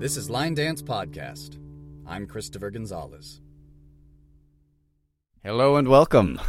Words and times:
This 0.00 0.16
is 0.16 0.30
Line 0.30 0.54
Dance 0.54 0.80
Podcast. 0.80 1.58
I'm 2.06 2.26
Christopher 2.26 2.70
Gonzalez. 2.70 3.38
Hello 5.44 5.76
and 5.76 5.88
welcome 5.88 6.40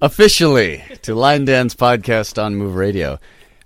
officially 0.00 0.82
to 1.02 1.14
Line 1.14 1.44
Dance 1.44 1.74
Podcast 1.74 2.42
on 2.42 2.56
Move 2.56 2.76
Radio. 2.76 3.18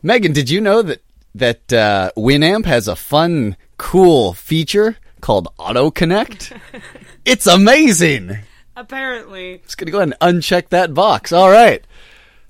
Megan, 0.03 0.33
did 0.33 0.51
you 0.51 0.61
know 0.61 0.83
that 0.83 1.05
that 1.37 1.73
uh, 1.73 2.11
Winamp 2.17 2.65
has 2.67 2.89
a 2.89 2.97
fun, 2.97 3.57
cool 3.79 4.33
feature 4.33 4.97
called 5.21 5.47
Auto 5.57 5.93
Connect? 5.93 6.53
it's 7.25 7.47
amazing. 7.47 8.39
Apparently, 8.75 9.59
just 9.63 9.79
gonna 9.79 9.93
go 9.93 9.99
ahead 10.01 10.13
and 10.21 10.39
uncheck 10.43 10.71
that 10.71 10.95
box. 10.95 11.31
All 11.31 11.49
right. 11.49 11.85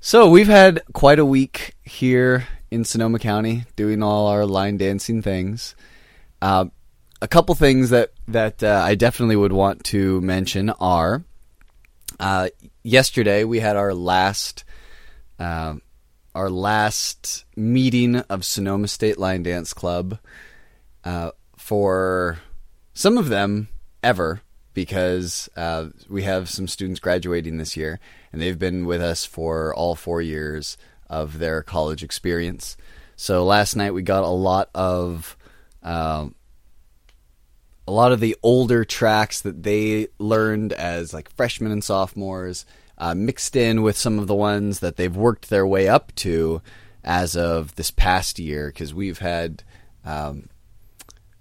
So 0.00 0.26
we've 0.26 0.48
had 0.48 0.80
quite 0.94 1.18
a 1.18 1.24
week 1.26 1.74
here 1.82 2.46
in 2.74 2.84
Sonoma 2.84 3.20
County 3.20 3.64
doing 3.76 4.02
all 4.02 4.26
our 4.26 4.44
line 4.44 4.76
dancing 4.78 5.22
things. 5.22 5.76
Uh, 6.42 6.66
a 7.22 7.28
couple 7.28 7.54
things 7.54 7.90
that 7.90 8.10
that 8.28 8.62
uh, 8.64 8.82
I 8.84 8.96
definitely 8.96 9.36
would 9.36 9.52
want 9.52 9.84
to 9.84 10.20
mention 10.20 10.70
are 10.70 11.22
uh, 12.18 12.48
yesterday 12.82 13.44
we 13.44 13.60
had 13.60 13.76
our 13.76 13.94
last 13.94 14.64
uh, 15.38 15.74
our 16.34 16.50
last 16.50 17.44
meeting 17.54 18.16
of 18.16 18.44
Sonoma 18.44 18.88
State 18.88 19.18
Line 19.18 19.44
Dance 19.44 19.72
Club 19.72 20.18
uh, 21.04 21.30
for 21.56 22.38
some 22.92 23.16
of 23.16 23.28
them 23.28 23.68
ever 24.02 24.42
because 24.74 25.48
uh, 25.56 25.86
we 26.10 26.24
have 26.24 26.50
some 26.50 26.66
students 26.66 26.98
graduating 26.98 27.56
this 27.56 27.76
year 27.76 28.00
and 28.32 28.42
they've 28.42 28.58
been 28.58 28.84
with 28.84 29.00
us 29.00 29.24
for 29.24 29.72
all 29.76 29.94
four 29.94 30.20
years 30.20 30.76
of 31.08 31.38
their 31.38 31.62
college 31.62 32.02
experience. 32.02 32.76
So 33.16 33.44
last 33.44 33.76
night 33.76 33.92
we 33.92 34.02
got 34.02 34.24
a 34.24 34.28
lot 34.28 34.70
of 34.74 35.36
uh, 35.82 36.28
a 37.86 37.92
lot 37.92 38.12
of 38.12 38.20
the 38.20 38.36
older 38.42 38.84
tracks 38.84 39.42
that 39.42 39.62
they 39.62 40.08
learned 40.18 40.72
as 40.72 41.12
like 41.12 41.30
freshmen 41.36 41.70
and 41.70 41.84
sophomores, 41.84 42.64
uh, 42.96 43.14
mixed 43.14 43.54
in 43.56 43.82
with 43.82 43.96
some 43.98 44.18
of 44.18 44.26
the 44.26 44.34
ones 44.34 44.80
that 44.80 44.96
they've 44.96 45.14
worked 45.16 45.50
their 45.50 45.66
way 45.66 45.86
up 45.88 46.14
to 46.14 46.62
as 47.04 47.36
of 47.36 47.74
this 47.74 47.90
past 47.90 48.38
year, 48.38 48.68
because 48.68 48.94
we've 48.94 49.18
had 49.18 49.62
um, 50.06 50.48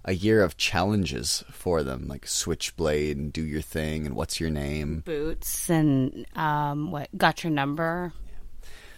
a 0.04 0.12
year 0.12 0.42
of 0.44 0.58
challenges 0.58 1.42
for 1.50 1.82
them, 1.82 2.06
like 2.08 2.26
Switchblade 2.26 3.16
and 3.16 3.32
Do 3.32 3.42
Your 3.42 3.62
Thing 3.62 4.04
and 4.04 4.14
What's 4.14 4.38
Your 4.38 4.50
Name, 4.50 5.02
Boots 5.06 5.70
and 5.70 6.26
um, 6.36 6.90
what 6.90 7.08
Got 7.16 7.42
Your 7.42 7.50
Number. 7.52 8.12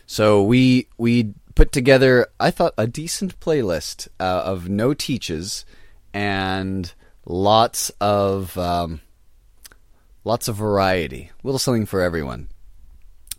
So 0.07 0.43
we 0.45 0.87
we 0.97 1.35
put 1.57 1.73
together, 1.73 2.29
I 2.39 2.51
thought, 2.51 2.75
a 2.79 2.87
decent 2.87 3.39
playlist 3.41 4.09
uh, 4.21 4.43
of 4.45 4.69
no 4.69 4.95
teaches 4.95 5.65
and 6.15 6.93
lots 7.25 7.91
of 8.01 8.57
um, 8.57 9.01
lots 10.25 10.47
of 10.49 10.55
variety, 10.57 11.31
a 11.43 11.47
little 11.47 11.59
something 11.59 11.87
for 11.87 12.01
everyone. 12.01 12.49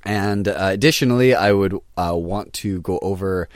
And 0.04 0.48
uh, 0.48 0.56
additionally, 0.72 1.34
I 1.34 1.52
would 1.54 1.78
uh, 1.96 2.14
want 2.16 2.54
to 2.56 2.82
go 2.82 3.00
over 3.02 3.48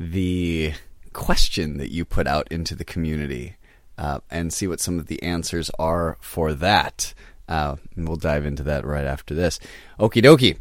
the 0.00 0.72
question 1.12 1.76
that 1.78 1.90
you 1.90 2.04
put 2.04 2.26
out 2.26 2.46
into 2.50 2.74
the 2.74 2.84
community 2.84 3.56
uh, 3.98 4.20
and 4.30 4.52
see 4.52 4.66
what 4.66 4.80
some 4.80 4.98
of 4.98 5.06
the 5.06 5.22
answers 5.22 5.70
are 5.78 6.16
for 6.20 6.54
that. 6.54 7.12
Uh, 7.48 7.76
and 7.96 8.06
we'll 8.06 8.16
dive 8.18 8.44
into 8.44 8.62
that 8.64 8.84
right 8.84 9.06
after 9.06 9.34
this. 9.34 9.58
Okie 9.98 10.22
dokie. 10.22 10.58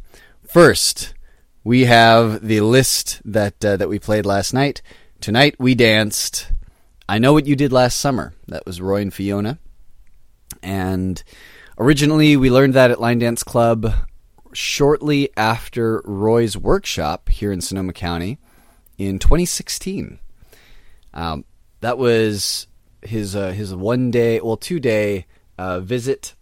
First, 0.48 1.14
we 1.68 1.84
have 1.84 2.40
the 2.48 2.62
list 2.62 3.22
that 3.26 3.64
uh, 3.66 3.76
that 3.76 3.90
we 3.90 4.00
played 4.00 4.26
last 4.26 4.54
night. 4.54 4.82
Tonight 5.20 5.54
we 5.60 5.76
danced. 5.76 6.50
I 7.10 7.18
know 7.20 7.34
what 7.34 7.46
you 7.46 7.58
did 7.58 7.74
last 7.74 7.98
summer. 8.00 8.34
That 8.48 8.66
was 8.66 8.80
Roy 8.80 9.02
and 9.02 9.14
Fiona, 9.14 9.60
and 10.64 11.22
originally 11.78 12.38
we 12.38 12.50
learned 12.50 12.74
that 12.76 12.90
at 12.90 13.02
Line 13.02 13.20
Dance 13.20 13.44
Club 13.44 13.92
shortly 14.54 15.30
after 15.36 16.02
Roy's 16.06 16.56
workshop 16.56 17.28
here 17.28 17.52
in 17.52 17.60
Sonoma 17.60 17.92
County 17.92 18.38
in 18.98 19.20
2016. 19.20 20.20
Um, 21.14 21.44
that 21.82 21.98
was 21.98 22.68
his 23.02 23.36
uh, 23.36 23.52
his 23.52 23.76
one 23.76 24.10
day, 24.10 24.40
well, 24.40 24.56
two 24.56 24.80
day 24.80 25.26
uh, 25.58 25.82
visit 25.82 26.34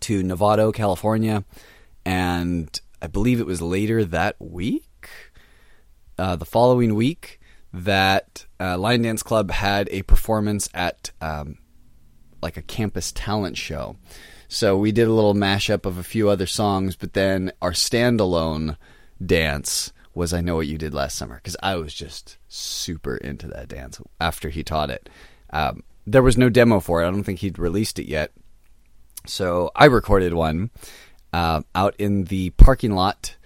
to 0.00 0.22
Novato, 0.22 0.70
California, 0.74 1.44
and 2.04 2.78
I 3.00 3.06
believe 3.06 3.40
it 3.40 3.46
was 3.46 3.62
later 3.62 4.04
that 4.06 4.36
week, 4.38 5.08
uh, 6.18 6.36
the 6.36 6.44
following 6.44 6.94
week, 6.94 7.40
that 7.72 8.46
uh, 8.58 8.76
Line 8.78 9.02
Dance 9.02 9.22
Club 9.22 9.50
had 9.50 9.88
a 9.90 10.02
performance 10.02 10.68
at 10.74 11.10
um, 11.20 11.58
like 12.42 12.56
a 12.56 12.62
campus 12.62 13.12
talent 13.12 13.56
show. 13.56 13.96
So 14.48 14.76
we 14.78 14.92
did 14.92 15.06
a 15.06 15.12
little 15.12 15.34
mashup 15.34 15.84
of 15.84 15.98
a 15.98 16.02
few 16.02 16.28
other 16.28 16.46
songs, 16.46 16.96
but 16.96 17.12
then 17.12 17.52
our 17.62 17.72
standalone 17.72 18.76
dance 19.24 19.92
was 20.14 20.32
I 20.32 20.40
Know 20.40 20.56
What 20.56 20.66
You 20.66 20.78
Did 20.78 20.94
Last 20.94 21.16
Summer 21.18 21.36
because 21.36 21.56
I 21.62 21.76
was 21.76 21.92
just 21.94 22.38
super 22.48 23.16
into 23.18 23.46
that 23.48 23.68
dance 23.68 24.00
after 24.20 24.48
he 24.48 24.64
taught 24.64 24.90
it. 24.90 25.08
Um, 25.50 25.84
there 26.06 26.22
was 26.22 26.38
no 26.38 26.48
demo 26.48 26.80
for 26.80 27.00
it. 27.02 27.06
I 27.06 27.10
don't 27.10 27.22
think 27.24 27.40
he'd 27.40 27.58
released 27.58 27.98
it 27.98 28.08
yet. 28.08 28.32
So 29.26 29.70
I 29.76 29.84
recorded 29.84 30.32
one 30.32 30.70
uh, 31.32 31.62
out 31.74 31.94
in 31.98 32.24
the 32.24 32.50
parking 32.50 32.92
lot 32.94 33.36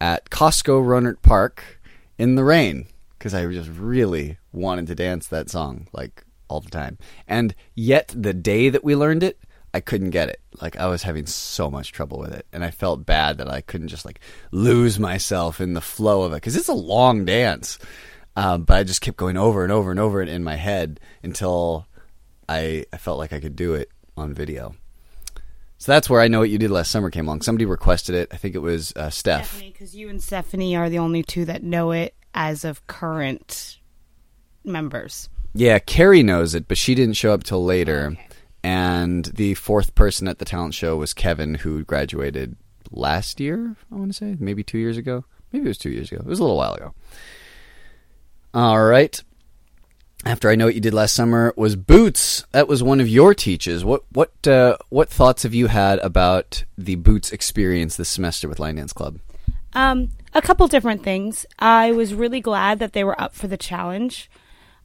at 0.00 0.30
Costco 0.30 0.82
Rohnert 0.84 1.22
Park 1.22 1.80
in 2.18 2.34
the 2.34 2.44
rain 2.44 2.86
because 3.18 3.34
I 3.34 3.44
just 3.46 3.70
really 3.70 4.38
wanted 4.52 4.86
to 4.88 4.94
dance 4.94 5.28
that 5.28 5.50
song 5.50 5.88
like 5.92 6.24
all 6.48 6.60
the 6.60 6.70
time. 6.70 6.98
And 7.26 7.54
yet, 7.74 8.12
the 8.16 8.32
day 8.34 8.68
that 8.68 8.84
we 8.84 8.94
learned 8.94 9.22
it, 9.22 9.38
I 9.74 9.80
couldn't 9.80 10.10
get 10.10 10.28
it. 10.28 10.40
Like 10.62 10.76
I 10.76 10.86
was 10.86 11.02
having 11.02 11.26
so 11.26 11.70
much 11.70 11.92
trouble 11.92 12.18
with 12.18 12.32
it, 12.32 12.46
and 12.52 12.64
I 12.64 12.70
felt 12.70 13.04
bad 13.04 13.38
that 13.38 13.50
I 13.50 13.60
couldn't 13.60 13.88
just 13.88 14.04
like 14.04 14.20
lose 14.52 14.98
myself 14.98 15.60
in 15.60 15.74
the 15.74 15.80
flow 15.80 16.22
of 16.22 16.32
it 16.32 16.36
because 16.36 16.56
it's 16.56 16.68
a 16.68 16.72
long 16.74 17.24
dance. 17.24 17.78
Um, 18.36 18.64
but 18.64 18.76
I 18.76 18.84
just 18.84 19.00
kept 19.00 19.16
going 19.16 19.38
over 19.38 19.62
and 19.62 19.72
over 19.72 19.90
and 19.90 19.98
over 19.98 20.20
it 20.20 20.28
in 20.28 20.44
my 20.44 20.56
head 20.56 21.00
until 21.22 21.86
I, 22.46 22.84
I 22.92 22.98
felt 22.98 23.16
like 23.18 23.32
I 23.32 23.40
could 23.40 23.56
do 23.56 23.72
it 23.72 23.88
on 24.14 24.34
video. 24.34 24.74
So 25.78 25.92
that's 25.92 26.08
where 26.08 26.20
I 26.20 26.28
know 26.28 26.40
what 26.40 26.50
you 26.50 26.58
did 26.58 26.70
last 26.70 26.90
summer 26.90 27.10
came 27.10 27.26
along. 27.26 27.42
Somebody 27.42 27.66
requested 27.66 28.14
it. 28.14 28.28
I 28.32 28.36
think 28.36 28.54
it 28.54 28.60
was 28.60 28.92
uh, 28.96 29.10
Steph. 29.10 29.60
Because 29.60 29.94
you 29.94 30.08
and 30.08 30.22
Stephanie 30.22 30.74
are 30.76 30.88
the 30.88 30.98
only 30.98 31.22
two 31.22 31.44
that 31.44 31.62
know 31.62 31.90
it 31.92 32.14
as 32.34 32.64
of 32.64 32.86
current 32.86 33.78
members. 34.64 35.28
Yeah, 35.54 35.78
Carrie 35.78 36.22
knows 36.22 36.54
it, 36.54 36.66
but 36.66 36.78
she 36.78 36.94
didn't 36.94 37.14
show 37.14 37.32
up 37.32 37.44
till 37.44 37.64
later. 37.64 38.04
Oh, 38.04 38.12
okay. 38.12 38.26
And 38.64 39.26
the 39.26 39.54
fourth 39.54 39.94
person 39.94 40.26
at 40.28 40.38
the 40.38 40.44
talent 40.44 40.74
show 40.74 40.96
was 40.96 41.14
Kevin, 41.14 41.54
who 41.56 41.84
graduated 41.84 42.56
last 42.90 43.38
year. 43.38 43.76
I 43.92 43.94
want 43.94 44.08
to 44.10 44.14
say 44.16 44.36
maybe 44.40 44.64
two 44.64 44.78
years 44.78 44.96
ago. 44.96 45.24
Maybe 45.52 45.66
it 45.66 45.68
was 45.68 45.78
two 45.78 45.90
years 45.90 46.10
ago. 46.10 46.20
It 46.20 46.26
was 46.26 46.40
a 46.40 46.42
little 46.42 46.56
while 46.56 46.74
ago. 46.74 46.94
All 48.54 48.82
right 48.82 49.22
after 50.24 50.48
I 50.48 50.54
know 50.54 50.64
what 50.66 50.74
you 50.74 50.80
did 50.80 50.94
last 50.94 51.14
summer 51.14 51.52
was 51.56 51.76
Boots. 51.76 52.44
That 52.52 52.68
was 52.68 52.82
one 52.82 53.00
of 53.00 53.08
your 53.08 53.34
teaches. 53.34 53.84
What 53.84 54.04
what 54.12 54.46
uh, 54.46 54.76
what 54.88 55.08
thoughts 55.10 55.42
have 55.42 55.54
you 55.54 55.66
had 55.66 55.98
about 56.00 56.64
the 56.78 56.94
Boots 56.94 57.32
experience 57.32 57.96
this 57.96 58.08
semester 58.08 58.48
with 58.48 58.58
Line 58.58 58.76
Dance 58.76 58.92
Club? 58.92 59.18
Um, 59.74 60.10
a 60.32 60.40
couple 60.40 60.66
different 60.68 61.02
things. 61.02 61.44
I 61.58 61.92
was 61.92 62.14
really 62.14 62.40
glad 62.40 62.78
that 62.78 62.94
they 62.94 63.04
were 63.04 63.20
up 63.20 63.34
for 63.34 63.46
the 63.46 63.58
challenge, 63.58 64.30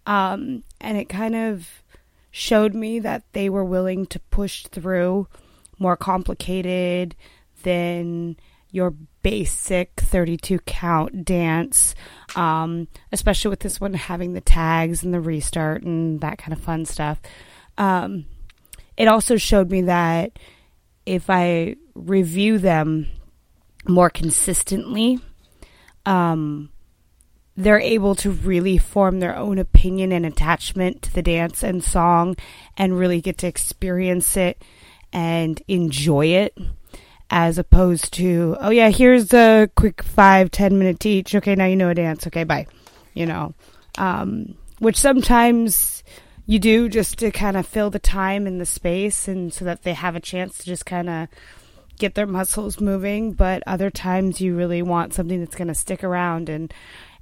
um, 0.06 0.64
and 0.81 0.97
it 0.97 1.06
kind 1.08 1.36
of 1.36 1.69
showed 2.30 2.74
me 2.74 3.00
that 3.00 3.24
they 3.34 3.50
were 3.50 3.66
willing 3.66 4.06
to 4.08 4.19
push 4.19 4.66
through 4.68 5.28
more 5.80 5.98
complicated 5.98 7.16
than 7.63 8.36
your 8.72 8.94
basic 9.22 9.92
32 9.98 10.58
count 10.59 11.25
dance 11.25 11.94
um, 12.36 12.88
especially 13.12 13.50
with 13.50 13.59
this 13.59 13.80
one 13.81 13.94
having 13.94 14.33
the 14.33 14.42
tags 14.42 15.04
and 15.04 15.13
the 15.13 15.19
restart 15.22 15.83
and 15.83 16.22
that 16.22 16.38
kind 16.38 16.54
of 16.54 16.62
fun 16.63 16.86
stuff. 16.86 17.19
Um, 17.78 18.25
it 18.98 19.07
also 19.07 19.38
showed 19.38 19.69
me 19.69 19.83
that 19.83 20.38
if 21.06 21.30
I 21.30 21.75
review 21.95 22.57
them 22.60 23.07
more 23.88 24.10
consistently, 24.10 25.19
um, 26.06 26.69
they're 27.57 27.80
able 27.80 28.16
to 28.16 28.31
really 28.31 28.77
form 28.77 29.19
their 29.19 29.36
own 29.36 29.60
opinion 29.60 30.12
and 30.12 30.25
attachment 30.25 31.01
to 31.04 31.13
the 31.13 31.22
dance 31.22 31.63
and 31.63 31.84
song 31.84 32.38
and 32.77 32.98
really 32.98 33.22
get 33.22 33.38
to 33.39 33.48
experience 33.48 34.38
it 34.38 34.62
and 35.13 35.62
enjoy 35.68 36.27
it 36.27 36.57
as 37.33 37.57
opposed 37.57 38.13
to, 38.16 38.57
oh 38.60 38.69
yeah, 38.72 38.89
here's 38.89 39.33
a 39.33 39.69
quick 39.78 40.04
five, 40.04 40.51
ten 40.51 40.78
minute 40.78 41.00
teach. 41.00 41.33
Okay, 41.33 41.56
now 41.56 41.66
you 41.66 41.78
know 41.78 41.89
a 41.89 41.95
dance. 41.95 42.28
Okay, 42.28 42.44
bye. 42.44 42.68
You 43.13 43.25
know, 43.25 43.54
um, 43.98 44.56
which 44.80 44.98
sometimes 44.98 46.04
you 46.45 46.60
do 46.60 46.89
just 46.89 47.18
to 47.19 47.31
kind 47.31 47.56
of 47.56 47.66
fill 47.66 47.89
the 47.89 48.00
time 48.00 48.45
and 48.45 48.60
the 48.60 48.66
space 48.66 49.30
and 49.30 49.54
so 49.54 49.63
that 49.63 49.83
they 49.83 49.94
have 49.94 50.16
a 50.16 50.19
chance 50.19 50.57
to 50.57 50.66
just 50.66 50.86
kind 50.86 51.07
of 51.10 51.30
get 51.98 52.16
their 52.16 52.28
muscles 52.28 52.81
moving. 52.81 53.31
But 53.31 53.63
other 53.66 53.89
times 53.89 54.42
you 54.42 54.56
really 54.57 54.81
want 54.81 55.13
something 55.13 55.39
that's 55.39 55.56
going 55.56 55.68
to 55.69 55.74
stick 55.75 56.04
around. 56.04 56.50
And 56.50 56.74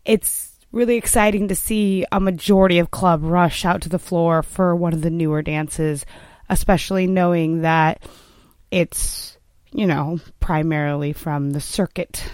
it's 0.05 0.55
really 0.71 0.95
exciting 0.95 1.47
to 1.49 1.55
see 1.55 2.03
a 2.11 2.19
majority 2.19 2.79
of 2.79 2.89
club 2.89 3.21
rush 3.23 3.63
out 3.63 3.81
to 3.83 3.89
the 3.89 3.99
floor 3.99 4.41
for 4.41 4.75
one 4.75 4.93
of 4.93 5.01
the 5.03 5.09
newer 5.11 5.43
dances, 5.43 6.03
especially 6.49 7.05
knowing 7.05 7.61
that 7.61 8.01
it's 8.71 9.37
you 9.71 9.85
know, 9.85 10.19
primarily 10.39 11.13
from 11.13 11.51
the 11.51 11.59
circuit. 11.61 12.31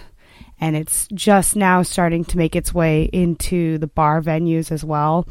And 0.60 0.74
it's 0.74 1.06
just 1.12 1.54
now 1.54 1.82
starting 1.82 2.24
to 2.26 2.38
make 2.38 2.56
its 2.56 2.72
way 2.72 3.08
into 3.12 3.78
the 3.78 3.86
bar 3.86 4.22
venues 4.22 4.72
as 4.72 4.82
well. 4.82 5.28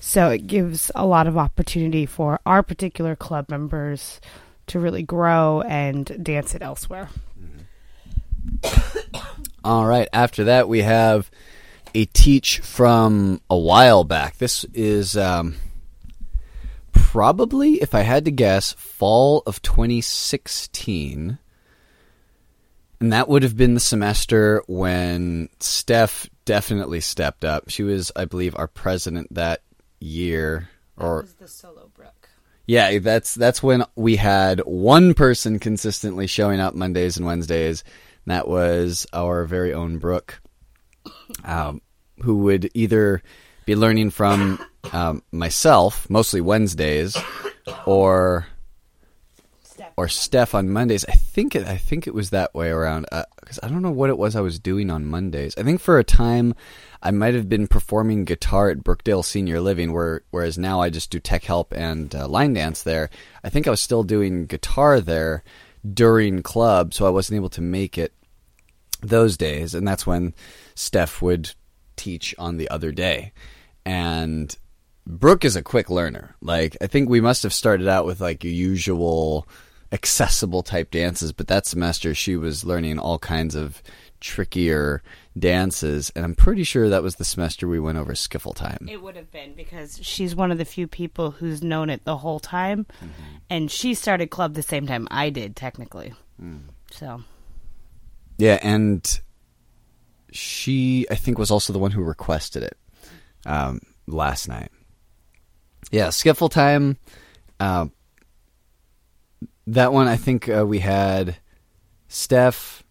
So 0.00 0.30
it 0.30 0.46
gives 0.46 0.90
a 0.94 1.06
lot 1.06 1.26
of 1.26 1.38
opportunity 1.38 2.06
for 2.06 2.40
our 2.44 2.62
particular 2.62 3.14
club 3.16 3.48
members 3.48 4.20
to 4.66 4.78
really 4.80 5.02
grow 5.02 5.60
and 5.62 6.22
dance 6.24 6.54
it 6.54 6.62
elsewhere. 6.62 7.08
right. 9.64 10.08
After 10.12 10.44
that, 10.44 10.68
we 10.68 10.80
have 10.80 11.30
a 11.94 12.04
teach 12.06 12.58
from 12.58 13.40
a 13.48 13.56
while 13.56 14.02
back. 14.04 14.36
This 14.38 14.64
is 14.74 15.16
um, 15.16 15.54
probably, 16.92 17.74
if 17.74 17.94
I 17.94 18.00
had 18.00 18.24
to 18.24 18.32
guess, 18.32 18.72
fall 18.72 19.42
of 19.46 19.62
2016. 19.62 21.38
And 23.04 23.12
that 23.12 23.28
would 23.28 23.42
have 23.42 23.54
been 23.54 23.74
the 23.74 23.80
semester 23.80 24.62
when 24.66 25.50
Steph 25.60 26.26
definitely 26.46 27.02
stepped 27.02 27.44
up. 27.44 27.68
She 27.68 27.82
was, 27.82 28.10
I 28.16 28.24
believe, 28.24 28.56
our 28.56 28.66
president 28.66 29.34
that 29.34 29.60
year. 30.00 30.70
Or 30.96 31.24
that 31.24 31.38
the 31.38 31.46
solo 31.46 31.90
Brooke. 31.94 32.30
Yeah, 32.66 32.98
that's 33.00 33.34
that's 33.34 33.62
when 33.62 33.84
we 33.94 34.16
had 34.16 34.60
one 34.60 35.12
person 35.12 35.58
consistently 35.58 36.26
showing 36.26 36.60
up 36.60 36.72
Mondays 36.74 37.18
and 37.18 37.26
Wednesdays. 37.26 37.84
And 38.24 38.32
that 38.34 38.48
was 38.48 39.06
our 39.12 39.44
very 39.44 39.74
own 39.74 39.98
Brooke, 39.98 40.40
um, 41.44 41.82
who 42.22 42.38
would 42.38 42.70
either 42.72 43.22
be 43.66 43.76
learning 43.76 44.12
from 44.12 44.58
um, 44.94 45.22
myself, 45.30 46.08
mostly 46.08 46.40
Wednesdays, 46.40 47.18
or 47.84 48.46
or 49.96 50.08
Steph 50.08 50.54
on 50.54 50.70
Mondays. 50.70 51.04
I 51.06 51.12
think 51.12 51.54
it, 51.54 51.66
I 51.66 51.76
think 51.76 52.06
it 52.06 52.14
was 52.14 52.30
that 52.30 52.54
way 52.54 52.68
around 52.68 53.06
because 53.40 53.58
uh, 53.58 53.66
I 53.66 53.68
don't 53.68 53.82
know 53.82 53.90
what 53.90 54.10
it 54.10 54.18
was 54.18 54.34
I 54.34 54.40
was 54.40 54.58
doing 54.58 54.90
on 54.90 55.04
Mondays. 55.06 55.54
I 55.56 55.62
think 55.62 55.80
for 55.80 55.98
a 55.98 56.04
time 56.04 56.54
I 57.02 57.10
might 57.10 57.34
have 57.34 57.48
been 57.48 57.66
performing 57.68 58.24
guitar 58.24 58.70
at 58.70 58.78
Brookdale 58.78 59.24
Senior 59.24 59.60
Living, 59.60 59.92
where 59.92 60.22
whereas 60.30 60.58
now 60.58 60.80
I 60.80 60.90
just 60.90 61.10
do 61.10 61.20
tech 61.20 61.44
help 61.44 61.72
and 61.76 62.14
uh, 62.14 62.26
line 62.26 62.54
dance 62.54 62.82
there. 62.82 63.10
I 63.44 63.50
think 63.50 63.66
I 63.66 63.70
was 63.70 63.80
still 63.80 64.02
doing 64.02 64.46
guitar 64.46 65.00
there 65.00 65.44
during 65.92 66.42
club, 66.42 66.92
so 66.94 67.06
I 67.06 67.10
wasn't 67.10 67.36
able 67.36 67.50
to 67.50 67.60
make 67.60 67.96
it 67.98 68.12
those 69.02 69.36
days, 69.36 69.74
and 69.74 69.86
that's 69.86 70.06
when 70.06 70.34
Steph 70.74 71.20
would 71.22 71.54
teach 71.96 72.34
on 72.38 72.56
the 72.56 72.68
other 72.68 72.92
day, 72.92 73.32
and. 73.84 74.56
Brooke 75.06 75.44
is 75.44 75.54
a 75.54 75.60
quick 75.60 75.90
learner. 75.90 76.34
Like 76.40 76.78
I 76.80 76.86
think 76.86 77.10
we 77.10 77.20
must 77.20 77.42
have 77.42 77.52
started 77.52 77.88
out 77.88 78.06
with 78.06 78.22
like 78.22 78.42
your 78.42 78.54
usual 78.54 79.46
accessible 79.92 80.62
type 80.62 80.90
dances. 80.90 81.32
But 81.32 81.48
that 81.48 81.66
semester, 81.66 82.14
she 82.14 82.36
was 82.36 82.64
learning 82.64 82.98
all 82.98 83.18
kinds 83.18 83.54
of 83.54 83.82
trickier 84.20 85.02
dances, 85.38 86.10
and 86.14 86.24
I'm 86.24 86.34
pretty 86.34 86.64
sure 86.64 86.88
that 86.88 87.02
was 87.02 87.16
the 87.16 87.24
semester 87.24 87.68
we 87.68 87.80
went 87.80 87.98
over 87.98 88.14
skiffle 88.14 88.54
time. 88.54 88.88
It 88.90 89.02
would 89.02 89.16
have 89.16 89.30
been 89.30 89.54
because 89.54 89.98
she's 90.02 90.34
one 90.34 90.50
of 90.52 90.58
the 90.58 90.64
few 90.64 90.86
people 90.86 91.32
who's 91.32 91.62
known 91.62 91.90
it 91.90 92.04
the 92.04 92.16
whole 92.16 92.40
time, 92.40 92.86
mm-hmm. 92.96 93.06
and 93.50 93.70
she 93.70 93.94
started 93.94 94.30
club 94.30 94.54
the 94.54 94.62
same 94.62 94.86
time 94.86 95.08
I 95.10 95.30
did, 95.30 95.56
technically. 95.56 96.14
Mm. 96.42 96.60
So, 96.90 97.22
yeah, 98.38 98.58
and 98.62 99.20
she 100.30 101.06
I 101.10 101.14
think 101.16 101.38
was 101.38 101.50
also 101.50 101.72
the 101.72 101.78
one 101.78 101.90
who 101.92 102.02
requested 102.02 102.62
it 102.62 102.78
um, 103.44 103.80
last 104.06 104.48
night. 104.48 104.70
Yeah, 105.90 106.08
skiffle 106.08 106.50
time. 106.50 106.96
Uh, 107.60 107.86
that 109.68 109.92
one, 109.92 110.08
I 110.08 110.16
think 110.16 110.48
uh, 110.48 110.64
we 110.66 110.78
had 110.80 111.36
Steph, 112.08 112.84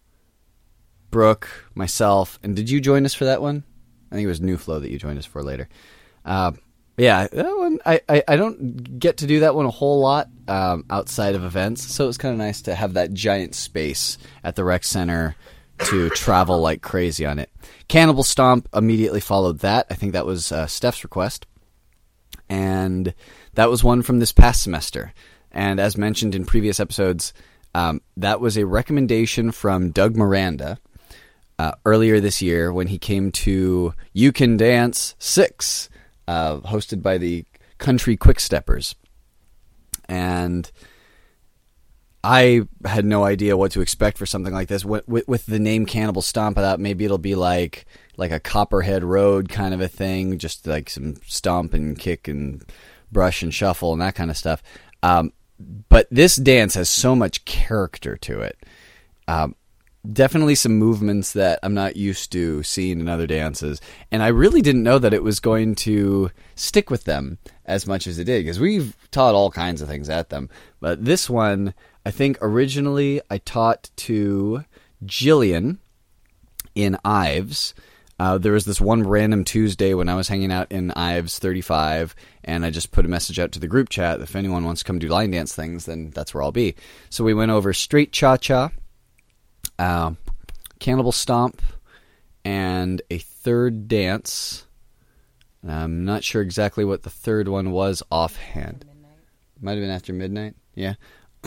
Brooke, 1.10 1.66
myself, 1.74 2.38
and 2.42 2.56
did 2.56 2.68
you 2.68 2.80
join 2.80 3.04
us 3.04 3.14
for 3.14 3.26
that 3.26 3.40
one? 3.42 3.62
I 4.10 4.16
think 4.16 4.24
it 4.24 4.28
was 4.28 4.40
New 4.40 4.56
Flow 4.56 4.80
that 4.80 4.90
you 4.90 4.98
joined 4.98 5.18
us 5.18 5.26
for 5.26 5.42
later. 5.42 5.68
Uh, 6.24 6.52
yeah, 6.96 7.26
that 7.28 7.56
one 7.56 7.78
I, 7.84 8.00
I, 8.08 8.22
I, 8.28 8.36
don't 8.36 8.98
get 9.00 9.18
to 9.18 9.26
do 9.26 9.40
that 9.40 9.56
one 9.56 9.66
a 9.66 9.70
whole 9.70 10.00
lot 10.00 10.28
um, 10.48 10.84
outside 10.90 11.34
of 11.34 11.44
events, 11.44 11.82
so 11.86 12.04
it 12.04 12.06
was 12.06 12.18
kind 12.18 12.32
of 12.32 12.38
nice 12.38 12.62
to 12.62 12.74
have 12.74 12.94
that 12.94 13.12
giant 13.12 13.54
space 13.54 14.16
at 14.44 14.54
the 14.56 14.62
rec 14.64 14.84
center 14.84 15.34
to 15.88 16.08
travel 16.10 16.60
like 16.60 16.82
crazy 16.82 17.26
on 17.26 17.38
it. 17.40 17.50
Cannibal 17.88 18.22
Stomp 18.22 18.68
immediately 18.74 19.20
followed 19.20 19.58
that. 19.60 19.86
I 19.90 19.94
think 19.94 20.12
that 20.12 20.24
was 20.26 20.50
uh, 20.52 20.66
Steph's 20.66 21.02
request, 21.04 21.46
and 22.48 23.12
that 23.54 23.68
was 23.70 23.84
one 23.84 24.02
from 24.02 24.18
this 24.20 24.32
past 24.32 24.62
semester. 24.62 25.12
And 25.54 25.78
as 25.78 25.96
mentioned 25.96 26.34
in 26.34 26.44
previous 26.44 26.80
episodes, 26.80 27.32
um, 27.74 28.02
that 28.16 28.40
was 28.40 28.56
a 28.58 28.66
recommendation 28.66 29.52
from 29.52 29.90
Doug 29.90 30.16
Miranda 30.16 30.78
uh, 31.60 31.72
earlier 31.86 32.20
this 32.20 32.42
year 32.42 32.72
when 32.72 32.88
he 32.88 32.98
came 32.98 33.30
to 33.30 33.94
You 34.12 34.32
Can 34.32 34.56
Dance 34.56 35.14
6, 35.20 35.88
uh, 36.26 36.56
hosted 36.58 37.02
by 37.02 37.18
the 37.18 37.44
Country 37.78 38.16
Quicksteppers. 38.16 38.96
And 40.08 40.70
I 42.24 42.62
had 42.84 43.04
no 43.04 43.22
idea 43.24 43.56
what 43.56 43.72
to 43.72 43.80
expect 43.80 44.18
for 44.18 44.26
something 44.26 44.52
like 44.52 44.66
this. 44.68 44.84
With, 44.84 45.06
with, 45.06 45.46
the 45.46 45.58
name 45.60 45.86
Cannibal 45.86 46.22
Stomp 46.22 46.58
I 46.58 46.62
thought 46.62 46.80
maybe 46.80 47.04
it'll 47.04 47.18
be 47.18 47.34
like 47.36 47.86
like 48.16 48.32
a 48.32 48.40
Copperhead 48.40 49.02
Road 49.04 49.48
kind 49.48 49.74
of 49.74 49.80
a 49.80 49.88
thing, 49.88 50.38
just 50.38 50.66
like 50.66 50.88
some 50.90 51.16
stomp 51.26 51.74
and 51.74 51.98
kick 51.98 52.28
and 52.28 52.62
brush 53.10 53.42
and 53.42 53.52
shuffle 53.52 53.92
and 53.92 54.02
that 54.02 54.14
kind 54.14 54.30
of 54.30 54.36
stuff. 54.36 54.62
Um, 55.02 55.32
but 55.88 56.06
this 56.10 56.36
dance 56.36 56.74
has 56.74 56.88
so 56.88 57.14
much 57.14 57.44
character 57.44 58.16
to 58.16 58.40
it. 58.40 58.58
Um, 59.26 59.56
definitely 60.10 60.54
some 60.54 60.76
movements 60.78 61.32
that 61.32 61.58
I'm 61.62 61.72
not 61.74 61.96
used 61.96 62.30
to 62.32 62.62
seeing 62.62 63.00
in 63.00 63.08
other 63.08 63.26
dances, 63.26 63.80
and 64.10 64.22
I 64.22 64.28
really 64.28 64.60
didn't 64.62 64.82
know 64.82 64.98
that 64.98 65.14
it 65.14 65.22
was 65.22 65.40
going 65.40 65.74
to 65.76 66.30
stick 66.54 66.90
with 66.90 67.04
them 67.04 67.38
as 67.64 67.86
much 67.86 68.06
as 68.06 68.18
it 68.18 68.24
did 68.24 68.44
because 68.44 68.60
we've 68.60 68.94
taught 69.10 69.34
all 69.34 69.50
kinds 69.50 69.80
of 69.80 69.88
things 69.88 70.10
at 70.10 70.28
them. 70.30 70.50
But 70.80 71.04
this 71.04 71.30
one, 71.30 71.72
I 72.04 72.10
think 72.10 72.36
originally 72.40 73.20
I 73.30 73.38
taught 73.38 73.90
to 73.96 74.64
Jillian 75.04 75.78
in 76.74 76.98
Ives 77.04 77.74
uh, 78.18 78.38
there 78.38 78.52
was 78.52 78.64
this 78.64 78.80
one 78.80 79.02
random 79.02 79.44
Tuesday 79.44 79.92
when 79.94 80.08
I 80.08 80.14
was 80.14 80.28
hanging 80.28 80.52
out 80.52 80.70
in 80.70 80.92
Ives 80.92 81.38
35, 81.38 82.14
and 82.44 82.64
I 82.64 82.70
just 82.70 82.92
put 82.92 83.04
a 83.04 83.08
message 83.08 83.38
out 83.40 83.52
to 83.52 83.58
the 83.60 83.66
group 83.66 83.88
chat. 83.88 84.20
If 84.20 84.36
anyone 84.36 84.64
wants 84.64 84.82
to 84.82 84.84
come 84.86 84.98
do 85.00 85.08
line 85.08 85.32
dance 85.32 85.54
things, 85.54 85.86
then 85.86 86.10
that's 86.14 86.32
where 86.32 86.42
I'll 86.42 86.52
be. 86.52 86.76
So 87.10 87.24
we 87.24 87.34
went 87.34 87.50
over 87.50 87.72
Straight 87.72 88.12
Cha 88.12 88.36
Cha, 88.36 88.70
uh, 89.80 90.12
Cannibal 90.78 91.10
Stomp, 91.12 91.60
and 92.44 93.02
a 93.10 93.18
third 93.18 93.88
dance. 93.88 94.64
I'm 95.66 96.04
not 96.04 96.22
sure 96.22 96.42
exactly 96.42 96.84
what 96.84 97.02
the 97.02 97.10
third 97.10 97.48
one 97.48 97.72
was 97.72 98.02
offhand. 98.12 98.84
Might 99.60 99.72
have 99.72 99.80
been 99.80 99.90
after 99.90 100.12
midnight. 100.12 100.54
Yeah. 100.74 100.94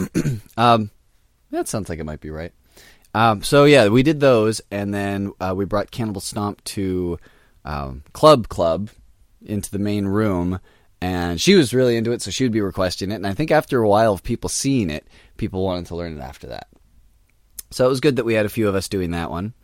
um, 0.57 0.89
that 1.51 1.67
sounds 1.67 1.87
like 1.87 1.99
it 1.99 2.03
might 2.05 2.19
be 2.21 2.31
right. 2.31 2.51
Um, 3.17 3.41
so 3.41 3.63
yeah, 3.65 3.87
we 3.87 4.03
did 4.03 4.19
those, 4.19 4.61
and 4.69 4.93
then 4.93 5.31
uh, 5.41 5.51
we 5.57 5.65
brought 5.65 5.89
Cannibal 5.89 6.21
Stomp 6.21 6.63
to 6.65 7.17
um, 7.65 8.03
Club 8.13 8.47
Club 8.47 8.91
into 9.43 9.71
the 9.71 9.79
main 9.79 10.05
room, 10.05 10.59
and 11.01 11.41
she 11.41 11.55
was 11.55 11.73
really 11.73 11.97
into 11.97 12.11
it, 12.11 12.21
so 12.21 12.29
she 12.29 12.43
would 12.45 12.51
be 12.51 12.61
requesting 12.61 13.09
it. 13.09 13.15
And 13.15 13.25
I 13.25 13.33
think 13.33 13.49
after 13.49 13.81
a 13.81 13.89
while 13.89 14.13
of 14.13 14.21
people 14.21 14.49
seeing 14.51 14.91
it, 14.91 15.07
people 15.35 15.63
wanted 15.65 15.87
to 15.87 15.95
learn 15.95 16.15
it 16.15 16.21
after 16.21 16.45
that. 16.49 16.67
So 17.71 17.87
it 17.87 17.89
was 17.89 18.01
good 18.01 18.17
that 18.17 18.23
we 18.23 18.35
had 18.35 18.45
a 18.45 18.49
few 18.49 18.69
of 18.69 18.75
us 18.75 18.87
doing 18.87 19.09
that 19.11 19.31
one. 19.31 19.55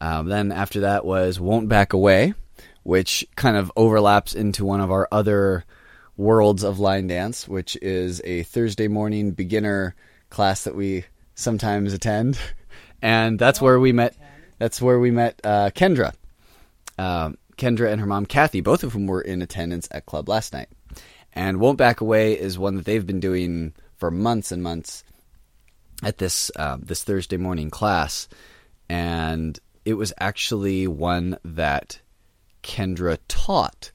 Um, 0.00 0.26
then 0.28 0.52
after 0.52 0.82
that 0.82 1.04
was 1.04 1.40
Won't 1.40 1.68
Back 1.68 1.94
Away, 1.94 2.32
which 2.84 3.26
kind 3.34 3.56
of 3.56 3.72
overlaps 3.74 4.36
into 4.36 4.64
one 4.64 4.80
of 4.80 4.92
our 4.92 5.08
other 5.10 5.64
worlds 6.16 6.62
of 6.62 6.78
line 6.78 7.08
dance, 7.08 7.48
which 7.48 7.76
is 7.82 8.20
a 8.22 8.44
Thursday 8.44 8.86
morning 8.86 9.32
beginner 9.32 9.96
class 10.30 10.62
that 10.62 10.76
we 10.76 11.02
sometimes 11.34 11.92
attend. 11.92 12.38
and 13.02 13.38
that's 13.38 13.60
where 13.60 13.78
we 13.78 13.92
met. 13.92 14.16
That's 14.58 14.82
where 14.82 14.98
we 14.98 15.10
met 15.10 15.40
uh, 15.44 15.70
Kendra, 15.70 16.14
um, 16.98 17.38
Kendra 17.56 17.90
and 17.90 18.00
her 18.00 18.06
mom 18.06 18.26
Kathy, 18.26 18.60
both 18.60 18.82
of 18.82 18.92
whom 18.92 19.06
were 19.06 19.20
in 19.22 19.42
attendance 19.42 19.88
at 19.90 20.06
club 20.06 20.28
last 20.28 20.52
night. 20.52 20.68
And 21.32 21.60
won't 21.60 21.78
back 21.78 22.00
away 22.00 22.32
is 22.38 22.58
one 22.58 22.74
that 22.76 22.84
they've 22.84 23.06
been 23.06 23.20
doing 23.20 23.72
for 23.96 24.10
months 24.10 24.50
and 24.50 24.62
months 24.62 25.04
at 26.02 26.18
this 26.18 26.50
uh, 26.56 26.78
this 26.80 27.04
Thursday 27.04 27.36
morning 27.36 27.70
class, 27.70 28.28
and 28.88 29.58
it 29.84 29.94
was 29.94 30.12
actually 30.18 30.86
one 30.88 31.38
that 31.44 32.00
Kendra 32.62 33.18
taught 33.28 33.92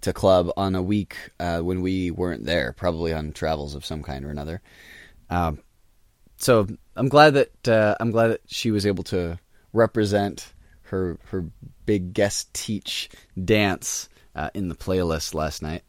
to 0.00 0.12
club 0.12 0.50
on 0.56 0.74
a 0.74 0.82
week 0.82 1.16
uh, 1.40 1.60
when 1.60 1.80
we 1.80 2.10
weren't 2.10 2.44
there, 2.44 2.72
probably 2.72 3.12
on 3.12 3.32
travels 3.32 3.74
of 3.74 3.84
some 3.86 4.02
kind 4.02 4.24
or 4.24 4.30
another. 4.30 4.60
Um, 5.30 5.60
so 6.36 6.66
I'm 6.96 7.08
glad 7.08 7.34
that 7.34 7.68
uh, 7.68 7.96
I'm 8.00 8.10
glad 8.10 8.28
that 8.28 8.40
she 8.46 8.70
was 8.70 8.86
able 8.86 9.04
to 9.04 9.38
represent 9.72 10.52
her 10.82 11.18
her 11.26 11.44
big 11.86 12.12
guest 12.12 12.52
teach 12.54 13.08
dance 13.42 14.08
uh, 14.34 14.50
in 14.54 14.68
the 14.68 14.74
playlist 14.74 15.34
last 15.34 15.62
night. 15.62 15.82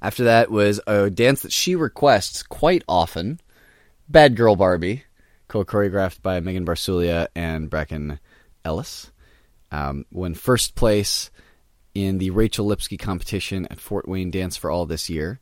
After 0.00 0.24
that 0.24 0.50
was 0.50 0.80
a 0.86 1.10
dance 1.10 1.42
that 1.42 1.52
she 1.52 1.74
requests 1.74 2.42
quite 2.42 2.84
often, 2.88 3.40
"Bad 4.08 4.36
Girl 4.36 4.56
Barbie," 4.56 5.04
co-choreographed 5.48 6.22
by 6.22 6.40
Megan 6.40 6.66
Barsulia 6.66 7.28
and 7.34 7.70
Bracken 7.70 8.18
Ellis. 8.64 9.10
Um, 9.70 10.04
won 10.12 10.34
first 10.34 10.74
place 10.74 11.30
in 11.94 12.18
the 12.18 12.30
Rachel 12.30 12.66
Lipsky 12.66 12.96
competition 12.96 13.66
at 13.70 13.80
Fort 13.80 14.08
Wayne 14.08 14.30
Dance 14.30 14.56
for 14.56 14.70
All 14.70 14.86
this 14.86 15.08
year 15.10 15.40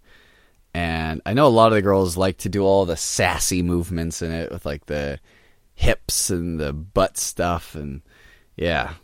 and 0.74 1.22
I 1.24 1.34
know 1.34 1.46
a 1.46 1.48
lot 1.48 1.68
of 1.68 1.74
the 1.74 1.82
girls 1.82 2.16
like 2.16 2.38
to 2.38 2.48
do 2.48 2.64
all 2.64 2.84
the 2.84 2.96
sassy 2.96 3.62
movements 3.62 4.20
in 4.20 4.32
it 4.32 4.50
with 4.50 4.66
like 4.66 4.86
the 4.86 5.20
hips 5.74 6.30
and 6.30 6.58
the 6.58 6.72
butt 6.72 7.16
stuff 7.16 7.74
and 7.76 8.02
yeah. 8.56 8.94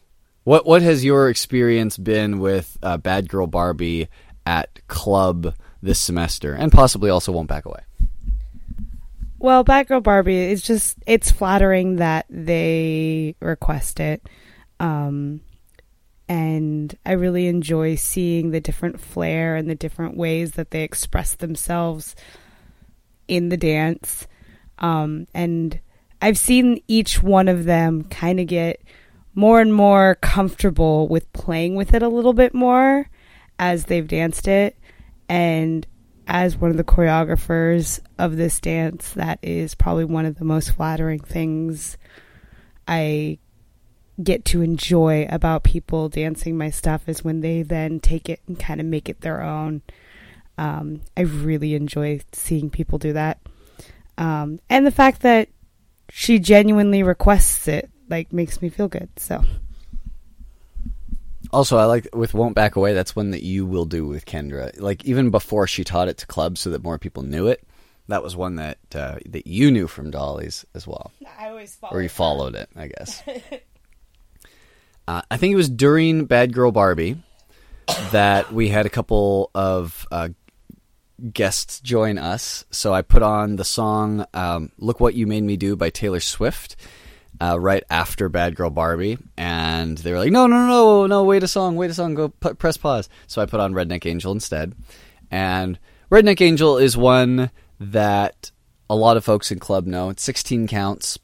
What 0.45 0.67
what 0.67 0.83
has 0.83 1.05
your 1.05 1.29
experience 1.31 1.97
been 1.97 2.41
with 2.41 2.77
uh, 2.83 2.97
Bad 2.97 3.29
Girl 3.29 3.47
Barbie 3.47 4.09
at 4.45 4.81
club 4.89 5.55
this 5.83 6.01
semester 6.01 6.55
and 6.55 6.73
possibly 6.73 7.09
also 7.09 7.31
won't 7.31 7.49
back 7.49 7.67
away? 7.67 7.81
Well, 9.39 9.63
Bad 9.63 9.87
Girl 9.89 10.01
Barbie 10.01 10.39
is 10.51 10.63
just 10.63 10.97
it's 11.07 11.31
flattering 11.31 11.97
that 11.97 12.27
they 12.29 13.35
request 13.41 14.01
it. 14.01 14.29
Um, 14.81 15.41
and 16.31 16.97
I 17.05 17.13
really 17.15 17.49
enjoy 17.49 17.97
seeing 17.97 18.53
the 18.53 18.61
different 18.61 19.01
flair 19.01 19.57
and 19.57 19.69
the 19.69 19.75
different 19.75 20.17
ways 20.17 20.53
that 20.53 20.71
they 20.71 20.85
express 20.85 21.35
themselves 21.35 22.15
in 23.27 23.49
the 23.49 23.57
dance. 23.57 24.29
Um, 24.79 25.27
and 25.35 25.81
I've 26.23 26.39
seen 26.39 26.85
each 26.87 27.21
one 27.21 27.49
of 27.49 27.65
them 27.65 28.05
kind 28.05 28.39
of 28.39 28.47
get 28.47 28.81
more 29.35 29.61
and 29.61 29.75
more 29.75 30.19
comfortable 30.23 31.09
with 31.09 31.31
playing 31.33 31.75
with 31.75 31.95
it 31.95 32.03
a 32.03 32.09
little 32.09 32.33
bit 32.33 32.55
more 32.55 33.11
as 33.59 33.87
they've 33.87 34.07
danced 34.07 34.47
it. 34.47 34.79
And 35.29 35.85
as 36.29 36.57
one 36.57 36.71
of 36.71 36.77
the 36.77 36.85
choreographers 36.85 37.99
of 38.21 38.37
this 38.37 38.61
dance, 38.61 39.11
that 39.15 39.41
is 39.43 39.75
probably 39.75 40.05
one 40.05 40.27
of 40.27 40.37
the 40.39 40.45
most 40.45 40.71
flattering 40.77 41.19
things 41.19 41.99
I 42.87 43.39
get 44.23 44.45
to 44.45 44.63
enjoy 44.63 45.27
about 45.31 45.63
people 45.65 46.09
dancing 46.09 46.57
my 46.57 46.71
stuff 46.71 47.09
is 47.09 47.25
when 47.25 47.41
they 47.41 47.63
then 47.63 48.01
take 48.01 48.29
it 48.29 48.41
and 48.47 48.59
kind 48.59 48.81
of 48.81 48.87
make 48.87 49.09
it 49.09 49.21
their 49.21 49.43
own. 49.43 49.83
Um, 50.59 51.01
I 51.17 51.23
really 51.23 51.75
enjoy 51.75 52.21
seeing 52.33 52.71
people 52.71 52.99
do 52.99 53.15
that. 53.15 53.39
Um, 54.19 54.61
and 54.69 54.87
the 54.87 54.91
fact 54.91 55.23
that 55.23 55.49
she 56.11 56.39
genuinely 56.39 57.03
requests 57.03 57.67
it 57.69 57.91
like 58.09 58.33
makes 58.33 58.61
me 58.61 58.69
feel 58.69 58.89
good. 58.89 59.09
So 59.17 59.43
also, 61.53 61.79
I 61.79 61.85
like 61.87 62.07
with 62.15 62.35
"Won't 62.35 62.55
Back 62.55 62.77
Away." 62.77 62.93
That's 62.93 63.17
one 63.17 63.31
that 63.31 63.43
you 63.43 63.65
will 63.65 63.87
do 63.87 64.07
with 64.07 64.27
Kendra. 64.27 64.79
Like 64.79 65.05
even 65.05 65.31
before 65.31 65.67
she 65.67 65.85
taught 65.85 66.09
it 66.09 66.19
to 66.19 66.27
clubs, 66.27 66.61
so 66.61 66.71
that 66.71 66.85
more 66.85 66.99
people 66.99 67.23
knew 67.23 67.47
it. 67.49 67.63
That 68.09 68.23
was 68.23 68.35
one 68.37 68.57
that 68.57 68.79
uh, 68.95 69.17
that 69.27 69.47
you 69.47 69.71
knew 69.71 69.87
from 69.89 70.11
Dolly's 70.11 70.67
as 70.75 70.87
well. 70.87 71.11
I 71.39 71.49
always 71.49 71.75
followed 71.77 71.97
or 71.97 72.03
you 72.03 72.09
followed 72.09 72.55
it, 72.57 72.69
I 72.77 72.89
guess. 72.89 73.23
Uh, 75.09 75.23
I 75.31 75.37
think 75.37 75.53
it 75.53 75.57
was 75.57 75.69
during 75.69 76.25
Bad 76.27 76.53
Girl 76.53 76.71
Barbie 76.71 77.17
that 78.13 78.53
we 78.53 78.69
had 78.69 78.87
a 78.87 78.91
couple 78.91 79.51
of 79.55 80.07
uh, 80.13 80.29
guests 81.33 81.81
join 81.81 82.19
us. 82.19 82.65
So 82.71 82.93
I 82.95 83.03
put 83.03 83.23
on 83.23 83.57
the 83.57 83.65
song 83.65 84.25
um, 84.35 84.71
Look 84.79 85.01
What 85.01 85.15
You 85.15 85.27
Made 85.27 85.43
Me 85.45 85.57
Do 85.57 85.75
by 85.77 85.91
Taylor 85.91 86.21
Swift 86.21 86.77
uh, 87.41 87.59
right 87.59 87.83
after 87.91 88.29
Bad 88.29 88.55
Girl 88.55 88.71
Barbie. 88.71 89.19
And 89.37 89.99
they 89.99 90.13
were 90.13 90.19
like, 90.19 90.33
no, 90.33 90.47
no, 90.47 90.67
no, 90.67 91.07
no, 91.07 91.25
wait 91.25 91.43
a 91.43 91.49
song, 91.49 91.77
wait 91.77 91.91
a 91.91 91.95
song, 91.95 92.15
go 92.15 92.29
p- 92.29 92.55
press 92.55 92.77
pause. 92.77 93.09
So 93.27 93.43
I 93.43 93.47
put 93.47 93.61
on 93.61 93.73
Redneck 93.75 94.07
Angel 94.07 94.31
instead. 94.33 94.75
And 95.31 95.79
Redneck 96.11 96.41
Angel 96.41 96.79
is 96.79 96.97
one 96.97 97.51
that 97.81 98.51
a 98.89 98.95
lot 98.95 99.17
of 99.17 99.25
folks 99.25 99.51
in 99.51 99.59
club 99.59 99.87
know. 99.87 100.11
It's 100.11 100.23
16 100.23 100.69
counts. 100.69 101.19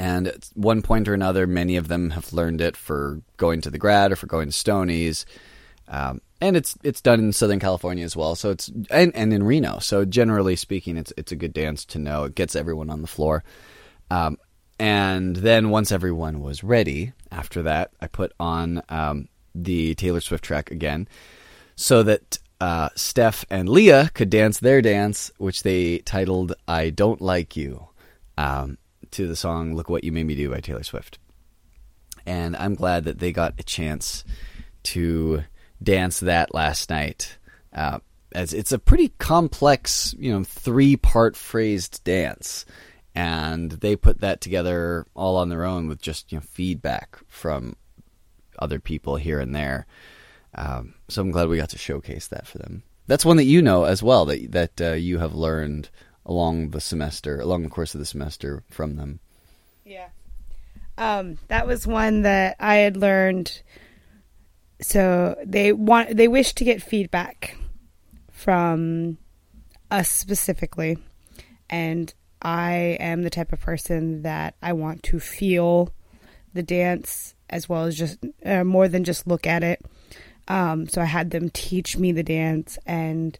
And 0.00 0.26
at 0.28 0.48
one 0.54 0.80
point 0.80 1.08
or 1.08 1.14
another, 1.14 1.46
many 1.46 1.76
of 1.76 1.88
them 1.88 2.08
have 2.10 2.32
learned 2.32 2.62
it 2.62 2.74
for 2.74 3.20
going 3.36 3.60
to 3.60 3.68
the 3.70 3.76
grad 3.76 4.12
or 4.12 4.16
for 4.16 4.26
going 4.26 4.48
to 4.48 4.52
Stonies. 4.54 5.26
Um, 5.88 6.22
and 6.40 6.56
it's 6.56 6.74
it's 6.82 7.02
done 7.02 7.18
in 7.20 7.34
Southern 7.34 7.60
California 7.60 8.02
as 8.02 8.16
well. 8.16 8.34
So 8.34 8.48
it's 8.50 8.68
and, 8.90 9.14
and 9.14 9.30
in 9.34 9.42
Reno. 9.42 9.78
So 9.80 10.06
generally 10.06 10.56
speaking, 10.56 10.96
it's 10.96 11.12
it's 11.18 11.32
a 11.32 11.36
good 11.36 11.52
dance 11.52 11.84
to 11.84 11.98
know. 11.98 12.24
It 12.24 12.34
gets 12.34 12.56
everyone 12.56 12.88
on 12.88 13.02
the 13.02 13.08
floor. 13.08 13.44
Um, 14.10 14.38
and 14.78 15.36
then 15.36 15.68
once 15.68 15.92
everyone 15.92 16.40
was 16.40 16.64
ready, 16.64 17.12
after 17.30 17.60
that, 17.64 17.90
I 18.00 18.06
put 18.06 18.32
on 18.40 18.80
um, 18.88 19.28
the 19.54 19.94
Taylor 19.96 20.22
Swift 20.22 20.42
track 20.44 20.70
again, 20.70 21.08
so 21.76 22.02
that 22.04 22.38
uh, 22.58 22.88
Steph 22.96 23.44
and 23.50 23.68
Leah 23.68 24.10
could 24.14 24.30
dance 24.30 24.60
their 24.60 24.80
dance, 24.80 25.30
which 25.36 25.62
they 25.62 25.98
titled 25.98 26.54
"I 26.66 26.88
Don't 26.88 27.20
Like 27.20 27.54
You." 27.54 27.86
Um, 28.38 28.78
to 29.12 29.26
the 29.26 29.36
song 29.36 29.74
"Look 29.74 29.88
What 29.88 30.04
You 30.04 30.12
Made 30.12 30.26
Me 30.26 30.34
Do" 30.34 30.50
by 30.50 30.60
Taylor 30.60 30.82
Swift, 30.84 31.18
and 32.26 32.56
I'm 32.56 32.74
glad 32.74 33.04
that 33.04 33.18
they 33.18 33.32
got 33.32 33.54
a 33.58 33.62
chance 33.62 34.24
to 34.84 35.44
dance 35.82 36.20
that 36.20 36.54
last 36.54 36.90
night. 36.90 37.36
Uh, 37.72 37.98
as 38.32 38.52
it's 38.52 38.72
a 38.72 38.78
pretty 38.78 39.08
complex, 39.18 40.14
you 40.18 40.32
know, 40.32 40.44
three-part 40.44 41.36
phrased 41.36 42.02
dance, 42.04 42.64
and 43.14 43.70
they 43.72 43.96
put 43.96 44.20
that 44.20 44.40
together 44.40 45.04
all 45.14 45.36
on 45.36 45.48
their 45.48 45.64
own 45.64 45.88
with 45.88 46.00
just 46.00 46.30
you 46.30 46.38
know 46.38 46.42
feedback 46.48 47.18
from 47.28 47.76
other 48.58 48.78
people 48.78 49.16
here 49.16 49.40
and 49.40 49.54
there. 49.54 49.86
Um, 50.54 50.94
so 51.08 51.22
I'm 51.22 51.30
glad 51.30 51.48
we 51.48 51.56
got 51.58 51.70
to 51.70 51.78
showcase 51.78 52.28
that 52.28 52.46
for 52.46 52.58
them. 52.58 52.82
That's 53.06 53.24
one 53.24 53.38
that 53.38 53.44
you 53.44 53.62
know 53.62 53.84
as 53.84 54.02
well 54.02 54.24
that 54.26 54.52
that 54.52 54.80
uh, 54.80 54.92
you 54.94 55.18
have 55.18 55.34
learned 55.34 55.88
along 56.30 56.70
the 56.70 56.80
semester, 56.80 57.40
along 57.40 57.64
the 57.64 57.68
course 57.68 57.92
of 57.94 57.98
the 57.98 58.06
semester 58.06 58.62
from 58.70 58.94
them. 58.96 59.18
Yeah. 59.84 60.08
Um, 60.96 61.38
that 61.48 61.66
was 61.66 61.86
one 61.88 62.22
that 62.22 62.56
I 62.60 62.76
had 62.76 62.96
learned. 62.96 63.60
So 64.80 65.36
they 65.44 65.72
want 65.72 66.16
they 66.16 66.28
wish 66.28 66.54
to 66.54 66.64
get 66.64 66.82
feedback 66.82 67.56
from 68.30 69.18
us 69.90 70.08
specifically, 70.08 70.96
and 71.68 72.14
I 72.40 72.96
am 73.00 73.22
the 73.22 73.28
type 73.30 73.52
of 73.52 73.60
person 73.60 74.22
that 74.22 74.54
I 74.62 74.72
want 74.72 75.02
to 75.04 75.20
feel 75.20 75.92
the 76.54 76.62
dance 76.62 77.34
as 77.50 77.68
well 77.68 77.84
as 77.84 77.98
just 77.98 78.18
uh, 78.46 78.64
more 78.64 78.88
than 78.88 79.04
just 79.04 79.26
look 79.26 79.46
at 79.46 79.62
it. 79.62 79.84
Um, 80.48 80.88
so 80.88 81.00
I 81.02 81.06
had 81.06 81.30
them 81.30 81.50
teach 81.50 81.98
me 81.98 82.12
the 82.12 82.22
dance, 82.22 82.78
and 82.86 83.38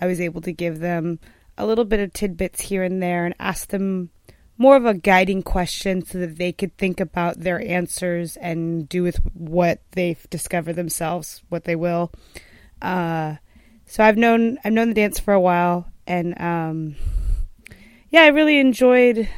I 0.00 0.06
was 0.06 0.20
able 0.20 0.40
to 0.42 0.52
give 0.52 0.80
them 0.80 1.20
a 1.62 1.66
little 1.66 1.84
bit 1.84 2.00
of 2.00 2.12
tidbits 2.12 2.60
here 2.60 2.82
and 2.82 3.00
there 3.00 3.24
and 3.24 3.34
ask 3.38 3.68
them 3.68 4.10
more 4.58 4.74
of 4.74 4.84
a 4.84 4.94
guiding 4.94 5.42
question 5.44 6.04
so 6.04 6.18
that 6.18 6.36
they 6.36 6.50
could 6.50 6.76
think 6.76 6.98
about 6.98 7.38
their 7.38 7.60
answers 7.60 8.36
and 8.38 8.88
do 8.88 9.02
with 9.04 9.20
what 9.32 9.80
they've 9.92 10.28
discovered 10.28 10.72
themselves 10.74 11.40
what 11.50 11.62
they 11.62 11.76
will. 11.76 12.10
Uh, 12.82 13.36
so 13.86 14.02
I've 14.02 14.16
known 14.16 14.58
I've 14.64 14.72
known 14.72 14.88
the 14.88 14.94
dance 14.94 15.20
for 15.20 15.32
a 15.32 15.40
while, 15.40 15.86
and 16.04 16.38
um, 16.40 16.96
yeah, 18.10 18.22
I 18.22 18.26
really 18.28 18.58
enjoyed 18.58 19.28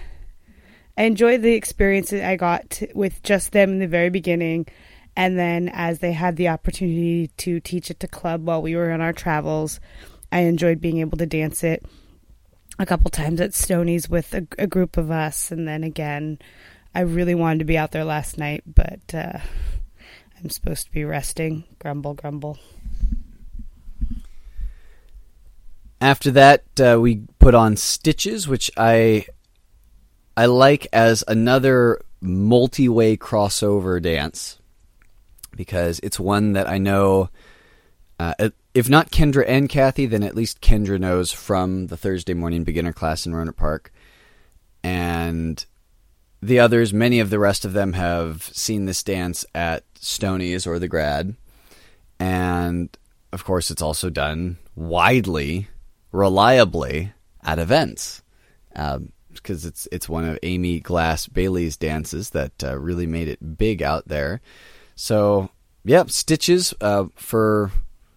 I 0.97 1.03
enjoyed 1.03 1.43
the 1.43 1.53
experience 1.55 2.09
that 2.11 2.27
I 2.27 2.37
got 2.37 2.81
with 2.95 3.23
just 3.23 3.53
them 3.53 3.71
in 3.73 3.79
the 3.81 3.87
very 3.89 4.09
beginning, 4.09 4.67
and 5.15 5.39
then 5.39 5.69
as 5.73 5.99
they 5.99 6.13
had 6.13 6.37
the 6.37 6.49
opportunity 6.49 7.27
to 7.39 7.61
teach 7.61 7.91
it 7.91 8.01
to 8.01 8.09
club 8.09 8.47
while 8.47 8.63
we 8.63 8.77
were 8.77 8.91
on 8.91 9.03
our 9.03 9.13
travels, 9.13 9.79
I 10.33 10.41
enjoyed 10.41 10.81
being 10.81 11.01
able 11.01 11.19
to 11.19 11.27
dance 11.27 11.63
it 11.63 11.85
a 12.79 12.87
couple 12.87 13.11
times 13.11 13.41
at 13.41 13.55
Stony's 13.55 14.09
with 14.09 14.35
a, 14.35 14.47
a, 14.59 14.67
group 14.67 14.97
of 14.97 15.11
us, 15.11 15.51
and 15.53 15.67
then 15.67 15.85
again, 15.85 16.39
I 16.95 17.01
really 17.01 17.35
wanted 17.35 17.61
to 17.61 17.65
be 17.65 17.79
out 17.79 17.93
there 17.93 18.05
last 18.05 18.39
night, 18.39 18.63
but 18.67 19.01
uh, 19.13 19.39
I'm 20.39 20.51
supposed 20.51 20.87
to 20.87 20.93
be 20.93 21.05
resting. 21.05 21.65
Grumble, 21.79 22.15
grumble. 22.15 22.59
After 26.01 26.31
that, 26.33 26.65
uh, 26.81 26.99
we 27.01 27.23
put 27.39 27.55
on 27.55 27.77
Stitches, 27.77 28.47
which 28.47 28.71
I 28.77 29.27
I 30.37 30.47
like 30.47 30.87
as 30.93 31.23
another 31.29 32.03
multi-way 32.21 33.17
crossover 33.17 34.03
dance 34.03 34.59
because 35.57 36.01
it's 36.03 36.19
one 36.19 36.55
that 36.55 36.69
I 36.69 36.79
know 36.79 37.31
uh, 38.19 38.51
if 38.75 38.89
not 38.89 39.11
Kendra 39.13 39.45
and 39.47 39.69
Kathy, 39.69 40.05
then 40.05 40.25
at 40.25 40.35
least 40.35 40.61
Kendra 40.61 40.99
knows 40.99 41.31
from 41.33 41.87
the 41.87 41.97
Thursday 41.97 42.35
morning 42.35 42.65
beginner 42.65 42.93
class 42.93 43.25
in 43.25 43.33
Rohnert 43.33 43.57
Park. 43.57 43.93
And 44.83 45.65
the 46.43 46.59
others, 46.59 46.93
many 46.93 47.21
of 47.21 47.31
the 47.31 47.39
rest 47.39 47.65
of 47.65 47.73
them 47.73 47.93
have 47.95 48.43
seen 48.53 48.85
this 48.85 49.03
dance 49.05 49.47
at 49.55 49.85
Stony's 49.95 50.67
or 50.67 50.81
the 50.81 50.89
grad. 50.89 51.37
And 52.19 52.91
of 53.33 53.45
course, 53.45 53.71
it's 53.71 53.81
also 53.81 54.11
done 54.11 54.59
widely, 54.75 55.69
reliably 56.11 57.13
at 57.45 57.61
events. 57.61 58.23
Because 58.73 58.97
um, 59.65 59.69
it's 59.69 59.87
it's 59.93 60.09
one 60.09 60.25
of 60.25 60.39
Amy 60.43 60.81
Glass 60.81 61.29
Bailey's 61.29 61.77
dances 61.77 62.31
that 62.31 62.63
uh, 62.65 62.77
really 62.77 63.07
made 63.07 63.29
it 63.29 63.57
big 63.57 63.83
out 63.83 64.09
there. 64.09 64.41
So, 64.97 65.49
yeah, 65.85 66.05
stitches 66.09 66.75
uh, 66.81 67.07
for 67.17 67.71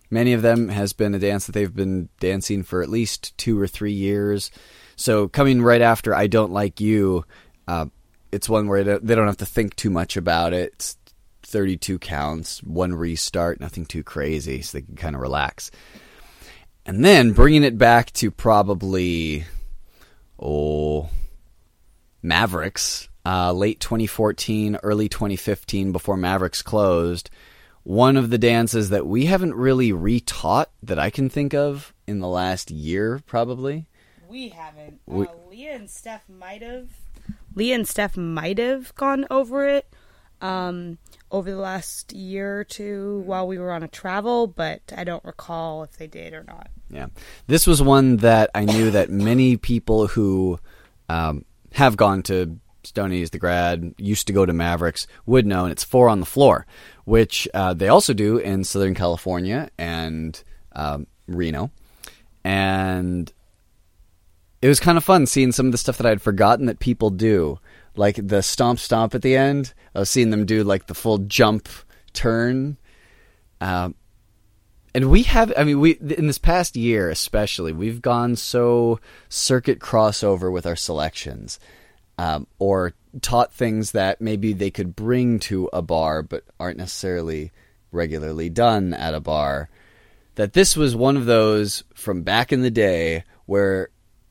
Many 0.09 0.33
of 0.33 0.41
them 0.41 0.69
has 0.69 0.93
been 0.93 1.13
a 1.13 1.19
dance 1.19 1.45
that 1.45 1.51
they've 1.51 1.73
been 1.73 2.09
dancing 2.19 2.63
for 2.63 2.81
at 2.81 2.89
least 2.89 3.37
two 3.37 3.59
or 3.59 3.67
three 3.67 3.91
years. 3.91 4.51
So 4.95 5.27
coming 5.27 5.61
right 5.61 5.81
after 5.81 6.13
"I 6.15 6.27
Don't 6.27 6.51
Like 6.51 6.79
You," 6.79 7.25
uh, 7.67 7.87
it's 8.31 8.47
one 8.49 8.67
where 8.67 8.99
they 8.99 9.15
don't 9.15 9.27
have 9.27 9.37
to 9.37 9.45
think 9.45 9.75
too 9.75 9.89
much 9.89 10.15
about 10.15 10.53
it. 10.53 10.73
It's 10.73 10.97
32 11.43 11.99
counts, 11.99 12.63
one 12.63 12.93
restart, 12.95 13.59
nothing 13.59 13.85
too 13.85 14.03
crazy, 14.03 14.61
so 14.61 14.77
they 14.77 14.81
can 14.83 14.95
kind 14.95 15.15
of 15.15 15.21
relax. 15.21 15.71
And 16.85 17.03
then 17.03 17.33
bringing 17.33 17.63
it 17.63 17.77
back 17.77 18.11
to 18.13 18.31
probably 18.31 19.43
oh 20.39 21.09
Mavericks, 22.23 23.09
uh, 23.25 23.51
late 23.51 23.81
2014, 23.81 24.77
early 24.83 25.09
2015, 25.09 25.91
before 25.91 26.15
Mavericks 26.15 26.61
closed 26.61 27.29
one 27.87 28.17
of 28.17 28.29
the 28.29 28.37
dances 28.37 28.89
that 28.89 29.07
we 29.07 29.27
haven't 29.27 29.53
really 29.55 29.93
retaught 29.93 30.65
that 30.83 30.99
I 30.99 31.09
can 31.09 31.29
think 31.29 31.53
of 31.53 31.93
in 32.05 32.19
the 32.19 32.27
last 32.27 32.69
year, 32.69 33.21
probably. 33.25 33.87
We 34.27 34.49
haven't. 34.49 34.95
Uh, 35.09 35.15
we, 35.15 35.25
uh, 35.25 35.29
Leah 35.49 35.73
and 35.75 35.89
Steph 35.89 36.27
might 36.27 36.61
have. 36.61 36.89
Leah 37.55 37.75
and 37.75 37.87
Steph 37.87 38.17
might 38.17 38.57
have 38.57 38.93
gone 38.95 39.25
over 39.31 39.65
it 39.69 39.85
um, 40.41 40.97
over 41.31 41.49
the 41.49 41.55
last 41.55 42.11
year 42.11 42.59
or 42.59 42.63
two 42.65 43.19
while 43.25 43.47
we 43.47 43.57
were 43.57 43.71
on 43.71 43.83
a 43.83 43.87
travel, 43.87 44.47
but 44.47 44.81
I 44.95 45.05
don't 45.05 45.23
recall 45.23 45.83
if 45.83 45.95
they 45.97 46.07
did 46.07 46.33
or 46.33 46.43
not. 46.43 46.69
Yeah, 46.89 47.07
this 47.47 47.65
was 47.65 47.81
one 47.81 48.17
that 48.17 48.49
I 48.53 48.65
knew 48.65 48.91
that 48.91 49.09
many 49.09 49.55
people 49.55 50.07
who 50.07 50.59
um, 51.07 51.45
have 51.71 51.95
gone 51.95 52.21
to 52.23 52.59
Stoney's, 52.83 53.29
the 53.29 53.39
grad, 53.39 53.95
used 53.97 54.27
to 54.27 54.33
go 54.33 54.45
to 54.45 54.51
Mavericks, 54.53 55.07
would 55.25 55.45
know, 55.45 55.63
and 55.63 55.71
it's 55.71 55.83
four 55.85 56.09
on 56.09 56.19
the 56.19 56.25
floor, 56.25 56.65
which 57.07 57.47
uh, 57.53 57.73
they 57.73 57.87
also 57.87 58.13
do 58.13 58.35
in 58.37 58.65
Southern 58.65 58.93
California 58.93 59.69
and 59.77 60.43
um, 60.73 61.07
Reno. 61.25 61.71
And 62.43 63.31
it 64.61 64.67
was 64.67 64.81
kind 64.81 64.97
of 64.97 65.05
fun 65.05 65.25
seeing 65.25 65.53
some 65.53 65.67
of 65.67 65.71
the 65.71 65.77
stuff 65.77 65.95
that 65.99 66.05
I 66.05 66.09
had 66.09 66.21
forgotten 66.21 66.65
that 66.65 66.79
people 66.79 67.09
do, 67.09 67.59
like 67.95 68.17
the 68.21 68.41
stomp 68.41 68.79
stomp 68.79 69.15
at 69.15 69.21
the 69.21 69.37
end. 69.37 69.73
I 69.95 69.99
was 69.99 70.09
seeing 70.09 70.31
them 70.31 70.45
do 70.45 70.65
like 70.65 70.87
the 70.87 70.93
full 70.93 71.19
jump 71.19 71.69
turn. 72.11 72.75
Um, 73.61 73.95
and 74.93 75.09
we 75.09 75.23
have, 75.23 75.53
I 75.55 75.63
mean, 75.63 75.79
we 75.79 75.91
in 75.91 76.27
this 76.27 76.37
past 76.37 76.75
year 76.75 77.09
especially, 77.09 77.71
we've 77.71 78.01
gone 78.01 78.35
so 78.35 78.99
circuit 79.29 79.79
crossover 79.79 80.51
with 80.51 80.65
our 80.67 80.75
selections 80.75 81.57
um, 82.17 82.47
or 82.59 82.93
taught 83.21 83.53
things 83.53 83.91
that 83.91 84.21
maybe 84.21 84.53
they 84.53 84.69
could 84.71 84.95
bring 84.95 85.39
to 85.39 85.69
a 85.73 85.81
bar 85.81 86.21
but 86.21 86.43
aren't 86.59 86.77
necessarily 86.77 87.51
regularly 87.91 88.49
done 88.49 88.93
at 88.93 89.13
a 89.13 89.19
bar. 89.19 89.69
That 90.35 90.53
this 90.53 90.75
was 90.75 90.95
one 90.95 91.17
of 91.17 91.25
those 91.25 91.83
from 91.95 92.23
back 92.23 92.51
in 92.51 92.61
the 92.61 92.71
day 92.71 93.23
where 93.45 93.89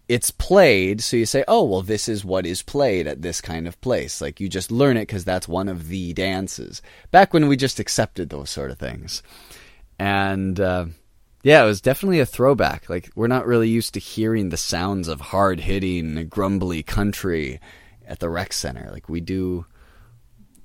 it's 0.09 0.31
played, 0.31 1.01
so 1.03 1.17
you 1.17 1.27
say, 1.27 1.43
oh, 1.49 1.65
well, 1.65 1.83
this 1.83 2.09
is 2.09 2.25
what 2.25 2.47
is 2.47 2.63
played 2.63 3.09
at 3.09 3.23
this 3.23 3.41
kind 3.41 3.67
of 3.67 3.81
place. 3.81 4.21
Like, 4.21 4.39
you 4.39 4.49
just 4.49 4.71
learn 4.71 4.97
it 4.97 5.03
because 5.03 5.25
that's 5.25 5.49
one 5.49 5.69
of 5.69 5.89
the 5.89 6.13
dances. 6.13 6.81
Back 7.11 7.35
when 7.35 7.49
we 7.49 7.57
just 7.57 7.81
accepted 7.81 8.31
those 8.31 8.51
sort 8.51 8.71
of 8.71 8.79
things. 8.79 9.23
And. 9.99 10.61
Uh, 10.61 10.87
yeah, 11.47 11.63
it 11.63 11.67
was 11.67 11.81
definitely 11.81 12.19
a 12.19 12.27
throwback. 12.27 12.91
Like 12.91 13.13
we're 13.15 13.29
not 13.29 13.47
really 13.47 13.69
used 13.69 13.95
to 13.95 14.01
hearing 14.01 14.49
the 14.49 14.57
sounds 14.57 15.07
of 15.07 15.21
hard 15.21 15.61
hitting, 15.61 16.27
grumbly 16.27 16.83
country 16.83 17.61
at 18.05 18.19
the 18.19 18.29
rec 18.29 18.53
center. 18.53 18.89
Like 18.91 19.09
we 19.09 19.21
do 19.21 19.65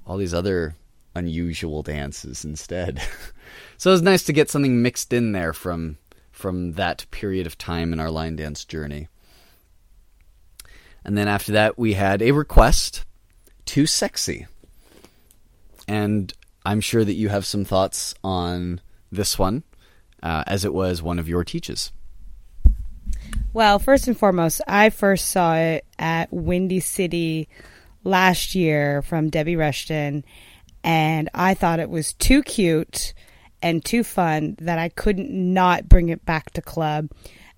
all 0.07 0.17
these 0.17 0.33
other 0.33 0.73
unusual 1.13 1.83
dances 1.83 2.43
instead. 2.43 2.99
so 3.77 3.91
it 3.91 3.93
was 3.93 4.01
nice 4.01 4.23
to 4.23 4.33
get 4.33 4.49
something 4.49 4.81
mixed 4.81 5.13
in 5.13 5.33
there 5.33 5.53
from 5.53 5.99
from 6.31 6.73
that 6.73 7.05
period 7.11 7.45
of 7.45 7.59
time 7.59 7.93
in 7.93 7.99
our 7.99 8.09
line 8.09 8.35
dance 8.35 8.65
journey. 8.65 9.07
And 11.05 11.15
then 11.15 11.27
after 11.27 11.51
that 11.51 11.77
we 11.77 11.93
had 11.93 12.23
a 12.23 12.31
request 12.31 13.05
too 13.65 13.85
sexy. 13.85 14.47
And 15.87 16.33
I'm 16.65 16.81
sure 16.81 17.05
that 17.05 17.13
you 17.13 17.29
have 17.29 17.45
some 17.45 17.65
thoughts 17.65 18.15
on 18.23 18.81
this 19.11 19.37
one 19.37 19.61
uh, 20.23 20.43
as 20.47 20.65
it 20.65 20.73
was 20.73 21.01
one 21.01 21.19
of 21.19 21.27
your 21.27 21.43
teaches? 21.43 21.91
Well, 23.53 23.79
first 23.79 24.07
and 24.07 24.17
foremost, 24.17 24.61
I 24.67 24.89
first 24.89 25.29
saw 25.29 25.55
it 25.57 25.85
at 25.99 26.31
Windy 26.31 26.79
City 26.79 27.49
last 28.03 28.55
year 28.55 29.01
from 29.01 29.29
Debbie 29.29 29.55
Rushton, 29.55 30.23
and 30.83 31.29
I 31.33 31.53
thought 31.53 31.79
it 31.79 31.89
was 31.89 32.13
too 32.13 32.43
cute 32.43 33.13
and 33.61 33.83
too 33.83 34.03
fun 34.03 34.55
that 34.61 34.79
I 34.79 34.89
couldn't 34.89 35.29
not 35.31 35.89
bring 35.89 36.09
it 36.09 36.25
back 36.25 36.51
to 36.53 36.61
club. 36.61 37.09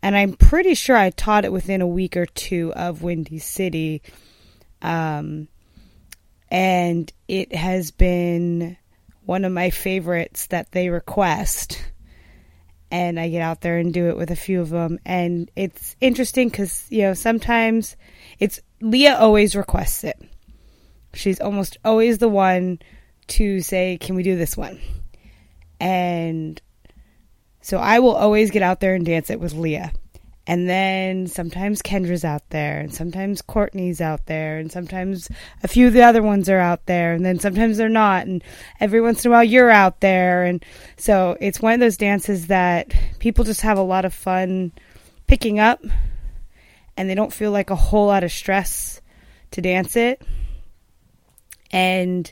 And 0.02 0.18
I'm 0.18 0.34
pretty 0.34 0.74
sure 0.74 0.98
I 0.98 1.12
taught 1.12 1.46
it 1.46 1.52
within 1.54 1.82
a 1.82 1.88
week 1.88 2.18
or 2.18 2.26
two 2.26 2.74
of 2.76 3.04
Windy 3.04 3.40
City. 3.40 4.02
Um, 4.82 5.48
and 6.50 7.12
it 7.30 7.56
has 7.56 7.92
been 7.92 8.76
one 9.26 9.46
of 9.46 9.54
my 9.54 9.70
favorites 9.70 10.48
that 10.48 10.72
they 10.74 10.90
request 10.90 11.82
and 12.94 13.20
I 13.20 13.28
get 13.30 13.42
out 13.42 13.62
there 13.62 13.80
and 13.80 13.92
do 13.92 14.10
it 14.10 14.18
with 14.18 14.30
a 14.30 14.36
few 14.36 14.62
of 14.62 14.70
them. 14.70 15.00
And 15.04 15.50
it's 15.56 15.96
interesting 16.00 16.50
because, 16.50 16.86
you 16.92 17.02
know, 17.02 17.16
sometimes 17.16 17.96
it's 18.40 18.60
Leah 18.82 19.16
always 19.18 19.56
requests 19.56 20.04
it. 20.04 20.16
She's 21.16 21.40
almost 21.42 21.78
always 21.84 22.20
the 22.20 22.30
one 22.30 22.78
to 23.30 23.62
say, 23.62 23.98
Can 23.98 24.14
we 24.16 24.22
do 24.22 24.36
this 24.38 24.56
one? 24.56 24.80
And 25.80 26.62
so 27.62 27.80
I 27.80 27.98
will 27.98 28.14
always 28.16 28.52
get 28.52 28.62
out 28.62 28.80
there 28.80 28.94
and 28.94 29.04
dance 29.04 29.32
it 29.32 29.40
with 29.40 29.54
Leah. 29.54 29.92
And 30.46 30.68
then 30.68 31.28
sometimes 31.28 31.82
Kendra's 31.82 32.26
out 32.26 32.50
there, 32.50 32.80
and 32.80 32.94
sometimes 32.94 33.42
Courtney's 33.42 34.02
out 34.02 34.26
there, 34.26 34.58
and 34.58 34.70
sometimes 34.70 35.30
a 35.64 35.70
few 35.70 35.88
of 35.88 35.94
the 35.94 36.04
other 36.04 36.22
ones 36.22 36.50
are 36.50 36.58
out 36.60 36.86
there, 36.86 37.14
and 37.14 37.26
then 37.26 37.40
sometimes 37.40 37.78
they're 37.78 37.88
not. 37.88 38.28
And 38.28 38.44
every 38.82 39.00
once 39.00 39.24
in 39.24 39.32
a 39.32 39.34
while, 39.34 39.44
you're 39.44 39.70
out 39.70 40.02
there. 40.02 40.44
And 40.44 40.64
so 40.98 41.38
it's 41.40 41.62
one 41.62 41.74
of 41.74 41.80
those 41.80 41.96
dances 41.96 42.48
that 42.48 42.94
people 43.20 43.46
just 43.46 43.62
have 43.62 43.78
a 43.78 43.82
lot 43.84 44.04
of 44.04 44.14
fun 44.14 44.74
picking 45.28 45.60
up, 45.60 45.82
and 46.98 47.10
they 47.10 47.16
don't 47.16 47.32
feel 47.32 47.52
like 47.52 47.70
a 47.70 47.76
whole 47.78 48.08
lot 48.08 48.26
of 48.26 48.32
stress 48.32 49.00
to 49.52 49.62
dance 49.62 49.96
it. 49.96 50.22
And 51.72 52.30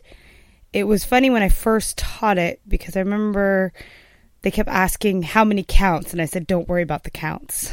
it 0.74 0.84
was 0.84 1.06
funny 1.06 1.30
when 1.30 1.44
I 1.44 1.50
first 1.50 1.98
taught 1.98 2.38
it 2.38 2.60
because 2.68 2.98
I 2.98 3.00
remember 3.00 3.72
they 4.42 4.52
kept 4.52 4.68
asking 4.70 5.22
how 5.24 5.46
many 5.46 5.64
counts, 5.66 6.12
and 6.12 6.22
I 6.22 6.26
said, 6.26 6.46
don't 6.46 6.68
worry 6.68 6.84
about 6.84 7.06
the 7.06 7.10
counts 7.10 7.72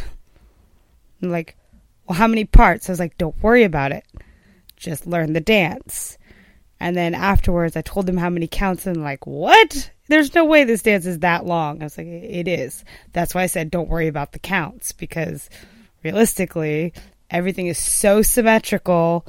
I'm 1.23 1.31
like, 1.31 1.57
well, 2.07 2.17
how 2.19 2.27
many 2.27 2.45
parts? 2.45 2.89
I 2.89 2.93
was 2.93 3.01
like, 3.01 3.19
don't 3.19 3.41
worry 3.43 3.65
about 3.65 3.93
it. 3.93 4.05
Just 4.77 5.07
learn 5.07 5.33
the 5.33 5.41
dance. 5.41 6.17
And 6.81 6.97
then 6.97 7.15
afterwards, 7.15 7.77
I 7.77 7.83
told 7.83 8.07
them 8.07 8.17
how 8.17 8.31
many 8.31 8.47
counts, 8.47 8.87
and 8.87 9.03
like, 9.03 9.27
what? 9.27 9.91
There's 10.07 10.35
no 10.35 10.45
way 10.45 10.63
this 10.65 10.83
dance 10.83 11.07
is 11.07 11.19
that 11.21 11.45
long. 11.45 11.81
I 11.83 11.85
was 11.85 11.99
like, 11.99 12.07
it 12.07 12.47
is. 12.47 12.85
That's 13.13 13.35
why 13.35 13.43
I 13.43 13.47
said, 13.47 13.71
don't 13.71 13.89
worry 13.89 14.07
about 14.07 14.31
the 14.33 14.39
counts, 14.39 14.93
because 14.93 15.51
realistically, 16.05 16.93
everything 17.31 17.67
is 17.67 17.79
so 17.79 18.23
symmetrical 18.23 19.27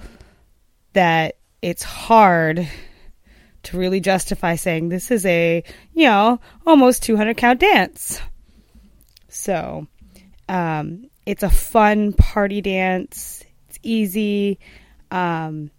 that 0.94 1.38
it's 1.64 1.84
hard 1.84 2.70
to 3.64 3.78
really 3.78 4.00
justify 4.00 4.56
saying 4.56 4.90
this 4.90 5.10
is 5.10 5.26
a, 5.26 5.64
you 5.94 6.06
know, 6.06 6.40
almost 6.68 7.02
200 7.04 7.36
count 7.36 7.60
dance. 7.60 8.22
So, 9.28 9.88
um, 10.48 11.09
it's 11.30 11.44
a 11.44 11.50
fun 11.52 12.14
party 12.14 12.60
dance. 12.60 13.44
It's 13.70 13.78
easy. 13.84 14.58
Um, 15.12 15.70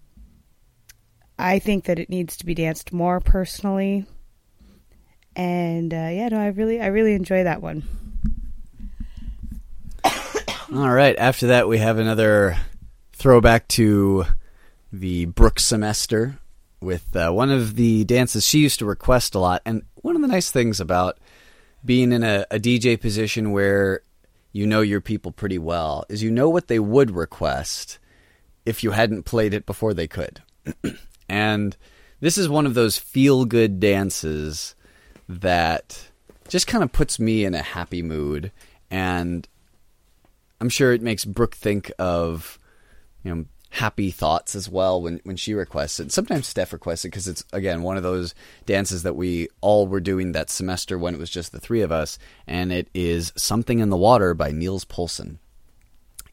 I 1.36 1.58
think 1.58 1.86
that 1.86 1.98
it 1.98 2.08
needs 2.08 2.36
to 2.36 2.46
be 2.46 2.54
danced 2.54 2.92
more 2.92 3.18
personally. 3.18 4.06
And 5.34 5.92
uh, 5.92 5.96
yeah, 6.12 6.28
no, 6.28 6.38
I 6.38 6.46
really, 6.46 6.80
I 6.80 6.86
really 6.86 7.14
enjoy 7.14 7.42
that 7.42 7.60
one. 7.60 7.82
All 10.72 10.88
right. 10.92 11.18
After 11.18 11.48
that, 11.48 11.66
we 11.66 11.78
have 11.78 11.98
another 11.98 12.56
throwback 13.12 13.66
to 13.70 14.26
the 14.92 15.24
Brook 15.24 15.58
semester 15.58 16.38
with 16.80 17.16
uh, 17.16 17.32
one 17.32 17.50
of 17.50 17.74
the 17.74 18.04
dances 18.04 18.46
she 18.46 18.60
used 18.60 18.78
to 18.78 18.86
request 18.86 19.34
a 19.34 19.40
lot. 19.40 19.62
And 19.66 19.82
one 19.96 20.14
of 20.14 20.22
the 20.22 20.28
nice 20.28 20.52
things 20.52 20.78
about 20.78 21.18
being 21.84 22.12
in 22.12 22.22
a, 22.22 22.46
a 22.52 22.60
DJ 22.60 23.00
position 23.00 23.50
where 23.50 24.02
you 24.52 24.66
know 24.66 24.80
your 24.80 25.00
people 25.00 25.32
pretty 25.32 25.58
well 25.58 26.04
is 26.08 26.22
you 26.22 26.30
know 26.30 26.48
what 26.48 26.68
they 26.68 26.78
would 26.78 27.10
request 27.12 27.98
if 28.66 28.82
you 28.82 28.90
hadn't 28.90 29.24
played 29.24 29.54
it 29.54 29.66
before 29.66 29.94
they 29.94 30.06
could. 30.08 30.42
and 31.28 31.76
this 32.20 32.36
is 32.36 32.48
one 32.48 32.66
of 32.66 32.74
those 32.74 32.98
feel 32.98 33.44
good 33.44 33.80
dances 33.80 34.74
that 35.28 36.08
just 36.48 36.66
kind 36.66 36.82
of 36.82 36.92
puts 36.92 37.18
me 37.20 37.44
in 37.44 37.54
a 37.54 37.62
happy 37.62 38.02
mood 38.02 38.50
and 38.90 39.46
I'm 40.60 40.68
sure 40.68 40.92
it 40.92 41.00
makes 41.00 41.24
Brooke 41.24 41.54
think 41.54 41.92
of 41.98 42.58
you 43.22 43.32
know 43.34 43.44
happy 43.70 44.10
thoughts 44.10 44.54
as 44.54 44.68
well 44.68 45.00
when, 45.00 45.20
when 45.24 45.36
she 45.36 45.54
requests 45.54 46.00
it. 46.00 46.12
Sometimes 46.12 46.46
Steph 46.46 46.72
requests 46.72 47.04
it 47.04 47.08
because 47.08 47.28
it's, 47.28 47.44
again, 47.52 47.82
one 47.82 47.96
of 47.96 48.02
those 48.02 48.34
dances 48.66 49.04
that 49.04 49.14
we 49.16 49.48
all 49.60 49.86
were 49.86 50.00
doing 50.00 50.32
that 50.32 50.50
semester 50.50 50.98
when 50.98 51.14
it 51.14 51.18
was 51.20 51.30
just 51.30 51.52
the 51.52 51.60
three 51.60 51.80
of 51.80 51.92
us, 51.92 52.18
and 52.46 52.72
it 52.72 52.88
is 52.94 53.32
Something 53.36 53.78
in 53.78 53.88
the 53.90 53.96
Water 53.96 54.34
by 54.34 54.50
Niels 54.50 54.84
Poulsen. 54.84 55.38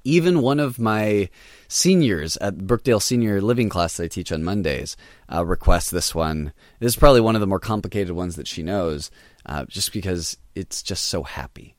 Even 0.04 0.42
one 0.42 0.60
of 0.60 0.80
my 0.80 1.30
seniors 1.68 2.38
at 2.38 2.56
Brookdale 2.60 3.02
Senior 3.02 3.42
Living 3.42 3.70
class 3.70 3.98
that 3.98 4.04
I 4.06 4.08
teach 4.08 4.32
on 4.32 4.44
Mondays 4.44 4.96
uh, 5.32 5.46
requests 5.46 5.90
this 5.90 6.16
one. 6.16 6.54
This 6.80 6.94
is 6.94 6.96
probably 6.96 7.22
one 7.22 7.36
of 7.36 7.42
the 7.42 7.48
more 7.48 7.60
complicated 7.60 8.16
ones 8.16 8.36
that 8.38 8.48
she 8.48 8.64
knows, 8.64 9.12
uh, 9.46 9.66
just 9.66 9.92
because 9.94 10.38
it's 10.56 10.82
just 10.82 11.08
so 11.08 11.24
happy. 11.24 11.76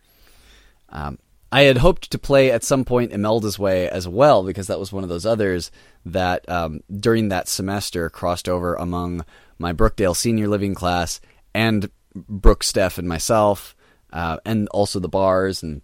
Um, 0.90 1.18
I 1.50 1.62
had 1.62 1.78
hoped 1.78 2.10
to 2.10 2.18
play 2.18 2.50
at 2.50 2.62
some 2.62 2.84
point 2.84 3.12
Imelda's 3.12 3.58
Way 3.58 3.88
as 3.88 4.06
well, 4.06 4.44
because 4.44 4.66
that 4.66 4.78
was 4.78 4.92
one 4.92 5.02
of 5.02 5.08
those 5.08 5.24
others 5.24 5.70
that 6.04 6.46
um, 6.48 6.82
during 6.94 7.30
that 7.30 7.48
semester 7.48 8.10
crossed 8.10 8.48
over 8.48 8.74
among 8.74 9.24
my 9.58 9.72
Brookdale 9.72 10.14
senior 10.14 10.46
living 10.46 10.74
class 10.74 11.20
and 11.54 11.90
Brooke, 12.14 12.62
Steph, 12.62 12.98
and 12.98 13.08
myself, 13.08 13.74
uh, 14.12 14.38
and 14.44 14.68
also 14.68 15.00
the 15.00 15.08
bars. 15.08 15.62
And 15.62 15.80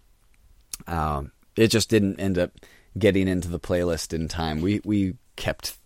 um, 0.85 1.31
it 1.55 1.69
just 1.69 1.89
didn't 1.89 2.19
end 2.19 2.37
up 2.37 2.51
getting 2.97 3.27
into 3.27 3.47
the 3.47 3.59
playlist 3.59 4.13
in 4.13 4.27
time. 4.27 4.61
We, 4.61 4.81
we 4.85 5.15
kept 5.35 5.79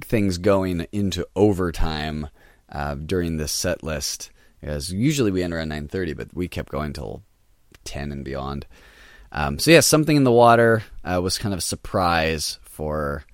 things 0.00 0.38
going 0.38 0.86
into 0.92 1.28
overtime 1.36 2.28
uh, 2.72 2.94
during 2.94 3.36
this 3.36 3.52
set 3.52 3.82
list. 3.82 4.30
As 4.62 4.90
usually 4.94 5.30
we 5.30 5.42
end 5.42 5.52
around 5.52 5.68
9.30, 5.70 6.16
but 6.16 6.34
we 6.34 6.48
kept 6.48 6.72
going 6.72 6.94
till 6.94 7.22
10 7.84 8.10
and 8.10 8.24
beyond. 8.24 8.66
Um, 9.34 9.58
so 9.58 9.72
yeah, 9.72 9.80
something 9.80 10.16
in 10.16 10.22
the 10.24 10.30
water 10.32 10.84
uh, 11.04 11.20
was 11.20 11.38
kind 11.38 11.52
of 11.52 11.58
a 11.58 11.62
surprise 11.62 12.60
for 12.62 13.24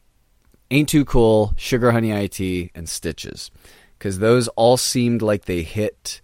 Ain't 0.72 0.88
Too 0.88 1.04
Cool, 1.04 1.52
Sugar 1.58 1.92
Honey 1.92 2.12
IT, 2.12 2.40
and 2.74 2.88
Stitches. 2.88 3.50
Because 3.98 4.18
those 4.20 4.48
all 4.48 4.78
seemed 4.78 5.20
like 5.20 5.44
they 5.44 5.61
hit 5.62 6.22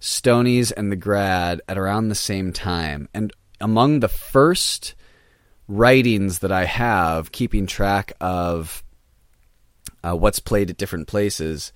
Stonies 0.00 0.72
and 0.74 0.90
The 0.90 0.96
Grad 0.96 1.60
at 1.68 1.76
around 1.76 2.08
the 2.08 2.14
same 2.14 2.54
time. 2.54 3.06
And 3.12 3.34
among 3.60 4.00
the 4.00 4.08
first 4.08 4.94
writings 5.68 6.38
that 6.38 6.50
I 6.50 6.64
have 6.64 7.32
keeping 7.32 7.66
track 7.66 8.14
of 8.18 8.82
uh, 10.02 10.16
what's 10.16 10.38
played 10.40 10.70
at 10.70 10.78
different 10.78 11.06
places 11.06 11.74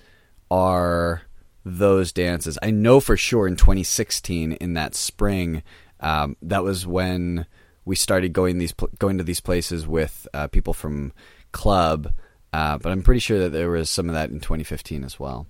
are 0.51 1.21
those 1.67 2.13
dances. 2.13 2.59
I 2.63 2.71
know 2.71 3.01
for 3.01 3.19
sure 3.19 3.47
in 3.47 3.57
2016, 3.57 4.53
in 4.53 4.73
that 4.73 4.95
spring, 4.95 5.63
um, 6.01 6.39
that 6.41 6.65
was 6.65 6.87
when 6.87 7.45
we 7.85 7.95
started 7.95 8.33
going 8.33 8.57
these 8.57 8.73
going 8.99 9.19
to 9.19 9.25
these 9.25 9.41
places 9.41 9.87
with 9.87 10.27
uh, 10.33 10.47
people 10.49 10.73
from 10.73 11.13
club, 11.53 12.13
uh, 12.53 12.79
but 12.79 12.93
I'm 12.93 13.03
pretty 13.03 13.21
sure 13.21 13.39
that 13.41 13.51
there 13.51 13.71
was 13.71 13.91
some 13.91 14.09
of 14.09 14.15
that 14.15 14.31
in 14.31 14.41
2015 14.41 15.05
as 15.05 15.19
well. 15.19 15.47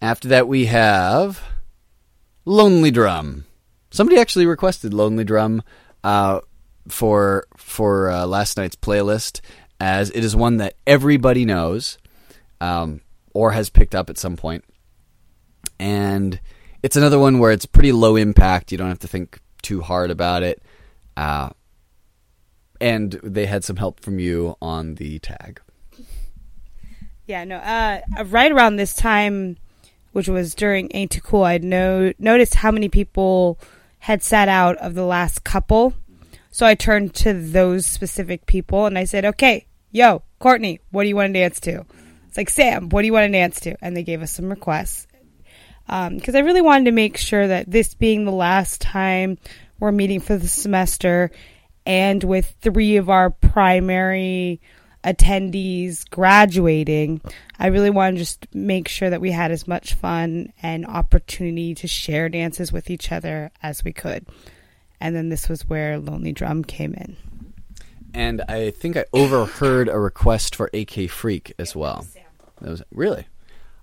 After 0.00 0.28
that, 0.28 0.48
we 0.48 0.66
have 0.66 1.42
Lonely 2.44 2.90
Drum. 2.90 3.44
Somebody 3.90 4.20
actually 4.20 4.46
requested 4.46 4.92
Lonely 4.94 5.24
Drum 5.24 5.62
uh, 6.02 6.40
for 6.88 7.46
for 7.56 8.10
uh, 8.10 8.26
last 8.26 8.56
night's 8.56 8.76
playlist, 8.76 9.40
as 9.80 10.10
it 10.10 10.24
is 10.24 10.36
one 10.36 10.58
that 10.58 10.74
everybody 10.86 11.44
knows 11.44 11.98
um, 12.60 13.00
or 13.32 13.52
has 13.52 13.70
picked 13.70 13.94
up 13.94 14.10
at 14.10 14.18
some 14.18 14.36
point, 14.36 14.64
and 15.78 16.40
it's 16.82 16.96
another 16.96 17.18
one 17.18 17.38
where 17.38 17.52
it's 17.52 17.66
pretty 17.66 17.92
low 17.92 18.16
impact. 18.16 18.72
You 18.72 18.78
don't 18.78 18.88
have 18.88 18.98
to 19.00 19.08
think 19.08 19.40
too 19.62 19.80
hard 19.80 20.10
about 20.10 20.42
it. 20.42 20.62
Uh, 21.16 21.50
and 22.84 23.12
they 23.22 23.46
had 23.46 23.64
some 23.64 23.76
help 23.76 23.98
from 24.00 24.18
you 24.18 24.56
on 24.60 24.96
the 24.96 25.18
tag. 25.20 25.62
Yeah, 27.26 27.44
no. 27.44 27.56
Uh, 27.56 28.00
uh 28.20 28.24
right 28.26 28.52
around 28.52 28.76
this 28.76 28.94
time, 28.94 29.56
which 30.12 30.28
was 30.28 30.54
during 30.54 30.90
Ain't 30.92 31.10
Too 31.12 31.22
Cool, 31.22 31.44
I 31.44 31.56
no- 31.56 32.12
noticed 32.18 32.56
how 32.56 32.70
many 32.70 32.90
people 32.90 33.58
had 34.00 34.22
sat 34.22 34.48
out 34.50 34.76
of 34.76 34.92
the 34.94 35.06
last 35.06 35.44
couple. 35.44 35.94
So 36.50 36.66
I 36.66 36.74
turned 36.74 37.14
to 37.14 37.32
those 37.32 37.86
specific 37.86 38.44
people 38.44 38.84
and 38.84 38.98
I 38.98 39.04
said, 39.04 39.24
okay, 39.24 39.64
yo, 39.90 40.20
Courtney, 40.38 40.78
what 40.90 41.04
do 41.04 41.08
you 41.08 41.16
want 41.16 41.32
to 41.32 41.40
dance 41.40 41.60
to? 41.60 41.86
It's 42.28 42.36
like, 42.36 42.50
Sam, 42.50 42.90
what 42.90 43.00
do 43.00 43.06
you 43.06 43.14
want 43.14 43.24
to 43.26 43.32
dance 43.32 43.60
to? 43.60 43.76
And 43.82 43.96
they 43.96 44.02
gave 44.02 44.20
us 44.20 44.30
some 44.30 44.50
requests. 44.50 45.06
Because 45.86 46.28
um, 46.34 46.36
I 46.36 46.40
really 46.40 46.60
wanted 46.60 46.84
to 46.84 46.92
make 46.92 47.16
sure 47.16 47.48
that 47.48 47.70
this 47.70 47.94
being 47.94 48.26
the 48.26 48.30
last 48.30 48.82
time 48.82 49.38
we're 49.80 49.90
meeting 49.90 50.20
for 50.20 50.36
the 50.36 50.48
semester 50.48 51.30
and 51.86 52.24
with 52.24 52.54
three 52.60 52.96
of 52.96 53.10
our 53.10 53.30
primary 53.30 54.60
attendees 55.04 56.08
graduating, 56.10 57.20
I 57.58 57.66
really 57.66 57.90
want 57.90 58.16
to 58.16 58.18
just 58.18 58.46
make 58.54 58.88
sure 58.88 59.10
that 59.10 59.20
we 59.20 59.30
had 59.30 59.50
as 59.50 59.68
much 59.68 59.92
fun 59.94 60.52
and 60.62 60.86
opportunity 60.86 61.74
to 61.74 61.86
share 61.86 62.28
dances 62.30 62.72
with 62.72 62.88
each 62.88 63.12
other 63.12 63.50
as 63.62 63.84
we 63.84 63.92
could. 63.92 64.26
And 65.00 65.14
then 65.14 65.28
this 65.28 65.48
was 65.48 65.68
where 65.68 65.98
Lonely 65.98 66.32
Drum 66.32 66.64
came 66.64 66.94
in. 66.94 67.16
And 68.14 68.42
I 68.48 68.70
think 68.70 68.96
I 68.96 69.04
overheard 69.12 69.88
a 69.88 69.98
request 69.98 70.56
for 70.56 70.70
AK 70.72 71.10
Freak 71.10 71.52
as 71.58 71.76
well. 71.76 72.06
That 72.62 72.70
was 72.70 72.82
really 72.92 73.26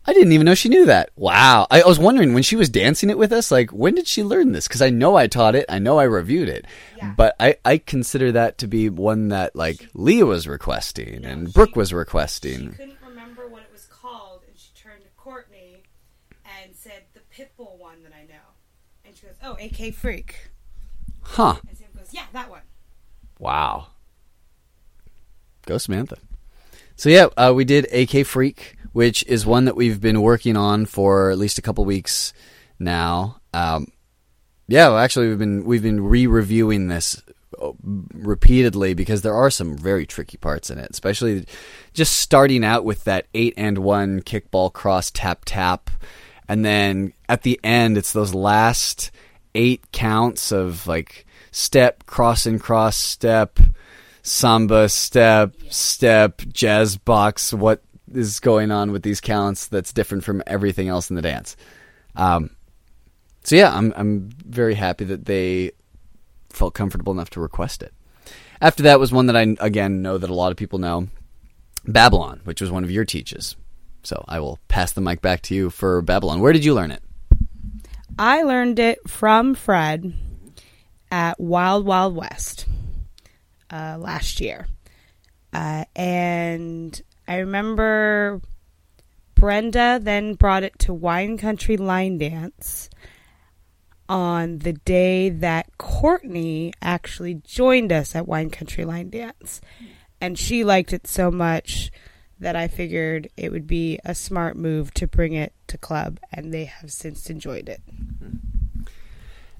I 0.05 0.13
didn't 0.13 0.31
even 0.31 0.45
know 0.45 0.55
she 0.55 0.69
knew 0.69 0.85
that. 0.87 1.11
Wow. 1.15 1.67
I, 1.69 1.81
I, 1.83 1.87
was 1.87 1.99
wondering 1.99 2.33
when 2.33 2.41
she 2.43 2.55
was 2.55 2.69
dancing 2.69 3.09
it 3.11 3.17
with 3.19 3.31
us, 3.31 3.51
like, 3.51 3.69
when 3.69 3.93
did 3.93 4.07
she 4.07 4.23
learn 4.23 4.51
this? 4.51 4.67
Because 4.67 4.81
I 4.81 4.89
know 4.89 5.15
I 5.15 5.27
taught 5.27 5.53
it, 5.55 5.65
I 5.69 5.77
know 5.77 5.99
I 5.99 6.03
reviewed 6.05 6.49
it, 6.49 6.65
yeah. 6.97 7.13
but 7.15 7.35
I, 7.39 7.57
I 7.63 7.77
consider 7.77 8.31
that 8.31 8.57
to 8.59 8.67
be 8.67 8.89
one 8.89 9.27
that, 9.27 9.55
like, 9.55 9.81
she, 9.81 9.87
Leah 9.93 10.25
was 10.25 10.47
requesting 10.47 11.21
no, 11.21 11.29
and 11.29 11.47
she, 11.47 11.51
Brooke 11.53 11.75
was 11.75 11.93
requesting. 11.93 12.71
She 12.71 12.77
couldn't 12.77 12.97
remember 13.07 13.47
what 13.47 13.61
it 13.61 13.69
was 13.71 13.85
called, 13.85 14.41
and 14.47 14.57
she 14.57 14.69
turned 14.75 15.03
to 15.03 15.09
Courtney 15.17 15.83
and 16.63 16.75
said, 16.75 17.03
The 17.13 17.19
Pitbull 17.33 17.77
one 17.77 18.01
that 18.01 18.13
I 18.13 18.23
know. 18.23 18.41
And 19.05 19.15
she 19.15 19.27
goes, 19.27 19.35
Oh, 19.43 19.55
AK 19.61 19.93
Freak. 19.93 20.49
Huh. 21.21 21.57
And 21.69 21.77
Sam 21.77 21.89
goes, 21.95 22.07
Yeah, 22.11 22.23
that 22.33 22.49
one. 22.49 22.61
Wow. 23.37 23.89
Go, 25.67 25.77
Samantha. 25.77 26.17
So 27.01 27.09
yeah, 27.09 27.25
uh, 27.35 27.51
we 27.55 27.65
did 27.65 27.91
AK 27.91 28.27
Freak, 28.27 28.77
which 28.93 29.23
is 29.25 29.43
one 29.43 29.65
that 29.65 29.75
we've 29.75 29.99
been 29.99 30.21
working 30.21 30.55
on 30.55 30.85
for 30.85 31.31
at 31.31 31.37
least 31.39 31.57
a 31.57 31.61
couple 31.63 31.83
weeks 31.83 32.31
now. 32.77 33.37
Um, 33.55 33.87
yeah, 34.67 34.89
well, 34.89 34.99
actually, 34.99 35.29
we've 35.29 35.39
been 35.39 35.65
we've 35.65 35.81
been 35.81 36.03
re-reviewing 36.03 36.89
this 36.89 37.19
uh, 37.59 37.71
repeatedly 37.83 38.93
because 38.93 39.23
there 39.23 39.33
are 39.33 39.49
some 39.49 39.75
very 39.79 40.05
tricky 40.05 40.37
parts 40.37 40.69
in 40.69 40.77
it, 40.77 40.89
especially 40.91 41.47
just 41.93 42.17
starting 42.17 42.63
out 42.63 42.85
with 42.85 43.03
that 43.05 43.25
eight 43.33 43.55
and 43.57 43.79
one 43.79 44.21
kickball 44.21 44.71
cross 44.71 45.09
tap 45.09 45.41
tap, 45.43 45.89
and 46.47 46.63
then 46.63 47.13
at 47.27 47.41
the 47.41 47.59
end 47.63 47.97
it's 47.97 48.13
those 48.13 48.35
last 48.35 49.09
eight 49.55 49.91
counts 49.91 50.51
of 50.51 50.85
like 50.85 51.25
step 51.49 52.05
cross 52.05 52.45
and 52.45 52.61
cross 52.61 52.95
step 52.95 53.57
samba, 54.23 54.89
step, 54.89 55.55
step, 55.69 56.39
jazz 56.53 56.97
box. 56.97 57.53
What 57.53 57.81
is 58.13 58.39
going 58.39 58.71
on 58.71 58.91
with 58.91 59.03
these 59.03 59.21
counts 59.21 59.67
that's 59.67 59.93
different 59.93 60.23
from 60.23 60.43
everything 60.47 60.87
else 60.87 61.09
in 61.09 61.15
the 61.15 61.21
dance? 61.21 61.55
Um, 62.15 62.51
so 63.43 63.55
yeah, 63.55 63.73
I'm 63.75 63.93
I'm 63.95 64.29
very 64.45 64.75
happy 64.75 65.05
that 65.05 65.25
they 65.25 65.71
felt 66.49 66.73
comfortable 66.73 67.13
enough 67.13 67.29
to 67.31 67.39
request 67.39 67.81
it. 67.81 67.93
After 68.59 68.83
that 68.83 68.99
was 68.99 69.11
one 69.11 69.27
that 69.27 69.37
I 69.37 69.55
again 69.59 70.01
know 70.01 70.17
that 70.17 70.29
a 70.29 70.33
lot 70.35 70.51
of 70.51 70.57
people 70.57 70.77
know, 70.79 71.07
Babylon, 71.87 72.41
which 72.43 72.61
was 72.61 72.71
one 72.71 72.83
of 72.83 72.91
your 72.91 73.05
teaches. 73.05 73.55
So 74.03 74.23
I 74.27 74.39
will 74.39 74.59
pass 74.67 74.91
the 74.91 75.01
mic 75.01 75.21
back 75.21 75.41
to 75.43 75.55
you 75.55 75.69
for 75.69 76.01
Babylon. 76.01 76.39
Where 76.39 76.53
did 76.53 76.65
you 76.65 76.73
learn 76.73 76.91
it? 76.91 77.03
I 78.19 78.43
learned 78.43 78.77
it 78.77 78.99
from 79.09 79.55
Fred 79.55 80.13
at 81.11 81.39
Wild 81.39 81.85
Wild 81.85 82.15
West 82.15 82.65
uh, 83.71 83.97
last 83.99 84.39
year. 84.41 84.67
Uh, 85.53 85.85
and 85.95 87.01
I 87.27 87.37
remember 87.37 88.41
Brenda 89.35 89.99
then 90.01 90.35
brought 90.35 90.63
it 90.63 90.77
to 90.79 90.93
Wine 90.93 91.37
Country 91.37 91.77
Line 91.77 92.17
Dance 92.17 92.89
on 94.07 94.59
the 94.59 94.73
day 94.73 95.29
that 95.29 95.77
Courtney 95.77 96.73
actually 96.81 97.35
joined 97.35 97.91
us 97.91 98.13
at 98.15 98.27
Wine 98.27 98.49
Country 98.49 98.85
Line 98.85 99.09
Dance. 99.09 99.61
And 100.19 100.37
she 100.37 100.63
liked 100.63 100.93
it 100.93 101.07
so 101.07 101.31
much 101.31 101.91
that 102.39 102.55
I 102.55 102.67
figured 102.67 103.29
it 103.37 103.51
would 103.51 103.67
be 103.67 103.99
a 104.03 104.15
smart 104.15 104.57
move 104.57 104.93
to 104.95 105.07
bring 105.07 105.33
it 105.33 105.53
to 105.67 105.77
club, 105.77 106.19
and 106.33 106.53
they 106.53 106.65
have 106.65 106.91
since 106.91 107.29
enjoyed 107.29 107.69
it. 107.69 107.81
Mm-hmm. 107.91 108.50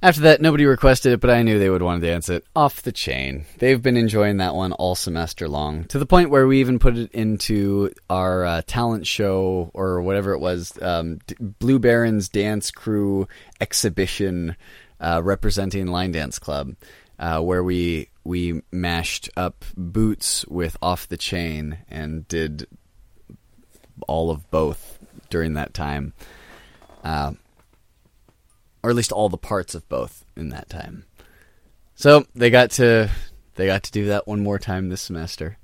After 0.03 0.21
that, 0.21 0.41
nobody 0.41 0.65
requested 0.65 1.13
it, 1.13 1.19
but 1.19 1.29
I 1.29 1.43
knew 1.43 1.59
they 1.59 1.69
would 1.69 1.83
want 1.83 2.01
to 2.01 2.07
dance 2.07 2.27
it. 2.27 2.43
Off 2.55 2.81
the 2.81 2.91
chain. 2.91 3.45
They've 3.59 3.79
been 3.81 3.97
enjoying 3.97 4.37
that 4.37 4.55
one 4.55 4.71
all 4.71 4.95
semester 4.95 5.47
long, 5.47 5.83
to 5.85 5.99
the 5.99 6.07
point 6.07 6.31
where 6.31 6.47
we 6.47 6.59
even 6.59 6.79
put 6.79 6.97
it 6.97 7.11
into 7.11 7.91
our 8.09 8.43
uh, 8.43 8.61
talent 8.65 9.05
show 9.05 9.69
or 9.75 10.01
whatever 10.01 10.33
it 10.33 10.39
was, 10.39 10.73
um, 10.81 11.19
D- 11.27 11.35
Blue 11.39 11.77
Baron's 11.77 12.29
dance 12.29 12.71
crew 12.71 13.27
exhibition 13.59 14.55
uh, 14.99 15.21
representing 15.23 15.85
Line 15.85 16.11
Dance 16.13 16.39
Club, 16.39 16.73
uh, 17.19 17.39
where 17.39 17.63
we 17.63 18.09
we 18.23 18.63
mashed 18.71 19.29
up 19.37 19.63
boots 19.77 20.45
with 20.47 20.77
off 20.81 21.07
the 21.09 21.17
chain 21.17 21.77
and 21.87 22.27
did 22.27 22.65
all 24.07 24.31
of 24.31 24.49
both 24.49 24.97
during 25.29 25.53
that 25.53 25.75
time. 25.75 26.13
Uh, 27.03 27.33
or 28.83 28.89
at 28.89 28.95
least 28.95 29.11
all 29.11 29.29
the 29.29 29.37
parts 29.37 29.75
of 29.75 29.87
both 29.89 30.25
in 30.35 30.49
that 30.49 30.69
time. 30.69 31.05
So 31.95 32.25
they 32.35 32.49
got 32.49 32.71
to 32.71 33.09
they 33.55 33.65
got 33.67 33.83
to 33.83 33.91
do 33.91 34.05
that 34.07 34.27
one 34.27 34.41
more 34.41 34.57
time 34.59 34.89
this 34.89 35.01
semester, 35.01 35.57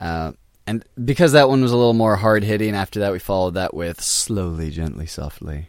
uh, 0.00 0.32
and 0.66 0.84
because 1.02 1.32
that 1.32 1.48
one 1.48 1.60
was 1.62 1.72
a 1.72 1.76
little 1.76 1.92
more 1.94 2.14
hard 2.16 2.44
hitting, 2.44 2.74
after 2.76 3.00
that 3.00 3.10
we 3.12 3.18
followed 3.18 3.54
that 3.54 3.74
with 3.74 4.00
slowly, 4.00 4.70
gently, 4.70 5.06
softly. 5.06 5.68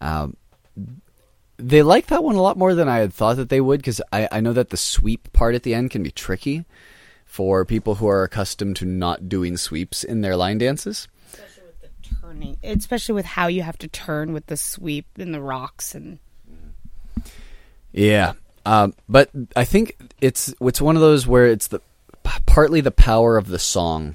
Um, 0.00 0.36
they 1.56 1.82
like 1.82 2.06
that 2.08 2.22
one 2.22 2.36
a 2.36 2.42
lot 2.42 2.56
more 2.58 2.74
than 2.74 2.88
I 2.88 2.98
had 2.98 3.12
thought 3.12 3.36
that 3.36 3.48
they 3.48 3.60
would 3.60 3.80
because 3.80 4.00
I, 4.12 4.28
I 4.30 4.40
know 4.40 4.52
that 4.52 4.70
the 4.70 4.76
sweep 4.76 5.32
part 5.32 5.54
at 5.54 5.62
the 5.64 5.74
end 5.74 5.90
can 5.90 6.02
be 6.02 6.10
tricky 6.10 6.64
for 7.24 7.64
people 7.64 7.96
who 7.96 8.08
are 8.08 8.24
accustomed 8.24 8.76
to 8.76 8.84
not 8.84 9.28
doing 9.28 9.56
sweeps 9.56 10.04
in 10.04 10.20
their 10.20 10.36
line 10.36 10.58
dances 10.58 11.08
turning, 12.32 12.56
especially 12.62 13.14
with 13.14 13.24
how 13.26 13.46
you 13.46 13.62
have 13.62 13.78
to 13.78 13.88
turn 13.88 14.32
with 14.32 14.46
the 14.46 14.56
sweep 14.56 15.06
and 15.18 15.32
the 15.34 15.40
rocks 15.40 15.94
and. 15.94 16.18
Yeah, 17.94 18.32
um, 18.64 18.94
but 19.08 19.28
I 19.54 19.64
think 19.64 19.96
it's 20.20 20.54
it's 20.60 20.80
one 20.80 20.96
of 20.96 21.02
those 21.02 21.26
where 21.26 21.46
it's 21.46 21.66
the 21.66 21.80
partly 22.24 22.80
the 22.80 22.90
power 22.90 23.36
of 23.36 23.48
the 23.48 23.58
song. 23.58 24.14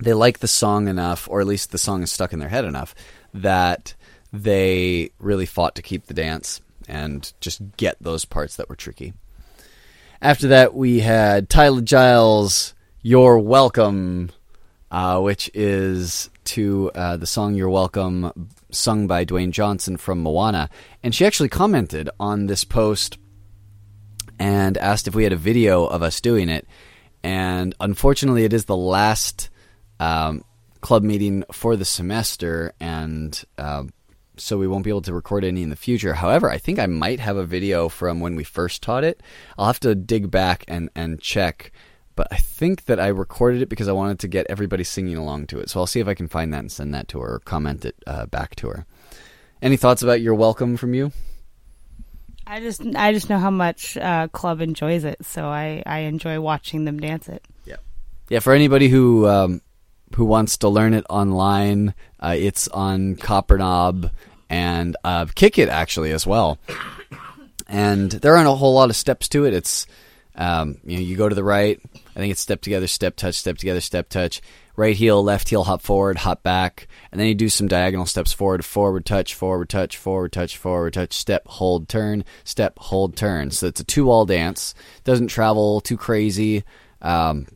They 0.00 0.12
like 0.14 0.38
the 0.38 0.48
song 0.48 0.88
enough, 0.88 1.28
or 1.28 1.40
at 1.40 1.46
least 1.46 1.70
the 1.72 1.76
song 1.78 2.02
is 2.02 2.10
stuck 2.12 2.32
in 2.32 2.38
their 2.38 2.48
head 2.48 2.64
enough 2.64 2.94
that 3.34 3.94
they 4.32 5.10
really 5.18 5.44
fought 5.44 5.74
to 5.74 5.82
keep 5.82 6.06
the 6.06 6.14
dance 6.14 6.62
and 6.86 7.30
just 7.40 7.60
get 7.76 7.96
those 8.00 8.24
parts 8.24 8.56
that 8.56 8.70
were 8.70 8.76
tricky. 8.76 9.12
After 10.22 10.48
that, 10.48 10.72
we 10.74 11.00
had 11.00 11.50
Tyler 11.50 11.82
Giles, 11.82 12.72
"You're 13.02 13.38
Welcome," 13.38 14.30
uh, 14.90 15.20
which 15.20 15.50
is 15.52 16.30
to 16.48 16.90
uh, 16.94 17.18
the 17.18 17.26
song 17.26 17.54
You're 17.54 17.68
Welcome, 17.68 18.48
sung 18.70 19.06
by 19.06 19.26
Dwayne 19.26 19.50
Johnson 19.50 19.98
from 19.98 20.22
Moana. 20.22 20.70
And 21.02 21.14
she 21.14 21.26
actually 21.26 21.50
commented 21.50 22.08
on 22.18 22.46
this 22.46 22.64
post 22.64 23.18
and 24.38 24.78
asked 24.78 25.06
if 25.06 25.14
we 25.14 25.24
had 25.24 25.34
a 25.34 25.36
video 25.36 25.84
of 25.84 26.02
us 26.02 26.22
doing 26.22 26.48
it. 26.48 26.66
And 27.22 27.74
unfortunately, 27.80 28.44
it 28.44 28.54
is 28.54 28.64
the 28.64 28.76
last 28.78 29.50
um, 30.00 30.42
club 30.80 31.02
meeting 31.02 31.44
for 31.52 31.76
the 31.76 31.84
semester, 31.84 32.72
and 32.80 33.44
uh, 33.58 33.84
so 34.38 34.56
we 34.56 34.66
won't 34.68 34.84
be 34.84 34.90
able 34.90 35.02
to 35.02 35.12
record 35.12 35.44
any 35.44 35.62
in 35.62 35.68
the 35.68 35.76
future. 35.76 36.14
However, 36.14 36.48
I 36.50 36.56
think 36.56 36.78
I 36.78 36.86
might 36.86 37.20
have 37.20 37.36
a 37.36 37.44
video 37.44 37.90
from 37.90 38.20
when 38.20 38.36
we 38.36 38.44
first 38.44 38.82
taught 38.82 39.04
it. 39.04 39.22
I'll 39.58 39.66
have 39.66 39.80
to 39.80 39.94
dig 39.94 40.30
back 40.30 40.64
and, 40.66 40.88
and 40.94 41.20
check 41.20 41.72
but 42.18 42.26
I 42.32 42.36
think 42.38 42.86
that 42.86 42.98
I 42.98 43.06
recorded 43.06 43.62
it 43.62 43.68
because 43.68 43.86
I 43.86 43.92
wanted 43.92 44.18
to 44.18 44.26
get 44.26 44.48
everybody 44.50 44.82
singing 44.82 45.16
along 45.16 45.46
to 45.46 45.60
it. 45.60 45.70
So 45.70 45.78
I'll 45.78 45.86
see 45.86 46.00
if 46.00 46.08
I 46.08 46.14
can 46.14 46.26
find 46.26 46.52
that 46.52 46.58
and 46.58 46.72
send 46.72 46.92
that 46.92 47.06
to 47.08 47.20
her 47.20 47.34
or 47.34 47.38
comment 47.38 47.84
it 47.84 47.94
uh, 48.08 48.26
back 48.26 48.56
to 48.56 48.66
her. 48.70 48.86
Any 49.62 49.76
thoughts 49.76 50.02
about 50.02 50.20
your 50.20 50.34
welcome 50.34 50.76
from 50.76 50.94
you? 50.94 51.12
I 52.44 52.58
just 52.58 52.82
I 52.96 53.12
just 53.12 53.30
know 53.30 53.38
how 53.38 53.50
much 53.52 53.96
uh, 53.96 54.26
club 54.32 54.60
enjoys 54.60 55.04
it, 55.04 55.24
so 55.24 55.44
I 55.46 55.80
I 55.86 56.00
enjoy 56.00 56.40
watching 56.40 56.86
them 56.86 56.98
dance 56.98 57.28
it. 57.28 57.44
Yeah, 57.64 57.76
yeah. 58.30 58.40
For 58.40 58.52
anybody 58.52 58.88
who 58.88 59.28
um, 59.28 59.60
who 60.16 60.24
wants 60.24 60.56
to 60.58 60.68
learn 60.68 60.94
it 60.94 61.04
online, 61.08 61.94
uh, 62.18 62.34
it's 62.36 62.66
on 62.68 63.14
CopperKnob 63.14 64.10
and 64.50 64.96
uh, 65.04 65.26
Kick 65.36 65.56
It 65.56 65.68
actually 65.68 66.10
as 66.10 66.26
well. 66.26 66.58
And 67.68 68.10
there 68.10 68.34
aren't 68.36 68.48
a 68.48 68.54
whole 68.54 68.74
lot 68.74 68.90
of 68.90 68.96
steps 68.96 69.28
to 69.28 69.44
it. 69.44 69.54
It's 69.54 69.86
um, 70.34 70.78
you 70.84 70.96
know 70.96 71.02
you 71.02 71.16
go 71.18 71.28
to 71.28 71.34
the 71.34 71.44
right, 71.44 71.78
I 72.18 72.22
think 72.22 72.32
it's 72.32 72.40
step 72.40 72.60
together, 72.62 72.88
step 72.88 73.14
touch, 73.14 73.36
step 73.36 73.58
together, 73.58 73.80
step 73.80 74.08
touch, 74.08 74.40
right 74.74 74.96
heel, 74.96 75.22
left 75.22 75.48
heel, 75.50 75.62
hop 75.62 75.80
forward, 75.82 76.18
hop 76.18 76.42
back, 76.42 76.88
and 77.12 77.20
then 77.20 77.28
you 77.28 77.34
do 77.36 77.48
some 77.48 77.68
diagonal 77.68 78.06
steps 78.06 78.32
forward, 78.32 78.64
forward 78.64 79.06
touch, 79.06 79.34
forward 79.34 79.68
touch, 79.68 79.96
forward 79.96 80.32
touch, 80.32 80.56
forward 80.56 80.94
touch, 80.94 81.12
step, 81.12 81.46
hold, 81.46 81.88
turn, 81.88 82.24
step, 82.42 82.76
hold, 82.80 83.14
turn. 83.14 83.52
So 83.52 83.68
it's 83.68 83.80
a 83.80 83.84
two 83.84 84.06
wall 84.06 84.26
dance. 84.26 84.74
Doesn't 85.04 85.28
travel 85.28 85.80
too 85.80 85.96
crazy. 85.96 86.64
Um, 87.00 87.46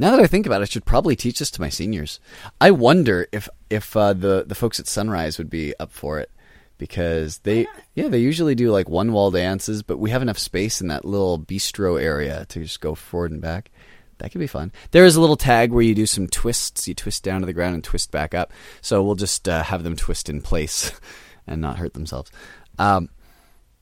now 0.00 0.10
that 0.10 0.20
I 0.20 0.26
think 0.26 0.46
about 0.46 0.62
it, 0.62 0.64
I 0.64 0.64
should 0.64 0.84
probably 0.84 1.14
teach 1.14 1.38
this 1.38 1.52
to 1.52 1.60
my 1.60 1.68
seniors. 1.68 2.18
I 2.60 2.72
wonder 2.72 3.28
if 3.30 3.48
if 3.70 3.96
uh, 3.96 4.14
the 4.14 4.42
the 4.44 4.56
folks 4.56 4.80
at 4.80 4.88
Sunrise 4.88 5.38
would 5.38 5.48
be 5.48 5.74
up 5.78 5.92
for 5.92 6.18
it 6.18 6.28
because 6.78 7.38
they 7.38 7.60
yeah. 7.60 7.66
yeah. 7.94 8.08
they 8.08 8.18
usually 8.18 8.54
do 8.54 8.70
like 8.70 8.88
one 8.88 9.12
wall 9.12 9.30
dances 9.30 9.82
but 9.82 9.98
we 9.98 10.10
have 10.10 10.22
enough 10.22 10.38
space 10.38 10.80
in 10.80 10.88
that 10.88 11.04
little 11.04 11.38
bistro 11.38 12.00
area 12.00 12.44
to 12.48 12.60
just 12.62 12.80
go 12.80 12.94
forward 12.94 13.30
and 13.32 13.40
back 13.40 13.70
that 14.18 14.30
could 14.30 14.40
be 14.40 14.46
fun 14.46 14.72
there 14.90 15.04
is 15.04 15.16
a 15.16 15.20
little 15.20 15.36
tag 15.36 15.72
where 15.72 15.82
you 15.82 15.94
do 15.94 16.06
some 16.06 16.26
twists 16.26 16.86
you 16.88 16.94
twist 16.94 17.22
down 17.22 17.40
to 17.40 17.46
the 17.46 17.52
ground 17.52 17.74
and 17.74 17.84
twist 17.84 18.10
back 18.10 18.34
up 18.34 18.52
so 18.80 19.02
we'll 19.02 19.14
just 19.14 19.48
uh, 19.48 19.62
have 19.62 19.82
them 19.84 19.96
twist 19.96 20.28
in 20.28 20.40
place 20.40 20.92
and 21.46 21.60
not 21.60 21.78
hurt 21.78 21.94
themselves 21.94 22.30
um, 22.78 23.08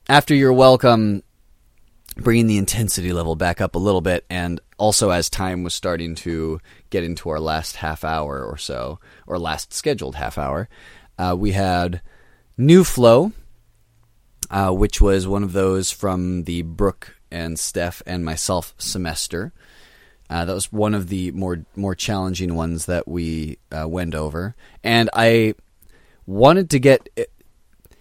after 0.07 0.35
your 0.35 0.53
welcome 0.53 1.21
bringing 2.17 2.47
the 2.47 2.57
intensity 2.57 3.11
level 3.11 3.35
back 3.35 3.59
up 3.59 3.75
a 3.75 3.79
little 3.79 3.99
bit 3.99 4.25
and 4.29 4.61
also 4.77 5.09
as 5.09 5.29
time 5.29 5.63
was 5.63 5.73
starting 5.73 6.15
to 6.15 6.61
get 6.89 7.03
into 7.03 7.29
our 7.29 7.41
last 7.41 7.75
half 7.77 8.05
hour 8.05 8.41
or 8.43 8.55
so 8.57 8.99
or 9.27 9.37
last 9.37 9.73
scheduled 9.73 10.15
half 10.15 10.37
hour 10.37 10.69
uh, 11.17 11.35
we 11.37 11.51
had 11.51 12.01
New 12.57 12.85
Flow, 12.85 13.33
uh, 14.49 14.71
which 14.71 15.01
was 15.01 15.27
one 15.27 15.43
of 15.43 15.51
those 15.51 15.91
from 15.91 16.43
the 16.45 16.61
Brooke 16.61 17.15
and 17.29 17.59
Steph 17.59 18.01
and 18.05 18.23
myself 18.23 18.73
semester. 18.77 19.51
Uh, 20.29 20.45
that 20.45 20.53
was 20.53 20.71
one 20.71 20.95
of 20.95 21.09
the 21.09 21.31
more 21.33 21.65
more 21.75 21.95
challenging 21.95 22.55
ones 22.55 22.85
that 22.85 23.07
we 23.09 23.57
uh, 23.77 23.85
went 23.89 24.15
over, 24.15 24.55
and 24.85 25.09
I 25.13 25.55
wanted 26.25 26.69
to 26.71 26.79
get. 26.79 27.09
It. 27.17 27.29
Eh, 27.89 27.93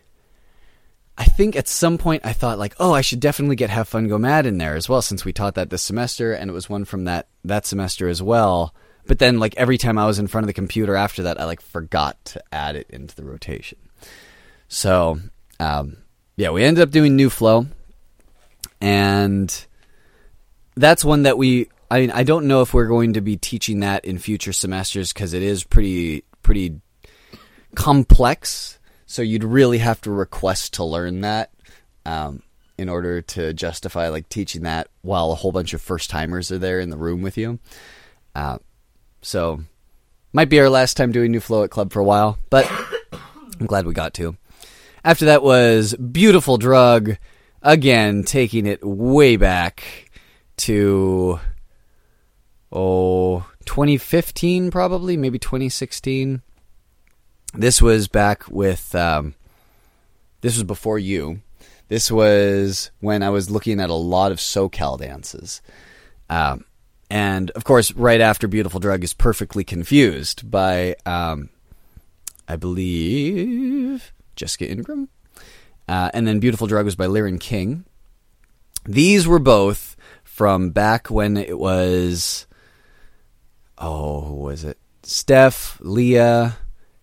I 1.19 1.25
think 1.25 1.55
at 1.57 1.67
some 1.69 1.97
point 1.99 2.25
I 2.27 2.33
thought 2.33 2.59
like, 2.59 2.75
oh, 2.81 2.93
I 2.95 3.01
should 3.01 3.21
definitely 3.21 3.55
get 3.57 3.71
Have 3.71 3.87
Fun 3.89 4.07
Go 4.09 4.19
Mad 4.19 4.47
in 4.47 4.59
there 4.59 4.75
as 4.77 4.89
well, 4.89 5.01
since 5.03 5.25
we 5.25 5.33
taught 5.33 5.55
that 5.57 5.71
this 5.71 5.83
semester, 5.83 6.33
and 6.33 6.49
it 6.51 6.55
was 6.55 6.71
one 6.71 6.85
from 6.85 7.05
that 7.07 7.27
that 7.45 7.67
semester 7.67 8.09
as 8.09 8.23
well. 8.23 8.73
But 9.07 9.19
then, 9.19 9.39
like 9.41 9.57
every 9.57 9.79
time 9.79 9.99
I 9.99 10.07
was 10.07 10.19
in 10.21 10.29
front 10.29 10.45
of 10.45 10.47
the 10.47 10.53
computer 10.53 10.95
after 10.97 11.25
that, 11.25 11.41
I 11.41 11.45
like 11.45 11.61
forgot 11.61 12.25
to 12.27 12.43
add 12.53 12.77
it 12.77 12.87
into 12.89 13.15
the 13.17 13.25
rotation. 13.25 13.79
So, 14.69 15.21
um, 15.61 15.97
yeah, 16.37 16.51
we 16.51 16.65
ended 16.65 16.83
up 16.83 16.91
doing 16.91 17.17
New 17.17 17.31
Flow, 17.31 17.67
and 18.81 19.67
that's 20.77 21.05
one 21.05 21.25
that 21.25 21.39
we. 21.39 21.69
I 21.91 22.01
mean, 22.01 22.11
I 22.11 22.25
don't 22.25 22.47
know 22.49 22.63
if 22.63 22.73
we're 22.75 22.89
going 22.89 23.13
to 23.13 23.21
be 23.21 23.37
teaching 23.37 23.81
that 23.81 24.05
in 24.05 24.19
future 24.19 24.53
semesters 24.53 25.13
because 25.13 25.33
it 25.33 25.43
is 25.43 25.63
pretty 25.65 26.25
pretty 26.43 26.81
complex. 27.77 28.79
So 29.07 29.23
you'd 29.23 29.45
really 29.45 29.79
have 29.79 30.01
to 30.03 30.11
request 30.11 30.75
to 30.75 30.85
learn 30.85 31.21
that 31.21 31.53
um, 32.07 32.43
in 32.79 32.89
order 32.89 33.21
to 33.21 33.53
justify 33.53 34.09
like 34.09 34.29
teaching 34.29 34.63
that 34.63 34.89
while 35.03 35.31
a 35.31 35.37
whole 35.37 35.53
bunch 35.53 35.73
of 35.75 35.83
first 35.83 36.11
timers 36.11 36.51
are 36.51 36.59
there 36.59 36.81
in 36.81 36.91
the 36.91 36.97
room 36.97 37.23
with 37.23 37.39
you. 37.39 37.61
Uh, 38.35 38.59
so 39.23 39.61
might 40.33 40.49
be 40.49 40.59
our 40.59 40.71
last 40.71 40.97
time 40.97 41.13
doing 41.13 41.31
new 41.31 41.39
flow 41.39 41.63
at 41.63 41.71
club 41.71 41.93
for 41.93 42.01
a 42.01 42.05
while, 42.05 42.39
but 42.51 42.69
I'm 43.61 43.67
glad 43.67 43.87
we 43.87 43.95
got 43.95 44.15
to. 44.15 44.37
After 45.07 45.27
that 45.27 45.43
was 45.43 45.95
Beautiful 45.97 46.57
Drug, 46.57 47.19
again, 47.61 48.23
taking 48.25 48.65
it 48.65 48.83
way 48.83 49.37
back 49.37 50.11
to, 50.57 51.41
oh, 52.73 53.41
2015 53.67 54.71
probably, 54.71 55.19
maybe 55.19 55.39
2016. 55.39 56.41
This 57.53 57.83
was 57.83 58.09
back 58.09 58.49
with, 58.51 58.95
um, 58.95 59.35
this 60.41 60.55
was 60.57 60.65
before 60.65 60.99
you. 60.99 61.43
This 61.89 62.11
was 62.11 62.91
when 63.01 63.23
I 63.23 63.29
was 63.29 63.51
looking 63.51 63.81
at 63.81 63.91
a 63.91 63.95
lot 63.95 64.33
of 64.33 64.39
SoCal 64.39 64.99
dances. 64.99 65.61
Um, 66.31 66.65
and 67.11 67.51
of 67.51 67.65
course, 67.65 67.93
right 67.93 68.23
after 68.23 68.49
Beautiful 68.49 68.81
Drug 68.81 69.05
is 69.05 69.13
perfectly 69.13 69.65
confused 69.65 70.51
by, 70.51 70.97
um, 71.05 71.51
I 72.49 72.57
believe 72.57 73.84
Jessica 74.37 74.71
Ingram. 74.71 75.09
Uh, 75.89 76.11
and 76.15 76.27
then 76.27 76.41
Beautiful 76.41 76.67
Drug 76.67 76.85
was 76.85 76.97
by 76.97 77.07
Liren 77.07 77.39
King. 77.41 77.85
These 78.87 79.27
were 79.27 79.39
both 79.39 79.97
from 80.23 80.71
back 80.71 81.09
when 81.11 81.37
it 81.37 81.59
was. 81.59 82.47
Oh, 83.79 84.21
who 84.23 84.35
was 84.37 84.65
it? 84.65 84.79
Steph, 85.03 85.79
Leah, 85.81 86.57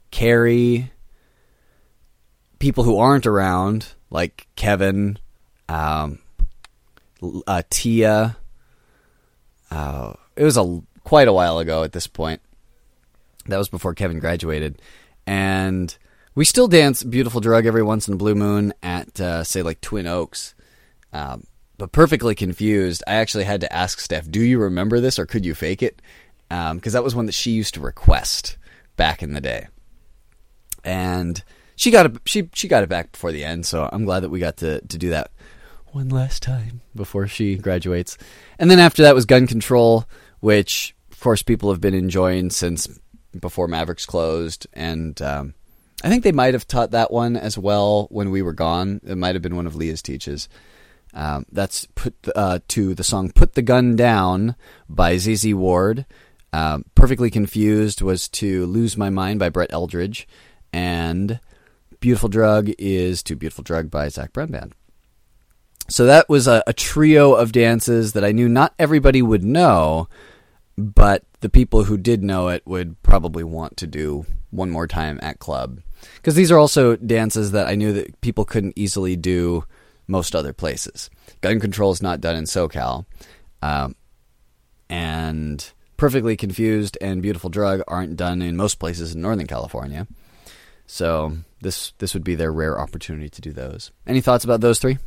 Carrie, 0.10 0.92
people 2.60 2.84
who 2.84 2.98
aren't 2.98 3.28
around, 3.28 3.94
like 4.10 4.48
Kevin, 4.56 5.20
um, 5.70 6.20
uh, 7.46 7.62
Tia. 7.70 8.38
Uh, 9.70 10.14
it 10.36 10.44
was 10.44 10.58
a 10.58 10.82
quite 11.04 11.28
a 11.28 11.34
while 11.34 11.60
ago 11.60 11.84
at 11.84 11.92
this 11.92 12.08
point. 12.08 12.42
That 13.48 13.58
was 13.58 13.70
before 13.70 13.94
Kevin 13.96 14.20
graduated, 14.20 14.82
and 15.28 15.96
we 16.34 16.46
still 16.46 16.68
dance 16.70 17.04
Beautiful 17.04 17.42
Drug 17.42 17.66
every 17.66 17.84
once 17.84 18.08
in 18.08 18.14
a 18.14 18.18
blue 18.18 18.36
moon 18.36 18.74
at, 18.82 19.20
uh, 19.20 19.44
say, 19.44 19.62
like 19.62 19.82
Twin 19.82 20.08
Oaks. 20.08 20.56
Um, 21.12 21.44
but 21.78 21.92
perfectly 21.92 22.36
confused, 22.36 23.04
I 23.06 23.16
actually 23.16 23.44
had 23.44 23.62
to 23.62 23.74
ask 23.74 24.00
Steph, 24.00 24.30
do 24.32 24.40
you 24.42 24.60
remember 24.60 25.00
this 25.00 25.20
or 25.20 25.26
could 25.26 25.46
you 25.46 25.54
fake 25.56 25.84
it? 25.84 26.02
Because 26.50 26.70
um, 26.72 26.80
that 26.80 27.04
was 27.04 27.16
one 27.16 27.26
that 27.26 27.34
she 27.36 27.52
used 27.52 27.74
to 27.74 27.82
request 27.82 28.58
back 28.98 29.22
in 29.24 29.34
the 29.34 29.42
day. 29.42 29.68
And 30.86 31.44
she 31.76 31.92
got 31.92 32.06
it, 32.06 32.18
she, 32.26 32.50
she 32.54 32.68
got 32.70 32.84
it 32.84 32.90
back 32.90 33.12
before 33.12 33.32
the 33.32 33.44
end, 33.44 33.66
so 33.66 33.90
I'm 33.92 34.06
glad 34.06 34.22
that 34.22 34.30
we 34.30 34.40
got 34.40 34.58
to, 34.58 34.80
to 34.80 34.98
do 34.98 35.10
that 35.10 35.32
one 35.88 36.08
last 36.10 36.42
time 36.44 36.80
before 36.96 37.28
she 37.28 37.56
graduates. 37.56 38.18
And 38.58 38.72
then 38.72 38.80
after 38.80 39.04
that 39.04 39.16
was 39.16 39.26
Gun 39.26 39.48
Control, 39.48 40.06
which, 40.40 40.96
of 41.12 41.20
course, 41.20 41.44
people 41.44 41.72
have 41.72 41.82
been 41.82 41.94
enjoying 41.94 42.52
since 42.52 42.88
before 43.38 43.68
Mavericks 43.68 44.06
closed. 44.06 44.66
And 44.74 45.20
um, 45.22 45.56
I 46.04 46.10
think 46.10 46.24
they 46.24 46.32
might 46.32 46.54
have 46.54 46.68
taught 46.68 46.92
that 46.92 47.12
one 47.12 47.36
as 47.38 47.58
well 47.58 48.08
when 48.10 48.32
we 48.32 48.42
were 48.42 48.54
gone. 48.54 49.02
It 49.06 49.18
might 49.18 49.36
have 49.36 49.42
been 49.42 49.56
one 49.56 49.68
of 49.68 49.76
Leah's 49.76 50.02
teaches. 50.02 50.50
Um, 51.14 51.46
that's 51.52 51.88
put 51.94 52.16
uh, 52.36 52.60
to 52.70 52.96
the 52.96 53.04
song 53.04 53.32
"Put 53.32 53.54
the 53.54 53.62
Gun 53.62 53.96
Down" 53.96 54.56
by 54.88 55.18
ZZ 55.18 55.54
Ward. 55.54 56.06
Um, 56.54 56.86
Perfectly 56.96 57.30
confused 57.30 58.02
was 58.02 58.28
to 58.30 58.66
"Lose 58.66 58.98
My 58.98 59.10
Mind" 59.10 59.40
by 59.40 59.50
Brett 59.50 59.72
Eldredge, 59.74 60.26
and 60.72 61.40
"Beautiful 62.00 62.30
Drug" 62.30 62.70
is 62.80 63.22
to 63.24 63.36
"Beautiful 63.36 63.64
Drug" 63.64 63.92
by 63.92 64.08
Zac 64.08 64.34
Brown 64.34 64.52
Band. 64.52 64.74
So 65.90 66.06
that 66.06 66.30
was 66.30 66.48
a, 66.48 66.64
a 66.66 66.74
trio 66.74 67.36
of 67.36 67.52
dances 67.52 68.14
that 68.14 68.24
I 68.24 68.32
knew 68.32 68.48
not 68.48 68.74
everybody 68.80 69.22
would 69.22 69.44
know, 69.44 70.08
but 70.78 71.24
the 71.42 71.50
people 71.50 71.84
who 71.84 71.98
did 71.98 72.24
know 72.24 72.48
it 72.50 72.64
would 72.66 73.02
probably 73.04 73.44
want 73.44 73.78
to 73.78 73.88
do 73.88 74.26
one 74.52 74.70
more 74.70 74.88
time 74.88 75.20
at 75.22 75.40
club 75.40 75.82
because 76.16 76.36
these 76.36 76.52
are 76.52 76.58
also 76.58 76.96
dances 76.98 77.52
that 77.52 77.68
I 77.68 77.76
knew 77.76 77.94
that 77.94 78.20
people 78.22 78.46
couldn't 78.46 78.74
easily 78.76 79.16
do 79.16 79.66
most 80.08 80.36
other 80.36 80.54
places. 80.54 81.10
Gun 81.42 81.60
control 81.60 81.92
is 81.92 82.02
not 82.02 82.22
done 82.22 82.36
in 82.36 82.46
SoCal, 82.46 83.06
um, 83.62 83.96
and 84.90 85.72
perfectly 85.98 86.36
confused 86.36 86.98
and 87.00 87.22
beautiful 87.22 87.50
drug 87.50 87.82
aren't 87.88 88.16
done 88.18 88.42
in 88.42 88.58
most 88.58 88.76
places 88.76 89.14
in 89.14 89.22
Northern 89.22 89.48
California. 89.48 90.08
So 90.88 91.38
this 91.62 91.94
this 92.00 92.14
would 92.14 92.24
be 92.24 92.36
their 92.36 92.52
rare 92.52 92.80
opportunity 92.80 93.30
to 93.30 93.42
do 93.42 93.52
those. 93.54 93.92
Any 94.08 94.22
thoughts 94.22 94.44
about 94.44 94.62
those 94.62 94.80
three? 94.80 94.98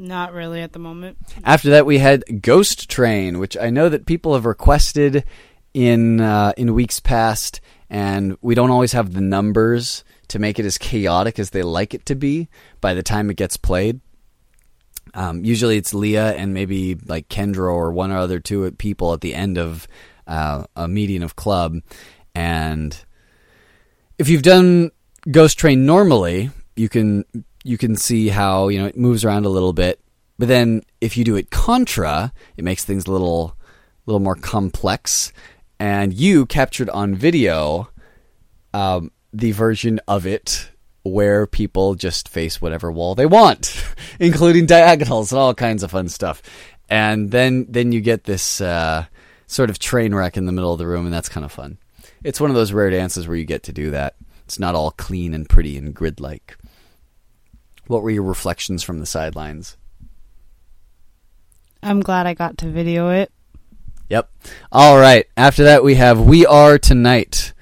Not 0.00 0.32
really 0.32 0.60
at 0.62 0.72
the 0.72 0.78
moment. 0.78 1.18
After 1.44 1.70
that, 1.70 1.84
we 1.84 1.98
had 1.98 2.40
Ghost 2.40 2.88
Train, 2.88 3.40
which 3.40 3.56
I 3.56 3.70
know 3.70 3.88
that 3.88 4.06
people 4.06 4.34
have 4.34 4.46
requested 4.46 5.24
in 5.74 6.20
uh, 6.20 6.52
in 6.56 6.72
weeks 6.72 7.00
past, 7.00 7.60
and 7.90 8.38
we 8.40 8.54
don't 8.54 8.70
always 8.70 8.92
have 8.92 9.12
the 9.12 9.20
numbers 9.20 10.04
to 10.28 10.38
make 10.38 10.60
it 10.60 10.64
as 10.66 10.78
chaotic 10.78 11.40
as 11.40 11.50
they 11.50 11.62
like 11.64 11.94
it 11.94 12.06
to 12.06 12.14
be 12.14 12.48
by 12.80 12.94
the 12.94 13.02
time 13.02 13.28
it 13.28 13.36
gets 13.36 13.56
played. 13.56 14.00
Um, 15.14 15.44
usually, 15.44 15.76
it's 15.76 15.92
Leah 15.94 16.32
and 16.34 16.54
maybe 16.54 16.94
like 16.94 17.28
Kendra 17.28 17.72
or 17.74 17.90
one 17.90 18.12
or 18.12 18.18
other 18.18 18.38
two 18.38 18.70
people 18.72 19.12
at 19.14 19.20
the 19.20 19.34
end 19.34 19.58
of 19.58 19.88
uh, 20.28 20.62
a 20.76 20.86
meeting 20.86 21.24
of 21.24 21.34
club. 21.34 21.76
And 22.36 22.96
if 24.16 24.28
you've 24.28 24.42
done 24.42 24.92
Ghost 25.28 25.58
Train 25.58 25.86
normally, 25.86 26.50
you 26.76 26.88
can 26.88 27.24
you 27.64 27.78
can 27.78 27.96
see 27.96 28.28
how 28.28 28.68
you 28.68 28.78
know 28.78 28.86
it 28.86 28.96
moves 28.96 29.24
around 29.24 29.46
a 29.46 29.50
little 29.50 29.72
bit. 29.72 30.00
But 30.38 30.48
then 30.48 30.82
if 31.00 31.16
you 31.16 31.24
do 31.24 31.36
it 31.36 31.50
contra, 31.50 32.32
it 32.56 32.64
makes 32.64 32.84
things 32.84 33.06
a 33.06 33.12
little 33.12 33.56
little 34.06 34.20
more 34.20 34.36
complex. 34.36 35.32
And 35.80 36.12
you 36.12 36.44
captured 36.46 36.90
on 36.90 37.14
video 37.14 37.88
um, 38.74 39.12
the 39.32 39.52
version 39.52 40.00
of 40.08 40.26
it 40.26 40.70
where 41.04 41.46
people 41.46 41.94
just 41.94 42.28
face 42.28 42.60
whatever 42.60 42.90
wall 42.90 43.14
they 43.14 43.26
want, 43.26 43.84
including 44.20 44.66
diagonals 44.66 45.30
and 45.30 45.38
all 45.38 45.54
kinds 45.54 45.82
of 45.84 45.92
fun 45.92 46.08
stuff. 46.08 46.42
And 46.88 47.30
then 47.30 47.66
then 47.68 47.92
you 47.92 48.00
get 48.00 48.24
this 48.24 48.60
uh, 48.60 49.06
sort 49.46 49.70
of 49.70 49.78
train 49.78 50.14
wreck 50.14 50.36
in 50.36 50.46
the 50.46 50.52
middle 50.52 50.72
of 50.72 50.78
the 50.78 50.86
room, 50.86 51.04
and 51.04 51.12
that's 51.12 51.28
kind 51.28 51.44
of 51.44 51.52
fun. 51.52 51.78
It's 52.24 52.40
one 52.40 52.50
of 52.50 52.56
those 52.56 52.72
rare 52.72 52.90
dances 52.90 53.28
where 53.28 53.36
you 53.36 53.44
get 53.44 53.62
to 53.64 53.72
do 53.72 53.92
that. 53.92 54.16
It's 54.44 54.58
not 54.58 54.74
all 54.74 54.90
clean 54.92 55.34
and 55.34 55.48
pretty 55.48 55.76
and 55.76 55.94
grid 55.94 56.20
like. 56.20 56.56
What 57.88 58.02
were 58.02 58.10
your 58.10 58.22
reflections 58.22 58.82
from 58.82 59.00
the 59.00 59.06
sidelines? 59.06 59.76
I'm 61.82 62.00
glad 62.00 62.26
I 62.26 62.34
got 62.34 62.58
to 62.58 62.70
video 62.70 63.08
it. 63.10 63.32
Yep. 64.10 64.30
All 64.70 64.98
right. 64.98 65.26
After 65.38 65.64
that, 65.64 65.82
we 65.82 65.94
have 65.94 66.20
We 66.20 66.44
Are 66.44 66.78
Tonight. 66.78 67.54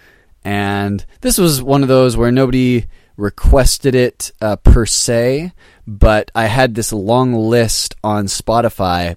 And 0.45 1.05
this 1.21 1.39
was 1.39 1.63
one 1.63 1.83
of 1.83 1.89
those 1.89 2.17
where 2.17 2.33
nobody 2.33 2.87
requested 3.17 3.95
it 3.95 4.33
uh, 4.41 4.57
per 4.57 4.85
se, 4.85 5.53
but 5.87 6.31
I 6.35 6.45
had 6.47 6.75
this 6.75 6.93
long 6.93 7.33
list 7.33 7.95
on 8.03 8.25
Spotify 8.27 9.15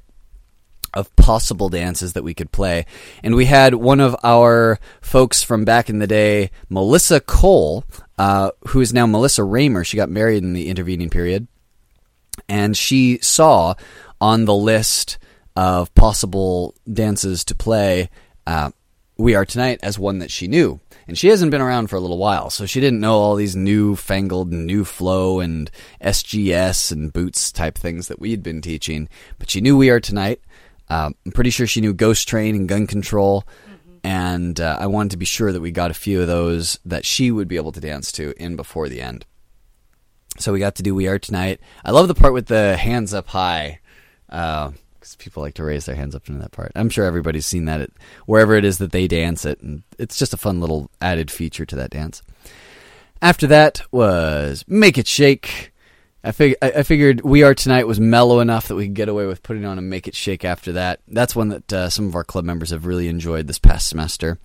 of 0.93 1.13
possible 1.15 1.69
dances 1.69 2.13
that 2.13 2.23
we 2.23 2.34
could 2.34 2.52
play. 2.52 2.86
And 3.23 3.36
we 3.36 3.45
had 3.45 3.73
one 3.75 3.99
of 3.99 4.15
our 4.23 4.80
folks 5.02 5.43
from 5.43 5.65
back 5.65 5.89
in 5.89 5.99
the 5.99 6.08
day, 6.08 6.52
Melissa 6.69 7.19
Cole, 7.19 7.84
uh, 8.17 8.52
who 8.69 8.82
is 8.82 8.93
now 8.93 9.06
Melissa 9.06 9.43
Raymer. 9.43 9.84
She 9.84 9.97
got 9.97 10.10
married 10.10 10.43
in 10.43 10.54
the 10.54 10.67
intervening 10.67 11.10
period. 11.10 11.47
And 12.47 12.75
she 12.75 13.19
saw 13.21 13.75
on 14.21 14.45
the 14.45 14.56
list 14.56 15.17
of 15.56 15.93
possible 15.93 16.75
dances 16.91 17.43
to 17.45 17.56
play 17.56 18.10
uh, 18.47 18.71
We 19.17 19.36
Are 19.36 19.45
Tonight 19.45 19.80
as 19.84 19.99
one 19.99 20.19
that 20.19 20.32
she 20.32 20.47
knew. 20.47 20.80
And 21.08 21.17
she 21.17 21.30
hasn't 21.30 21.49
been 21.52 21.60
around 21.62 21.88
for 21.89 21.95
a 21.95 21.99
little 21.99 22.19
while, 22.19 22.52
so 22.52 22.67
she 22.67 22.80
didn't 22.80 22.99
know 22.99 23.17
all 23.17 23.36
these 23.36 23.56
newfangled 23.56 24.54
new 24.54 24.85
flow 24.85 25.40
and 25.40 25.69
SGS 26.04 26.92
and 26.92 27.12
boots 27.12 27.52
type 27.52 27.75
things 27.79 28.10
that 28.10 28.19
we'd 28.19 28.44
been 28.44 28.62
teaching. 28.62 29.10
But 29.40 29.50
she 29.50 29.60
knew 29.60 29.75
We 29.75 29.90
Are 29.90 30.00
Tonight, 30.00 30.40
um, 30.90 31.15
I'm 31.25 31.31
pretty 31.31 31.52
sure 31.52 31.67
she 31.67 31.81
knew 31.81 31.94
Ghost 31.94 32.27
Train 32.27 32.56
and 32.56 32.67
Gun 32.67 32.87
Control, 32.87 33.42
mm-hmm. 33.44 33.92
and 34.04 34.60
uh, 34.60 34.77
I 34.79 34.87
wanted 34.87 35.12
to 35.12 35.17
be 35.17 35.25
sure 35.25 35.52
that 35.52 35.62
we 35.62 35.71
got 35.71 35.92
a 35.92 35.96
few 35.96 36.21
of 36.21 36.27
those 36.27 36.79
that 36.85 37.06
she 37.06 37.29
would 37.31 37.48
be 37.48 37.58
able 37.58 37.71
to 37.73 37.79
dance 37.79 38.12
to 38.13 38.33
in 38.42 38.56
before 38.56 38.90
the 38.90 39.02
end. 39.02 39.25
So 40.40 40.54
we 40.54 40.60
got 40.60 40.75
to 40.75 40.83
do 40.83 40.96
We 40.96 41.08
Are 41.08 41.19
Tonight. 41.19 41.60
I 41.83 41.92
love 41.92 42.08
the 42.08 42.15
part 42.15 42.33
with 42.33 42.48
the 42.48 42.77
hands 42.77 43.13
up 43.13 43.27
high. 43.27 43.79
Uh, 44.29 44.71
because 44.94 45.15
people 45.15 45.42
like 45.42 45.54
to 45.54 45.63
raise 45.63 45.85
their 45.85 45.96
hands 45.96 46.13
up 46.13 46.27
into 46.27 46.42
that 46.42 46.52
part. 46.52 46.73
I'm 46.75 46.90
sure 46.90 47.06
everybody's 47.06 47.46
seen 47.48 47.65
that 47.65 47.79
at, 47.79 47.90
wherever 48.25 48.54
it 48.56 48.65
is 48.65 48.79
that 48.79 48.92
they 48.92 49.08
dance 49.08 49.46
it, 49.46 49.62
and 49.62 49.83
it's 49.98 50.19
just 50.19 50.33
a 50.33 50.37
fun 50.37 50.60
little 50.60 50.92
added 51.00 51.31
feature 51.31 51.65
to 51.67 51.75
that 51.77 51.90
dance. 51.92 52.21
After 53.21 53.48
that 53.48 53.81
was 53.94 54.65
Make 54.67 54.98
It 54.98 55.08
Shake, 55.08 55.69
I, 56.24 56.32
fig- 56.32 56.56
I 56.62 56.84
figured 56.84 57.22
We 57.22 57.44
Are 57.44 57.54
Tonight 57.56 57.88
was 57.88 58.00
mellow 58.00 58.40
enough 58.42 58.67
that 58.67 58.76
we 58.76 58.86
could 58.86 58.96
get 58.96 59.10
away 59.10 59.26
with 59.26 59.42
putting 59.44 59.65
on 59.65 59.78
a 59.78 59.82
Make 59.82 60.08
It 60.08 60.15
Shake 60.15 60.44
after 60.44 60.72
that. 60.74 61.00
That's 61.08 61.36
one 61.36 61.50
that 61.50 61.72
uh, 61.74 61.90
some 61.90 62.08
of 62.08 62.15
our 62.15 62.24
club 62.26 62.44
members 62.46 62.72
have 62.72 62.86
really 62.86 63.08
enjoyed 63.08 63.48
this 63.48 63.60
past 63.60 63.88
semester. 63.88 64.38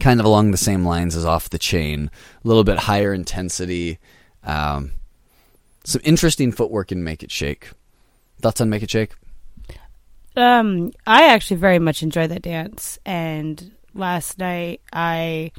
Kind 0.00 0.18
of 0.20 0.26
along 0.26 0.50
the 0.50 0.56
same 0.56 0.84
lines 0.84 1.14
as 1.14 1.24
Off 1.24 1.50
the 1.50 1.58
Chain, 1.58 2.10
a 2.44 2.48
little 2.48 2.64
bit 2.64 2.78
higher 2.78 3.12
intensity. 3.14 3.98
Um, 4.42 4.92
some 5.84 6.00
interesting 6.04 6.52
footwork 6.52 6.90
in 6.90 7.04
Make 7.04 7.22
It 7.22 7.30
Shake. 7.30 7.68
Thoughts 8.40 8.60
on 8.60 8.70
Make 8.70 8.82
It 8.82 8.90
Shake? 8.90 9.12
Um, 10.36 10.92
I 11.06 11.28
actually 11.32 11.58
very 11.58 11.78
much 11.78 12.02
enjoyed 12.02 12.30
that 12.30 12.42
dance, 12.42 12.98
and 13.06 13.72
last 13.94 14.38
night 14.38 14.80
I 14.92 15.52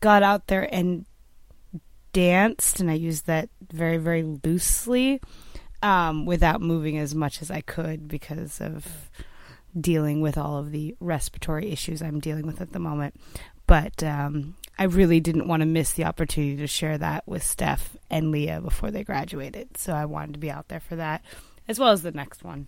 got 0.00 0.22
out 0.24 0.46
there 0.48 0.68
and 0.72 1.04
danced, 2.12 2.80
and 2.80 2.90
I 2.90 2.94
used 2.94 3.26
that 3.26 3.48
very, 3.72 3.96
very 3.96 4.22
loosely 4.22 5.20
um, 5.82 6.26
without 6.26 6.60
moving 6.60 6.98
as 6.98 7.14
much 7.14 7.42
as 7.42 7.50
I 7.50 7.60
could 7.60 8.08
because 8.08 8.60
of 8.60 9.10
dealing 9.78 10.20
with 10.20 10.36
all 10.36 10.58
of 10.58 10.72
the 10.72 10.96
respiratory 11.00 11.70
issues 11.70 12.02
I'm 12.02 12.20
dealing 12.20 12.46
with 12.46 12.60
at 12.60 12.72
the 12.72 12.78
moment. 12.78 13.14
But 13.66 14.02
um, 14.02 14.56
I 14.78 14.84
really 14.84 15.20
didn't 15.20 15.46
want 15.46 15.60
to 15.60 15.66
miss 15.66 15.92
the 15.92 16.04
opportunity 16.04 16.56
to 16.56 16.66
share 16.66 16.98
that 16.98 17.26
with 17.28 17.44
Steph 17.44 17.96
and 18.10 18.30
Leah 18.32 18.60
before 18.60 18.90
they 18.90 19.04
graduated. 19.04 19.76
So 19.76 19.92
I 19.92 20.06
wanted 20.06 20.32
to 20.34 20.38
be 20.40 20.50
out 20.50 20.68
there 20.68 20.80
for 20.80 20.96
that, 20.96 21.24
as 21.68 21.78
well 21.78 21.92
as 21.92 22.02
the 22.02 22.10
next 22.10 22.42
one. 22.42 22.66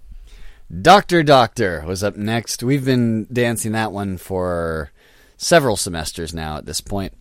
Doctor 0.80 1.22
Doctor 1.22 1.82
was 1.86 2.04
up 2.04 2.16
next. 2.16 2.62
We've 2.62 2.84
been 2.84 3.26
dancing 3.30 3.72
that 3.72 3.92
one 3.92 4.16
for 4.16 4.90
several 5.36 5.76
semesters 5.76 6.32
now 6.32 6.56
at 6.58 6.66
this 6.66 6.80
point. 6.80 7.12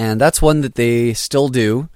And 0.00 0.20
that's 0.20 0.40
one 0.40 0.60
that 0.60 0.76
they 0.76 1.12
still 1.12 1.48
do 1.48 1.88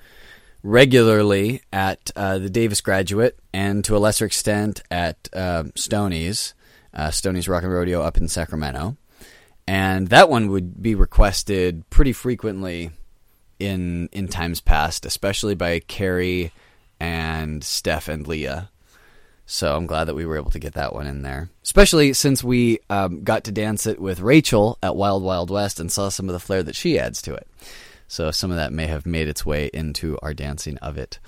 regularly 0.65 1.63
at 1.73 2.11
uh, 2.17 2.39
the 2.41 2.51
Davis 2.51 2.81
Graduate 2.81 3.39
and 3.55 3.85
to 3.85 3.97
a 3.97 3.99
lesser 4.03 4.25
extent 4.27 4.83
at 4.91 5.29
uh, 5.33 5.65
Stoney's, 5.77 6.53
uh, 6.93 7.13
Stoney's 7.13 7.47
Rockin 7.49 7.69
Rodeo 7.71 8.03
up 8.03 8.17
in 8.17 8.27
Sacramento. 8.27 8.97
And 9.69 10.09
that 10.09 10.29
one 10.29 10.49
would 10.49 10.83
be 10.83 10.97
requested 10.97 11.89
pretty 11.91 12.13
frequently 12.13 12.91
in 13.61 14.09
in 14.11 14.27
times 14.27 14.61
past, 14.61 15.07
especially 15.07 15.55
by 15.55 15.79
Carrie 15.79 16.51
and 16.99 17.63
Steph 17.63 18.09
and 18.09 18.27
Leah. 18.27 18.69
So 19.47 19.77
I'm 19.77 19.87
glad 19.87 20.05
that 20.07 20.17
we 20.17 20.27
were 20.27 20.35
able 20.39 20.51
to 20.51 20.59
get 20.59 20.73
that 20.75 20.93
one 20.93 21.07
in 21.07 21.23
there, 21.23 21.51
especially 21.63 22.15
since 22.15 22.43
we 22.43 22.81
um, 22.91 23.23
got 23.23 23.45
to 23.45 23.53
dance 23.53 23.87
it 23.87 24.01
with 24.01 24.19
Rachel 24.19 24.77
at 24.83 24.97
Wild 24.97 25.23
Wild 25.23 25.51
West 25.53 25.79
and 25.79 25.93
saw 25.93 26.09
some 26.09 26.29
of 26.29 26.33
the 26.33 26.41
flair 26.41 26.65
that 26.65 26.75
she 26.75 26.99
adds 26.99 27.23
to 27.23 27.35
it. 27.35 27.47
So 28.13 28.31
some 28.31 28.51
of 28.51 28.59
that 28.59 28.75
may 28.75 28.89
have 28.89 29.07
made 29.07 29.27
its 29.29 29.47
way 29.47 29.71
into 29.73 30.19
our 30.23 30.35
dancing 30.35 30.77
of 30.79 30.99
it. 30.99 31.19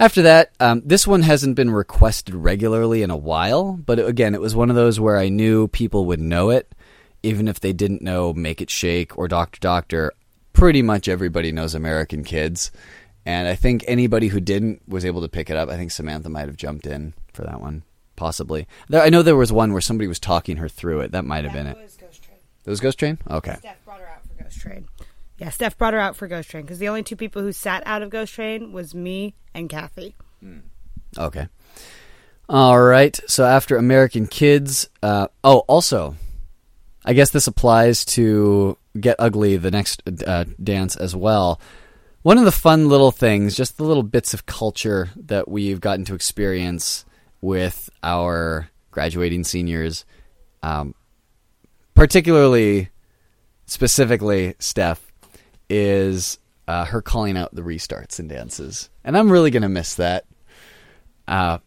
After 0.00 0.22
that, 0.22 0.50
um, 0.58 0.82
this 0.84 1.06
one 1.06 1.22
hasn't 1.22 1.54
been 1.54 1.70
requested 1.70 2.34
regularly 2.34 3.04
in 3.04 3.10
a 3.12 3.16
while, 3.16 3.74
but 3.86 4.00
again, 4.00 4.34
it 4.34 4.40
was 4.40 4.56
one 4.56 4.70
of 4.70 4.76
those 4.76 4.98
where 4.98 5.16
I 5.16 5.28
knew 5.28 5.68
people 5.68 6.06
would 6.06 6.18
know 6.18 6.50
it, 6.50 6.74
even 7.22 7.46
if 7.46 7.60
they 7.60 7.72
didn't 7.72 8.02
know 8.02 8.32
Make 8.34 8.60
It 8.60 8.70
Shake 8.70 9.16
or 9.16 9.28
Doctor 9.28 9.60
Doctor. 9.60 10.12
Pretty 10.52 10.82
much 10.82 11.06
everybody 11.06 11.52
knows 11.52 11.76
American 11.76 12.24
Kids, 12.24 12.72
and 13.24 13.46
I 13.46 13.54
think 13.54 13.84
anybody 13.86 14.26
who 14.26 14.40
didn't 14.40 14.82
was 14.88 15.04
able 15.04 15.20
to 15.22 15.28
pick 15.28 15.48
it 15.48 15.56
up. 15.56 15.68
I 15.68 15.76
think 15.76 15.92
Samantha 15.92 16.28
might 16.28 16.48
have 16.48 16.56
jumped 16.56 16.88
in 16.88 17.14
for 17.32 17.42
that 17.44 17.60
one, 17.60 17.84
possibly. 18.16 18.66
There, 18.88 19.00
I 19.00 19.10
know 19.10 19.22
there 19.22 19.36
was 19.36 19.52
one 19.52 19.70
where 19.70 19.80
somebody 19.80 20.08
was 20.08 20.18
talking 20.18 20.56
her 20.56 20.68
through 20.68 21.02
it. 21.02 21.12
That 21.12 21.24
might 21.24 21.44
have 21.44 21.52
been 21.52 21.68
it. 21.68 21.76
Ghost 21.78 22.00
Train. 22.24 22.38
was 22.66 22.80
Ghost 22.80 22.98
Train? 22.98 23.16
Okay. 23.30 23.54
Steph 23.60 23.84
brought 23.84 24.00
her 24.00 24.08
out 24.08 24.22
for 24.26 24.42
Ghost 24.42 24.58
Train. 24.60 24.88
Yeah, 25.40 25.48
Steph 25.48 25.78
brought 25.78 25.94
her 25.94 25.98
out 25.98 26.16
for 26.16 26.28
Ghost 26.28 26.50
Train 26.50 26.64
because 26.64 26.78
the 26.78 26.88
only 26.88 27.02
two 27.02 27.16
people 27.16 27.40
who 27.40 27.50
sat 27.52 27.82
out 27.86 28.02
of 28.02 28.10
Ghost 28.10 28.34
Train 28.34 28.72
was 28.72 28.94
me 28.94 29.34
and 29.54 29.70
Kathy. 29.70 30.14
Hmm. 30.40 30.58
Okay. 31.18 31.48
All 32.46 32.78
right. 32.80 33.18
So 33.26 33.46
after 33.46 33.76
American 33.76 34.26
Kids, 34.26 34.90
uh, 35.02 35.28
oh, 35.42 35.60
also, 35.60 36.14
I 37.06 37.14
guess 37.14 37.30
this 37.30 37.46
applies 37.46 38.04
to 38.16 38.76
Get 38.98 39.16
Ugly, 39.18 39.56
the 39.56 39.70
next 39.70 40.02
uh, 40.26 40.44
dance 40.62 40.94
as 40.94 41.16
well. 41.16 41.58
One 42.20 42.36
of 42.36 42.44
the 42.44 42.52
fun 42.52 42.90
little 42.90 43.10
things, 43.10 43.56
just 43.56 43.78
the 43.78 43.84
little 43.84 44.02
bits 44.02 44.34
of 44.34 44.44
culture 44.44 45.08
that 45.16 45.48
we've 45.48 45.80
gotten 45.80 46.04
to 46.04 46.14
experience 46.14 47.06
with 47.40 47.88
our 48.02 48.68
graduating 48.90 49.44
seniors, 49.44 50.04
um, 50.62 50.94
particularly, 51.94 52.90
specifically, 53.64 54.54
Steph 54.58 55.00
is 55.70 56.38
uh, 56.68 56.84
her 56.84 57.00
calling 57.00 57.36
out 57.38 57.54
the 57.54 57.62
restarts 57.62 58.18
and 58.18 58.28
dances, 58.28 58.90
and 59.04 59.16
I'm 59.16 59.30
really 59.30 59.50
gonna 59.50 59.68
miss 59.68 59.94
that. 59.94 60.26
Uh, 61.26 61.58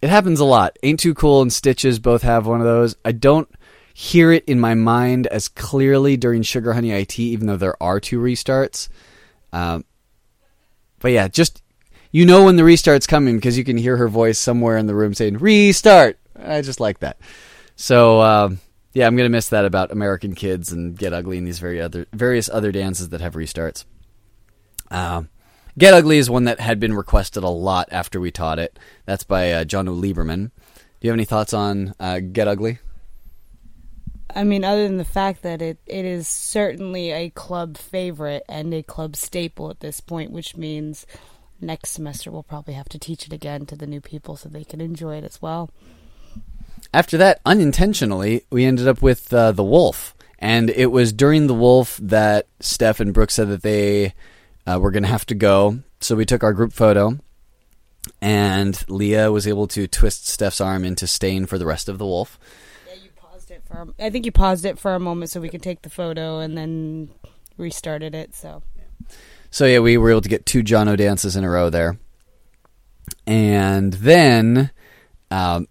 it 0.00 0.08
happens 0.08 0.40
a 0.40 0.44
lot. 0.44 0.76
Ain't 0.82 0.98
too 0.98 1.14
cool 1.14 1.42
and 1.42 1.52
Stitches 1.52 1.98
both 2.00 2.22
have 2.22 2.46
one 2.46 2.60
of 2.60 2.66
those. 2.66 2.96
I 3.04 3.12
don't 3.12 3.48
hear 3.94 4.32
it 4.32 4.44
in 4.46 4.58
my 4.58 4.74
mind 4.74 5.26
as 5.28 5.46
clearly 5.48 6.16
during 6.16 6.42
Sugar 6.42 6.72
Honey 6.72 6.90
IT, 6.92 7.18
even 7.20 7.46
though 7.46 7.56
there 7.58 7.80
are 7.80 8.00
two 8.00 8.20
restarts. 8.20 8.88
Um, 9.52 9.84
but 10.98 11.12
yeah, 11.12 11.28
just 11.28 11.62
you 12.10 12.24
know 12.26 12.44
when 12.46 12.56
the 12.56 12.64
restart's 12.64 13.06
coming 13.06 13.36
because 13.36 13.56
you 13.58 13.64
can 13.64 13.76
hear 13.76 13.96
her 13.98 14.08
voice 14.08 14.38
somewhere 14.38 14.78
in 14.78 14.86
the 14.86 14.94
room 14.94 15.12
saying 15.14 15.38
"restart." 15.38 16.18
I 16.36 16.62
just 16.62 16.80
like 16.80 17.00
that. 17.00 17.18
So 17.76 18.20
um, 18.22 18.58
yeah, 18.92 19.06
I'm 19.06 19.16
gonna 19.16 19.28
miss 19.28 19.48
that 19.48 19.64
about 19.64 19.90
American 19.90 20.34
Kids 20.34 20.70
and 20.72 20.96
Get 20.96 21.12
Ugly 21.12 21.38
and 21.38 21.46
these 21.46 21.58
very 21.58 21.80
other 21.80 22.06
various 22.12 22.48
other 22.48 22.72
dances 22.72 23.08
that 23.10 23.20
have 23.20 23.34
restarts. 23.34 23.84
Uh, 24.90 25.22
Get 25.78 25.94
Ugly 25.94 26.18
is 26.18 26.28
one 26.28 26.44
that 26.44 26.60
had 26.60 26.78
been 26.78 26.92
requested 26.94 27.42
a 27.42 27.48
lot 27.48 27.88
after 27.90 28.20
we 28.20 28.30
taught 28.30 28.58
it. 28.58 28.78
That's 29.06 29.24
by 29.24 29.52
uh, 29.52 29.64
John 29.64 29.88
O. 29.88 29.92
Lieberman. 29.94 30.50
Do 30.76 30.82
you 31.00 31.10
have 31.10 31.16
any 31.16 31.24
thoughts 31.24 31.54
on 31.54 31.94
uh, 31.98 32.20
Get 32.20 32.46
Ugly? 32.46 32.78
I 34.34 34.44
mean, 34.44 34.64
other 34.64 34.86
than 34.86 34.98
the 34.98 35.04
fact 35.04 35.42
that 35.42 35.60
it, 35.62 35.78
it 35.86 36.04
is 36.04 36.28
certainly 36.28 37.10
a 37.10 37.30
club 37.30 37.76
favorite 37.78 38.42
and 38.48 38.72
a 38.74 38.82
club 38.82 39.16
staple 39.16 39.70
at 39.70 39.80
this 39.80 40.00
point, 40.00 40.30
which 40.30 40.56
means 40.56 41.06
next 41.60 41.90
semester 41.90 42.30
we'll 42.30 42.42
probably 42.42 42.74
have 42.74 42.88
to 42.90 42.98
teach 42.98 43.26
it 43.26 43.32
again 43.32 43.64
to 43.66 43.76
the 43.76 43.86
new 43.86 44.00
people 44.00 44.36
so 44.36 44.48
they 44.48 44.64
can 44.64 44.80
enjoy 44.80 45.16
it 45.16 45.24
as 45.24 45.40
well. 45.40 45.70
After 46.94 47.16
that, 47.18 47.40
unintentionally, 47.46 48.44
we 48.50 48.64
ended 48.66 48.86
up 48.86 49.00
with 49.00 49.32
uh, 49.32 49.52
The 49.52 49.64
Wolf. 49.64 50.14
And 50.38 50.68
it 50.70 50.86
was 50.86 51.12
during 51.12 51.46
The 51.46 51.54
Wolf 51.54 51.98
that 52.02 52.46
Steph 52.60 53.00
and 53.00 53.14
Brooke 53.14 53.30
said 53.30 53.48
that 53.48 53.62
they 53.62 54.12
uh, 54.66 54.78
were 54.80 54.90
going 54.90 55.04
to 55.04 55.08
have 55.08 55.24
to 55.26 55.34
go. 55.34 55.80
So 56.00 56.16
we 56.16 56.26
took 56.26 56.42
our 56.44 56.52
group 56.52 56.72
photo. 56.72 57.18
And 58.20 58.78
Leah 58.90 59.32
was 59.32 59.46
able 59.46 59.66
to 59.68 59.86
twist 59.86 60.26
Steph's 60.28 60.60
arm 60.60 60.84
into 60.84 61.06
staying 61.06 61.46
for 61.46 61.56
the 61.56 61.64
rest 61.66 61.88
of 61.88 61.96
The 61.98 62.04
Wolf. 62.04 62.38
Yeah, 62.86 62.94
you 63.02 63.10
paused 63.16 63.50
it 63.50 63.62
for. 63.66 63.86
think 63.96 64.26
you 64.26 64.32
paused 64.32 64.64
it 64.66 64.78
for 64.78 64.94
a 64.94 65.00
moment 65.00 65.30
so 65.30 65.40
we 65.40 65.48
could 65.48 65.62
take 65.62 65.82
the 65.82 65.90
photo, 65.90 66.40
and 66.40 66.58
then 66.58 67.10
restarted 67.56 68.12
it. 68.14 68.34
So. 68.34 68.62
So 69.50 69.64
yeah, 69.66 69.78
we 69.78 69.96
were 69.98 70.10
able 70.10 70.20
to 70.22 70.28
get 70.28 70.44
two 70.46 70.62
Jono 70.64 70.96
dances 70.96 71.36
in 71.36 71.44
a 71.44 71.48
row 71.50 71.70
there, 71.70 71.96
and 73.24 73.92
then 73.92 74.72
um, 75.30 75.68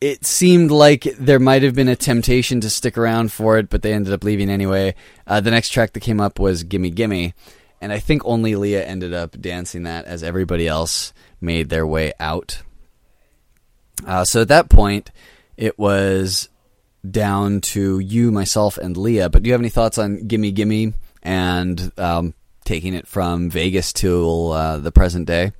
it 0.00 0.24
seemed 0.24 0.70
like 0.70 1.02
there 1.18 1.38
might 1.40 1.62
have 1.62 1.74
been 1.74 1.88
a 1.88 1.96
temptation 1.96 2.60
to 2.60 2.70
stick 2.70 2.96
around 2.96 3.32
for 3.32 3.58
it, 3.58 3.68
but 3.68 3.82
they 3.82 3.92
ended 3.92 4.12
up 4.12 4.22
leaving 4.22 4.48
anyway. 4.50 4.94
Uh, 5.26 5.40
the 5.40 5.50
next 5.50 5.70
track 5.70 5.92
that 5.92 6.00
came 6.00 6.20
up 6.20 6.38
was 6.38 6.62
"Gimme 6.62 6.90
Gimme," 6.90 7.34
and 7.80 7.92
I 7.92 7.98
think 7.98 8.22
only 8.24 8.54
Leah 8.54 8.84
ended 8.84 9.12
up 9.12 9.40
dancing 9.40 9.82
that 9.84 10.04
as 10.04 10.22
everybody 10.22 10.68
else 10.68 11.12
made 11.40 11.68
their 11.68 11.86
way 11.86 12.12
out. 12.20 12.62
Uh, 14.06 14.24
so 14.24 14.42
at 14.42 14.48
that 14.48 14.68
point, 14.70 15.10
it 15.56 15.78
was 15.78 16.48
down 17.08 17.60
to 17.60 17.98
you, 17.98 18.30
myself, 18.30 18.78
and 18.78 18.96
Leah. 18.96 19.28
But 19.28 19.42
do 19.42 19.48
you 19.48 19.54
have 19.54 19.60
any 19.60 19.68
thoughts 19.70 19.98
on 19.98 20.26
"Gimme 20.28 20.52
Gimme" 20.52 20.92
and 21.24 21.90
um, 21.98 22.34
taking 22.64 22.94
it 22.94 23.08
from 23.08 23.50
Vegas 23.50 23.92
to 23.94 24.48
uh, 24.50 24.76
the 24.78 24.92
present 24.92 25.26
day? 25.26 25.52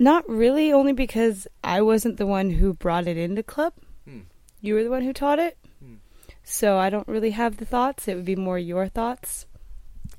Not 0.00 0.26
really, 0.26 0.72
only 0.72 0.94
because 0.94 1.46
I 1.62 1.82
wasn't 1.82 2.16
the 2.16 2.24
one 2.26 2.48
who 2.48 2.72
brought 2.72 3.06
it 3.06 3.18
into 3.18 3.42
club. 3.42 3.74
Hmm. 4.08 4.20
You 4.62 4.72
were 4.72 4.82
the 4.82 4.88
one 4.88 5.02
who 5.02 5.12
taught 5.12 5.38
it. 5.38 5.58
Hmm. 5.84 5.96
So 6.42 6.78
I 6.78 6.88
don't 6.88 7.06
really 7.06 7.32
have 7.32 7.58
the 7.58 7.66
thoughts. 7.66 8.08
It 8.08 8.14
would 8.16 8.24
be 8.24 8.34
more 8.34 8.58
your 8.58 8.88
thoughts. 8.88 9.44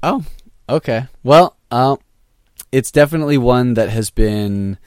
Oh, 0.03 0.23
okay. 0.69 1.07
Well, 1.23 1.57
um, 1.71 1.97
it's 2.71 2.91
definitely 2.91 3.39
one 3.39 3.73
that 3.73 3.89
has 3.89 4.11
been 4.11 4.77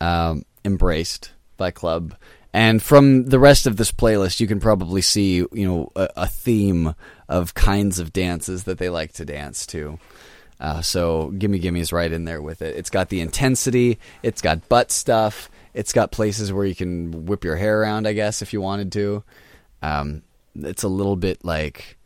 um, 0.00 0.44
embraced 0.64 1.32
by 1.56 1.72
club. 1.72 2.14
And 2.52 2.80
from 2.80 3.24
the 3.24 3.40
rest 3.40 3.66
of 3.66 3.76
this 3.76 3.90
playlist, 3.90 4.38
you 4.38 4.46
can 4.46 4.60
probably 4.60 5.02
see, 5.02 5.34
you 5.34 5.48
know, 5.66 5.90
a, 5.96 6.08
a 6.16 6.26
theme 6.28 6.94
of 7.28 7.54
kinds 7.54 7.98
of 7.98 8.12
dances 8.12 8.62
that 8.64 8.78
they 8.78 8.88
like 8.88 9.14
to 9.14 9.24
dance 9.24 9.66
to. 9.66 9.98
Uh, 10.64 10.80
so 10.80 11.28
Gimme 11.32 11.58
Gimme 11.58 11.78
is 11.80 11.92
right 11.92 12.10
in 12.10 12.24
there 12.24 12.40
with 12.40 12.62
it. 12.62 12.74
It's 12.74 12.88
got 12.88 13.10
the 13.10 13.20
intensity, 13.20 13.98
it's 14.22 14.40
got 14.40 14.66
butt 14.70 14.90
stuff, 14.90 15.50
it's 15.74 15.92
got 15.92 16.10
places 16.10 16.54
where 16.54 16.64
you 16.64 16.74
can 16.74 17.26
whip 17.26 17.44
your 17.44 17.56
hair 17.56 17.80
around, 17.82 18.08
I 18.08 18.14
guess, 18.14 18.40
if 18.40 18.54
you 18.54 18.62
wanted 18.62 18.90
to. 18.92 19.22
Um, 19.82 20.22
it's 20.54 20.82
a 20.82 20.88
little 20.88 21.16
bit 21.16 21.44
like 21.44 21.98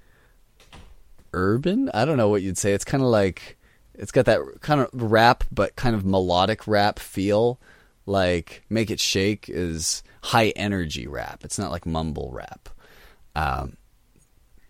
urban. 1.33 1.89
I 1.95 2.05
don't 2.05 2.17
know 2.17 2.31
what 2.31 2.43
you'd 2.43 2.59
say. 2.59 2.73
It's 2.73 2.85
kind 2.85 3.01
of 3.01 3.11
like 3.11 3.57
it's 3.95 4.11
got 4.11 4.25
that 4.25 4.41
kind 4.61 4.81
of 4.81 4.91
rap, 4.93 5.45
but 5.53 5.77
kind 5.77 5.95
of 5.95 6.05
melodic 6.05 6.67
rap 6.67 6.99
feel. 6.99 7.61
Like 8.07 8.65
Make 8.69 8.91
It 8.91 8.99
Shake 8.99 9.49
is 9.49 10.03
high 10.23 10.49
energy 10.57 11.07
rap. 11.07 11.45
It's 11.45 11.61
not 11.61 11.71
like 11.71 11.87
mumble 11.87 12.33
rap. 12.33 12.69
Um, 13.37 13.77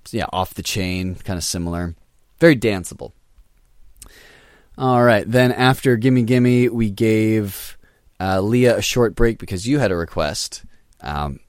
so 0.05 0.19
yeah, 0.19 0.27
off 0.31 0.53
the 0.53 0.63
chain, 0.63 1.15
kind 1.15 1.39
of 1.39 1.45
similar. 1.45 1.95
Very 2.39 2.55
danceable. 2.55 3.13
All 4.79 5.03
right. 5.03 5.29
Then 5.29 5.51
after 5.51 5.97
Gimme 5.97 6.23
Gimme, 6.23 6.69
we 6.69 6.89
gave 6.89 7.77
uh, 8.21 8.41
Leah 8.41 8.77
a 8.79 8.83
short 8.83 9.17
break 9.17 9.39
because 9.41 9.67
you 9.67 9.81
had 9.81 9.91
a 9.91 9.97
request. 9.97 10.63
Um, 11.01 11.41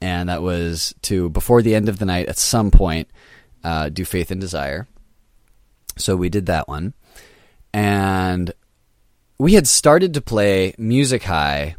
and 0.00 0.28
that 0.28 0.40
was 0.40 0.94
to, 1.02 1.30
before 1.30 1.62
the 1.62 1.74
end 1.74 1.88
of 1.88 1.98
the 1.98 2.04
night, 2.04 2.28
at 2.28 2.38
some 2.38 2.70
point, 2.70 3.08
uh, 3.64 3.88
do 3.88 4.04
Faith 4.04 4.30
and 4.30 4.40
Desire. 4.40 4.86
So 5.96 6.14
we 6.14 6.28
did 6.28 6.46
that 6.46 6.68
one. 6.68 6.94
And 7.74 8.52
we 9.38 9.54
had 9.54 9.66
started 9.66 10.14
to 10.14 10.20
play 10.20 10.76
Music 10.78 11.24
High 11.24 11.74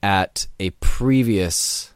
at 0.00 0.46
a 0.60 0.70
previous 0.78 1.92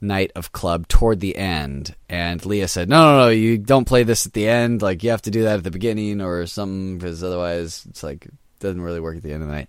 night 0.00 0.30
of 0.34 0.52
club 0.52 0.86
toward 0.86 1.18
the 1.18 1.36
end 1.36 1.94
and 2.08 2.44
leah 2.46 2.68
said 2.68 2.88
no 2.88 3.04
no 3.04 3.18
no 3.24 3.28
you 3.28 3.58
don't 3.58 3.84
play 3.86 4.04
this 4.04 4.26
at 4.26 4.32
the 4.32 4.46
end 4.48 4.80
like 4.80 5.02
you 5.02 5.10
have 5.10 5.22
to 5.22 5.30
do 5.30 5.42
that 5.42 5.56
at 5.58 5.64
the 5.64 5.70
beginning 5.70 6.20
or 6.20 6.46
something 6.46 6.98
because 6.98 7.22
otherwise 7.24 7.84
it's 7.90 8.02
like 8.04 8.26
it 8.26 8.32
doesn't 8.60 8.80
really 8.80 9.00
work 9.00 9.16
at 9.16 9.22
the 9.24 9.32
end 9.32 9.42
of 9.42 9.48
the 9.48 9.54
night 9.54 9.68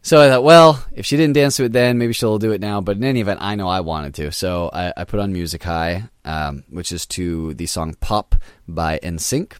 so 0.00 0.22
i 0.22 0.28
thought 0.28 0.42
well 0.42 0.82
if 0.92 1.04
she 1.04 1.18
didn't 1.18 1.34
dance 1.34 1.56
to 1.56 1.64
it 1.64 1.72
then 1.72 1.98
maybe 1.98 2.14
she'll 2.14 2.38
do 2.38 2.50
it 2.52 2.62
now 2.62 2.80
but 2.80 2.96
in 2.96 3.04
any 3.04 3.20
event 3.20 3.40
i 3.42 3.54
know 3.54 3.68
i 3.68 3.80
wanted 3.80 4.14
to 4.14 4.32
so 4.32 4.70
i, 4.72 4.90
I 4.96 5.04
put 5.04 5.20
on 5.20 5.32
music 5.32 5.62
high 5.64 6.04
um, 6.24 6.64
which 6.70 6.90
is 6.90 7.04
to 7.06 7.52
the 7.54 7.66
song 7.66 7.94
pop 8.00 8.34
by 8.66 8.98
nsync 9.02 9.52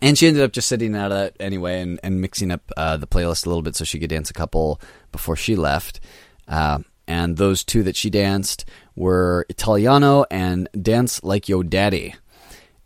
and 0.00 0.18
she 0.18 0.26
ended 0.26 0.42
up 0.42 0.50
just 0.50 0.66
sitting 0.66 0.96
out 0.96 1.12
of 1.12 1.18
that 1.18 1.36
anyway 1.38 1.80
and, 1.80 2.00
and 2.02 2.20
mixing 2.20 2.50
up 2.50 2.68
uh, 2.76 2.96
the 2.96 3.06
playlist 3.06 3.46
a 3.46 3.48
little 3.48 3.62
bit 3.62 3.76
so 3.76 3.84
she 3.84 4.00
could 4.00 4.10
dance 4.10 4.30
a 4.30 4.34
couple 4.34 4.80
before 5.12 5.36
she 5.36 5.54
left 5.54 6.00
uh, 6.48 6.80
and 7.12 7.36
those 7.36 7.62
two 7.62 7.82
that 7.82 7.94
she 7.94 8.08
danced 8.08 8.64
were 8.96 9.44
Italiano 9.50 10.24
and 10.30 10.66
Dance 10.80 11.22
Like 11.22 11.46
Yo 11.46 11.62
Daddy. 11.62 12.14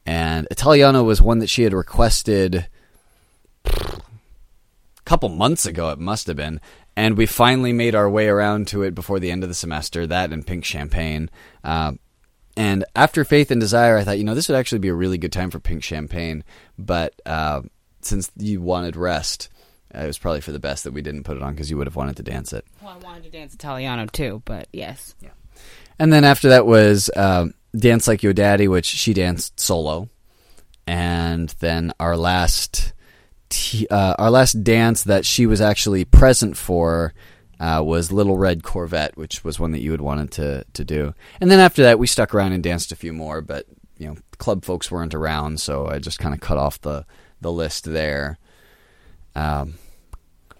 And 0.05 0.49
Italiano 0.51 1.05
was 1.05 1.23
one 1.23 1.39
that 1.39 1.49
she 1.49 1.63
had 1.63 1.73
requested 1.73 2.67
a 3.65 3.93
couple 5.05 5.29
months 5.29 5.65
ago, 5.65 5.91
it 5.91 6.01
must 6.01 6.27
have 6.27 6.35
been. 6.37 6.61
And 6.97 7.17
we 7.17 7.25
finally 7.25 7.73
made 7.73 7.95
our 7.95 8.11
way 8.11 8.27
around 8.27 8.67
to 8.69 8.83
it 8.83 8.97
before 8.97 9.21
the 9.21 9.31
end 9.31 9.45
of 9.45 9.49
the 9.49 9.55
semester, 9.55 10.09
that 10.09 10.33
and 10.33 10.45
Pink 10.45 10.65
Champagne. 10.65 11.31
Uh, 11.63 11.93
and 12.57 12.85
after 12.97 13.25
Faith 13.25 13.53
and 13.53 13.61
Desire, 13.61 13.97
I 13.97 14.03
thought, 14.03 14.19
you 14.19 14.25
know, 14.25 14.35
this 14.35 14.49
would 14.49 14.59
actually 14.59 14.81
be 14.81 14.89
a 14.89 14.95
really 14.95 15.19
good 15.19 15.33
time 15.33 15.53
for 15.53 15.61
Pink 15.61 15.85
Champagne. 15.85 16.43
But 16.77 17.15
uh, 17.27 17.63
since 18.01 18.33
you 18.37 18.61
wanted 18.61 18.97
rest, 18.97 19.51
it 19.97 20.07
was 20.07 20.19
probably 20.19 20.41
for 20.41 20.53
the 20.53 20.59
best 20.61 20.85
that 20.85 20.93
we 20.93 21.03
didn't 21.03 21.25
put 21.25 21.37
it 21.37 21.43
on 21.43 21.53
because 21.55 21.71
you 21.71 21.77
would 21.77 21.87
have 21.87 21.97
wanted 21.97 22.17
to 22.17 22.23
dance 22.23 22.53
it. 22.53 22.65
Well, 22.83 22.97
I 23.01 23.05
wanted 23.05 23.25
to 23.25 23.31
dance 23.31 23.55
Italiano 23.55 24.07
too, 24.07 24.43
but 24.45 24.69
yes. 24.73 25.15
Yeah. 25.21 25.31
And 25.99 26.13
then 26.13 26.25
after 26.25 26.51
that 26.51 26.67
was 26.67 27.09
uh, 27.17 27.47
Dance 27.77 28.07
Like 28.07 28.23
Your 28.23 28.35
Daddy, 28.35 28.69
which 28.69 28.85
she 28.87 29.15
danced 29.15 29.59
solo. 29.59 30.09
And 30.87 31.49
then 31.61 31.93
our 31.99 32.17
last 32.17 32.93
t- 33.49 33.89
uh, 33.91 34.15
our 34.19 34.31
last 34.31 34.63
dance 34.63 35.05
that 35.05 35.25
she 35.27 35.47
was 35.47 35.61
actually 35.61 36.05
present 36.05 36.57
for 36.57 37.13
uh, 37.59 37.83
was 37.85 38.13
Little 38.13 38.37
Red 38.37 38.63
Corvette, 38.63 39.17
which 39.17 39.43
was 39.43 39.59
one 39.59 39.73
that 39.73 39.81
you 39.81 39.91
had 39.91 40.03
wanted 40.03 40.31
to 40.33 40.65
to 40.75 40.85
do. 40.85 41.15
And 41.41 41.51
then 41.51 41.59
after 41.59 41.83
that, 41.85 41.99
we 41.99 42.07
stuck 42.07 42.35
around 42.35 42.53
and 42.53 42.63
danced 42.63 42.93
a 42.93 42.97
few 42.97 43.13
more, 43.13 43.41
but 43.41 43.65
you 43.99 44.07
know, 44.07 44.17
club 44.39 44.65
folks 44.65 44.91
weren't 44.91 45.15
around, 45.15 45.59
so 45.59 45.87
I 45.89 45.99
just 45.99 46.19
kind 46.19 46.35
of 46.35 46.41
cut 46.41 46.59
off 46.59 46.81
the 46.83 47.05
the 47.41 47.51
list 47.51 47.85
there. 47.85 48.39
Um, 49.35 49.75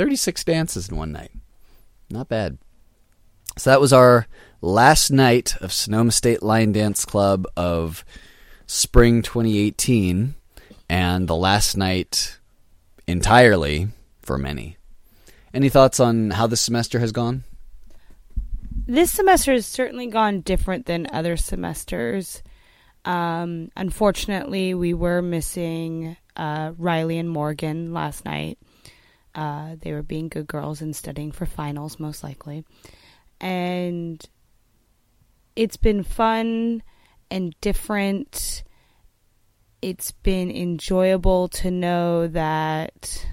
36 0.00 0.42
dances 0.44 0.88
in 0.88 0.96
one 0.96 1.12
night. 1.12 1.30
Not 2.08 2.30
bad. 2.30 2.56
So 3.58 3.68
that 3.68 3.82
was 3.82 3.92
our 3.92 4.26
last 4.62 5.10
night 5.10 5.56
of 5.60 5.74
Sonoma 5.74 6.10
State 6.12 6.42
Line 6.42 6.72
Dance 6.72 7.04
Club 7.04 7.44
of 7.54 8.02
spring 8.66 9.20
2018 9.20 10.36
and 10.88 11.28
the 11.28 11.36
last 11.36 11.76
night 11.76 12.38
entirely 13.06 13.88
for 14.22 14.38
many. 14.38 14.78
Any 15.52 15.68
thoughts 15.68 16.00
on 16.00 16.30
how 16.30 16.46
this 16.46 16.62
semester 16.62 16.98
has 16.98 17.12
gone? 17.12 17.44
This 18.86 19.12
semester 19.12 19.52
has 19.52 19.66
certainly 19.66 20.06
gone 20.06 20.40
different 20.40 20.86
than 20.86 21.08
other 21.12 21.36
semesters. 21.36 22.42
Um, 23.04 23.70
unfortunately, 23.76 24.72
we 24.72 24.94
were 24.94 25.20
missing 25.20 26.16
uh, 26.38 26.72
Riley 26.78 27.18
and 27.18 27.28
Morgan 27.28 27.92
last 27.92 28.24
night. 28.24 28.56
Uh, 29.34 29.76
they 29.80 29.92
were 29.92 30.02
being 30.02 30.28
good 30.28 30.46
girls 30.46 30.80
and 30.80 30.94
studying 30.94 31.32
for 31.32 31.46
finals, 31.46 32.00
most 32.00 32.22
likely. 32.24 32.64
And 33.40 34.22
it's 35.56 35.76
been 35.76 36.02
fun 36.02 36.82
and 37.30 37.54
different. 37.60 38.64
It's 39.82 40.10
been 40.10 40.50
enjoyable 40.50 41.48
to 41.48 41.70
know 41.70 42.26
that 42.28 43.26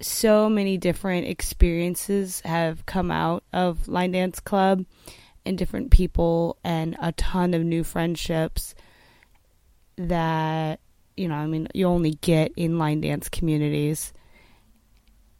so 0.00 0.48
many 0.48 0.78
different 0.78 1.28
experiences 1.28 2.40
have 2.44 2.86
come 2.86 3.10
out 3.10 3.44
of 3.52 3.86
Line 3.86 4.12
Dance 4.12 4.40
Club 4.40 4.84
and 5.44 5.58
different 5.58 5.90
people, 5.90 6.56
and 6.62 6.96
a 7.02 7.10
ton 7.12 7.52
of 7.52 7.62
new 7.64 7.82
friendships 7.82 8.76
that 9.96 10.78
you 11.16 11.28
know, 11.28 11.34
I 11.34 11.46
mean, 11.46 11.68
you 11.74 11.86
only 11.86 12.12
get 12.22 12.52
in 12.56 12.78
line 12.78 13.00
dance 13.00 13.28
communities. 13.28 14.12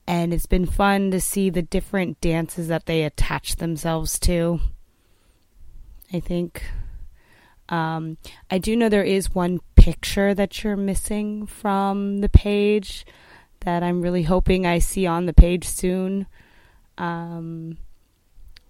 And 0.07 0.35
it's 0.35 0.47
been 0.47 0.67
fun 0.67 1.11
to 1.13 1.21
see 1.21 1.49
the 1.49 1.63
different 1.63 2.21
dances 2.21 2.69
that 2.69 2.87
they 2.87 3.05
attach 3.05 3.57
themselves 3.57 4.19
to. 4.21 4.61
I 6.13 6.21
think. 6.21 6.63
Um, 7.69 8.19
I 8.51 8.59
do 8.59 8.77
know 8.77 8.89
there 8.91 9.05
is 9.05 9.35
one 9.35 9.61
picture 9.77 10.35
that 10.35 10.63
you're 10.63 10.77
missing 10.77 11.47
from 11.47 12.19
the 12.19 12.29
page 12.29 13.07
that 13.61 13.83
I'm 13.83 14.03
really 14.03 14.25
hoping 14.25 14.67
I 14.67 14.79
see 14.79 15.07
on 15.07 15.25
the 15.25 15.33
page 15.33 15.65
soon. 15.67 16.27
Um, 16.99 17.79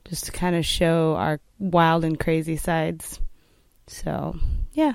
just 0.05 0.26
to 0.26 0.32
kind 0.32 0.55
of 0.55 0.64
show 0.64 1.14
our 1.16 1.40
wild 1.59 2.05
and 2.05 2.20
crazy 2.20 2.57
sides. 2.57 3.18
So, 3.88 4.38
yeah. 4.74 4.94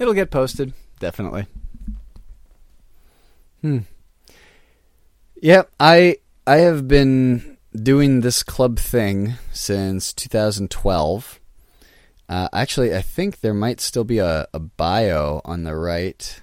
It'll 0.00 0.14
get 0.14 0.32
posted 0.32 0.72
definitely. 0.98 1.46
Hmm. 3.62 3.78
Yeah, 5.40 5.62
I 5.80 6.16
I 6.46 6.56
have 6.58 6.88
been 6.88 7.56
doing 7.74 8.20
this 8.20 8.42
club 8.42 8.78
thing 8.78 9.34
since 9.52 10.12
2012. 10.12 11.40
Uh, 12.28 12.48
actually, 12.52 12.94
I 12.94 13.00
think 13.00 13.40
there 13.40 13.54
might 13.54 13.80
still 13.80 14.04
be 14.04 14.18
a, 14.18 14.46
a 14.52 14.58
bio 14.58 15.40
on 15.44 15.64
the 15.64 15.74
right 15.74 16.42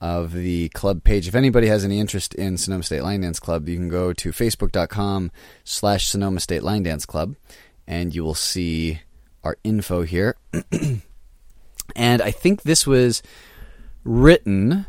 of 0.00 0.32
the 0.34 0.68
club 0.70 1.04
page. 1.04 1.26
If 1.26 1.34
anybody 1.34 1.68
has 1.68 1.84
any 1.84 1.98
interest 1.98 2.34
in 2.34 2.58
Sonoma 2.58 2.82
State 2.82 3.02
Line 3.02 3.22
Dance 3.22 3.40
Club, 3.40 3.66
you 3.68 3.76
can 3.76 3.88
go 3.88 4.12
to 4.12 4.30
facebook.com 4.30 5.30
slash 5.64 6.06
Sonoma 6.08 6.40
State 6.40 6.62
Line 6.62 6.82
Dance 6.82 7.06
Club, 7.06 7.34
and 7.86 8.14
you 8.14 8.22
will 8.22 8.34
see 8.34 9.00
our 9.42 9.56
info 9.64 10.02
here. 10.02 10.36
and 11.96 12.20
I 12.22 12.30
think 12.30 12.62
this 12.62 12.86
was 12.86 13.22
written 14.06 14.86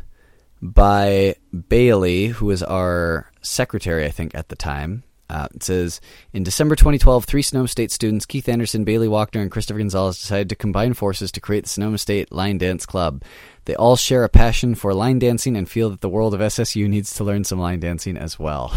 by 0.62 1.34
Bailey, 1.68 2.28
who 2.28 2.46
was 2.46 2.62
our 2.62 3.30
secretary, 3.42 4.04
I 4.06 4.10
think, 4.10 4.34
at 4.34 4.48
the 4.48 4.56
time. 4.56 5.02
Uh, 5.30 5.46
it 5.54 5.62
says 5.62 6.00
In 6.32 6.42
December 6.42 6.74
2012, 6.74 7.24
three 7.26 7.42
Sonoma 7.42 7.68
State 7.68 7.90
students, 7.90 8.24
Keith 8.24 8.48
Anderson, 8.48 8.84
Bailey 8.84 9.08
Walkner, 9.08 9.42
and 9.42 9.50
Christopher 9.50 9.78
Gonzalez, 9.80 10.18
decided 10.18 10.48
to 10.48 10.56
combine 10.56 10.94
forces 10.94 11.30
to 11.32 11.40
create 11.40 11.64
the 11.64 11.68
Sonoma 11.68 11.98
State 11.98 12.32
Line 12.32 12.56
Dance 12.56 12.86
Club. 12.86 13.22
They 13.66 13.74
all 13.74 13.96
share 13.96 14.24
a 14.24 14.30
passion 14.30 14.74
for 14.74 14.94
line 14.94 15.18
dancing 15.18 15.54
and 15.54 15.68
feel 15.68 15.90
that 15.90 16.00
the 16.00 16.08
world 16.08 16.32
of 16.32 16.40
SSU 16.40 16.88
needs 16.88 17.12
to 17.16 17.24
learn 17.24 17.44
some 17.44 17.58
line 17.58 17.80
dancing 17.80 18.16
as 18.16 18.38
well. 18.38 18.72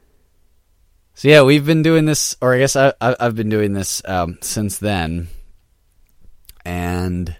so, 1.14 1.28
yeah, 1.28 1.42
we've 1.42 1.66
been 1.66 1.82
doing 1.82 2.06
this, 2.06 2.34
or 2.40 2.54
I 2.54 2.58
guess 2.58 2.74
I, 2.76 2.94
have 3.00 3.34
been 3.36 3.50
doing 3.50 3.74
this 3.74 4.00
um, 4.06 4.38
since 4.40 4.78
then. 4.78 5.28
And 6.64 7.36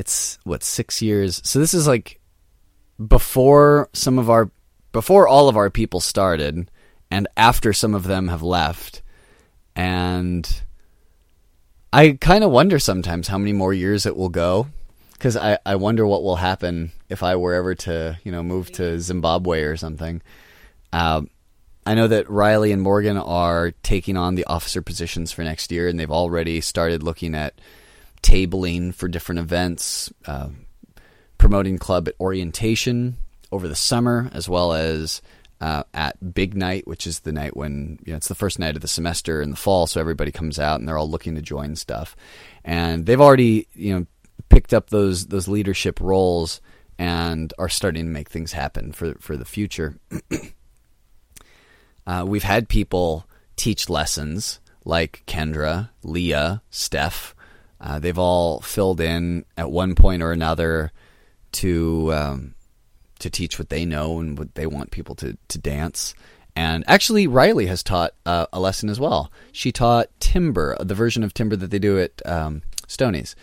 it's 0.00 0.38
what 0.44 0.64
six 0.64 1.02
years. 1.02 1.42
So 1.44 1.58
this 1.58 1.74
is 1.74 1.86
like 1.86 2.18
before 3.06 3.90
some 3.92 4.18
of 4.18 4.30
our 4.30 4.50
before 4.92 5.28
all 5.28 5.48
of 5.50 5.56
our 5.58 5.70
people 5.70 6.00
started, 6.00 6.70
and 7.10 7.28
after 7.36 7.72
some 7.74 7.94
of 7.94 8.04
them 8.04 8.28
have 8.28 8.42
left, 8.42 9.02
and 9.76 10.62
I 11.92 12.16
kind 12.20 12.42
of 12.42 12.50
wonder 12.50 12.78
sometimes 12.78 13.28
how 13.28 13.36
many 13.38 13.52
more 13.52 13.74
years 13.74 14.06
it 14.06 14.16
will 14.16 14.30
go 14.30 14.66
because 15.12 15.36
I, 15.36 15.58
I 15.66 15.76
wonder 15.76 16.06
what 16.06 16.22
will 16.22 16.36
happen 16.36 16.92
if 17.10 17.22
I 17.22 17.36
were 17.36 17.52
ever 17.54 17.74
to 17.84 18.18
you 18.24 18.32
know 18.32 18.42
move 18.42 18.72
to 18.72 18.98
Zimbabwe 19.00 19.64
or 19.64 19.76
something. 19.76 20.22
Uh, 20.94 21.22
I 21.84 21.94
know 21.94 22.08
that 22.08 22.30
Riley 22.30 22.72
and 22.72 22.80
Morgan 22.80 23.18
are 23.18 23.72
taking 23.82 24.16
on 24.16 24.34
the 24.34 24.44
officer 24.44 24.80
positions 24.80 25.30
for 25.30 25.44
next 25.44 25.70
year, 25.70 25.88
and 25.88 26.00
they've 26.00 26.10
already 26.10 26.62
started 26.62 27.02
looking 27.02 27.34
at 27.34 27.60
tabling 28.22 28.94
for 28.94 29.08
different 29.08 29.38
events, 29.40 30.12
uh, 30.26 30.48
promoting 31.38 31.78
club 31.78 32.08
at 32.08 32.14
orientation 32.20 33.16
over 33.52 33.66
the 33.68 33.74
summer, 33.76 34.30
as 34.32 34.48
well 34.48 34.72
as 34.72 35.22
uh, 35.60 35.82
at 35.92 36.34
big 36.34 36.56
night, 36.56 36.86
which 36.86 37.06
is 37.06 37.20
the 37.20 37.32
night 37.32 37.56
when 37.56 37.98
you 38.04 38.12
know, 38.12 38.16
it's 38.16 38.28
the 38.28 38.34
first 38.34 38.58
night 38.58 38.76
of 38.76 38.82
the 38.82 38.88
semester 38.88 39.42
in 39.42 39.50
the 39.50 39.56
fall, 39.56 39.86
so 39.86 40.00
everybody 40.00 40.30
comes 40.32 40.58
out 40.58 40.78
and 40.80 40.88
they're 40.88 40.98
all 40.98 41.10
looking 41.10 41.34
to 41.34 41.42
join 41.42 41.76
stuff, 41.76 42.16
and 42.64 43.04
they've 43.06 43.20
already 43.20 43.66
you 43.74 43.92
know 43.92 44.06
picked 44.48 44.72
up 44.72 44.88
those 44.90 45.26
those 45.26 45.48
leadership 45.48 46.00
roles 46.00 46.60
and 46.98 47.52
are 47.58 47.68
starting 47.68 48.04
to 48.04 48.10
make 48.10 48.30
things 48.30 48.52
happen 48.52 48.90
for 48.92 49.14
for 49.18 49.36
the 49.36 49.44
future. 49.44 49.96
uh, 52.06 52.24
we've 52.26 52.42
had 52.44 52.68
people 52.68 53.26
teach 53.56 53.90
lessons 53.90 54.60
like 54.86 55.22
Kendra, 55.26 55.90
Leah, 56.02 56.62
Steph, 56.70 57.34
uh, 57.80 57.98
they've 57.98 58.18
all 58.18 58.60
filled 58.60 59.00
in 59.00 59.44
at 59.56 59.70
one 59.70 59.94
point 59.94 60.22
or 60.22 60.32
another 60.32 60.92
to 61.52 62.12
um, 62.12 62.54
to 63.18 63.30
teach 63.30 63.58
what 63.58 63.70
they 63.70 63.84
know 63.84 64.20
and 64.20 64.38
what 64.38 64.54
they 64.54 64.66
want 64.66 64.90
people 64.90 65.14
to 65.16 65.36
to 65.48 65.58
dance. 65.58 66.14
And 66.56 66.84
actually, 66.86 67.26
Riley 67.26 67.66
has 67.66 67.82
taught 67.82 68.12
uh, 68.26 68.46
a 68.52 68.60
lesson 68.60 68.90
as 68.90 69.00
well. 69.00 69.32
She 69.52 69.72
taught 69.72 70.08
timber, 70.20 70.76
the 70.80 70.94
version 70.94 71.22
of 71.22 71.32
timber 71.32 71.56
that 71.56 71.70
they 71.70 71.78
do 71.78 71.98
at 71.98 72.26
um, 72.26 72.62
Stonies. 72.88 73.36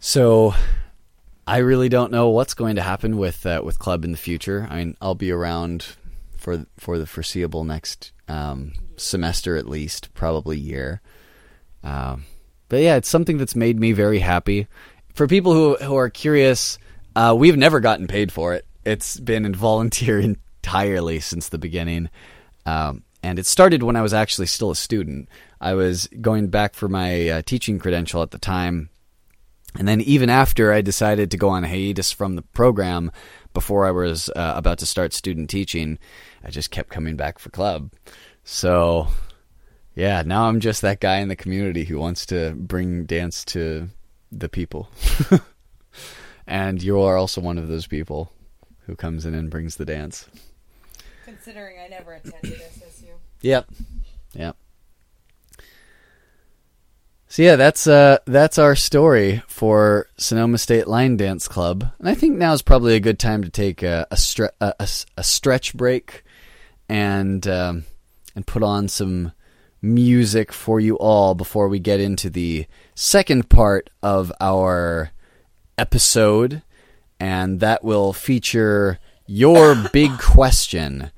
So, 0.00 0.54
I 1.46 1.58
really 1.58 1.90
don't 1.90 2.10
know 2.10 2.30
what's 2.30 2.54
going 2.54 2.76
to 2.76 2.82
happen 2.82 3.16
with 3.18 3.46
uh, 3.46 3.60
with 3.64 3.78
club 3.78 4.04
in 4.04 4.10
the 4.10 4.18
future. 4.18 4.66
I 4.68 4.76
mean, 4.78 4.96
I'll 5.00 5.14
be 5.14 5.30
around 5.30 5.86
for 6.36 6.66
for 6.78 6.98
the 6.98 7.06
foreseeable 7.06 7.62
next 7.62 8.10
um, 8.26 8.72
semester 8.96 9.56
at 9.56 9.68
least, 9.68 10.12
probably 10.14 10.58
year. 10.58 11.00
Um, 11.84 12.24
but 12.72 12.80
yeah, 12.80 12.96
it's 12.96 13.08
something 13.10 13.36
that's 13.36 13.54
made 13.54 13.78
me 13.78 13.92
very 13.92 14.18
happy. 14.20 14.66
For 15.12 15.26
people 15.28 15.52
who 15.52 15.76
who 15.76 15.94
are 15.96 16.08
curious, 16.08 16.78
uh, 17.14 17.34
we've 17.38 17.58
never 17.58 17.80
gotten 17.80 18.06
paid 18.06 18.32
for 18.32 18.54
it. 18.54 18.64
It's 18.86 19.20
been 19.20 19.54
volunteer 19.54 20.18
entirely 20.18 21.20
since 21.20 21.50
the 21.50 21.58
beginning, 21.58 22.08
um, 22.64 23.02
and 23.22 23.38
it 23.38 23.44
started 23.44 23.82
when 23.82 23.94
I 23.94 24.00
was 24.00 24.14
actually 24.14 24.46
still 24.46 24.70
a 24.70 24.74
student. 24.88 25.28
I 25.60 25.74
was 25.74 26.08
going 26.22 26.48
back 26.48 26.72
for 26.74 26.88
my 26.88 27.28
uh, 27.28 27.42
teaching 27.44 27.78
credential 27.78 28.22
at 28.22 28.30
the 28.30 28.38
time, 28.38 28.88
and 29.78 29.86
then 29.86 30.00
even 30.00 30.30
after 30.30 30.72
I 30.72 30.80
decided 30.80 31.30
to 31.32 31.36
go 31.36 31.50
on 31.50 31.64
hiatus 31.64 32.10
from 32.10 32.36
the 32.36 32.42
program 32.56 33.12
before 33.52 33.84
I 33.84 33.90
was 33.90 34.30
uh, 34.30 34.54
about 34.56 34.78
to 34.78 34.86
start 34.86 35.12
student 35.12 35.50
teaching, 35.50 35.98
I 36.42 36.48
just 36.48 36.70
kept 36.70 36.88
coming 36.88 37.16
back 37.18 37.38
for 37.38 37.50
club. 37.50 37.92
So 38.44 39.08
yeah, 39.94 40.22
now 40.24 40.44
I'm 40.48 40.60
just 40.60 40.82
that 40.82 41.00
guy 41.00 41.16
in 41.18 41.28
the 41.28 41.36
community 41.36 41.84
who 41.84 41.98
wants 41.98 42.24
to 42.26 42.52
bring 42.56 43.04
dance 43.04 43.44
to 43.46 43.90
the 44.30 44.48
people. 44.48 44.88
and 46.46 46.82
you 46.82 46.98
are 47.00 47.16
also 47.18 47.40
one 47.42 47.58
of 47.58 47.68
those 47.68 47.86
people 47.86 48.32
who 48.86 48.96
comes 48.96 49.26
in 49.26 49.34
and 49.34 49.50
brings 49.50 49.76
the 49.76 49.84
dance. 49.84 50.28
Considering 51.26 51.76
I 51.84 51.88
never 51.88 52.14
attended 52.14 52.58
SSU. 52.58 53.06
Yep. 53.42 53.68
Yep. 54.34 54.56
So 57.28 57.42
yeah, 57.42 57.56
that's 57.56 57.86
uh 57.86 58.18
that's 58.26 58.58
our 58.58 58.76
story 58.76 59.42
for 59.46 60.06
Sonoma 60.16 60.58
State 60.58 60.86
Line 60.86 61.16
Dance 61.16 61.48
Club, 61.48 61.82
and 61.98 62.06
I 62.06 62.14
think 62.14 62.36
now 62.36 62.52
is 62.52 62.60
probably 62.60 62.94
a 62.94 63.00
good 63.00 63.18
time 63.18 63.42
to 63.42 63.48
take 63.48 63.82
a 63.82 64.06
a, 64.10 64.16
stre- 64.16 64.50
a, 64.60 64.74
a, 64.78 64.88
a 65.16 65.24
stretch 65.24 65.74
break, 65.74 66.24
and 66.90 67.46
um, 67.48 67.84
and 68.36 68.46
put 68.46 68.62
on 68.62 68.88
some 68.88 69.32
music 69.82 70.52
for 70.52 70.78
you 70.78 70.96
all 70.98 71.34
before 71.34 71.68
we 71.68 71.80
get 71.80 71.98
into 71.98 72.30
the 72.30 72.64
second 72.94 73.50
part 73.50 73.90
of 74.02 74.32
our 74.40 75.10
episode, 75.76 76.62
and 77.18 77.58
that 77.60 77.82
will 77.82 78.12
feature 78.12 78.98
your 79.26 79.74
big 79.92 80.16
question, 80.18 81.10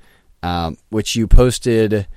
um, 0.43 0.77
which 0.89 1.15
you 1.15 1.27
posted. 1.27 2.07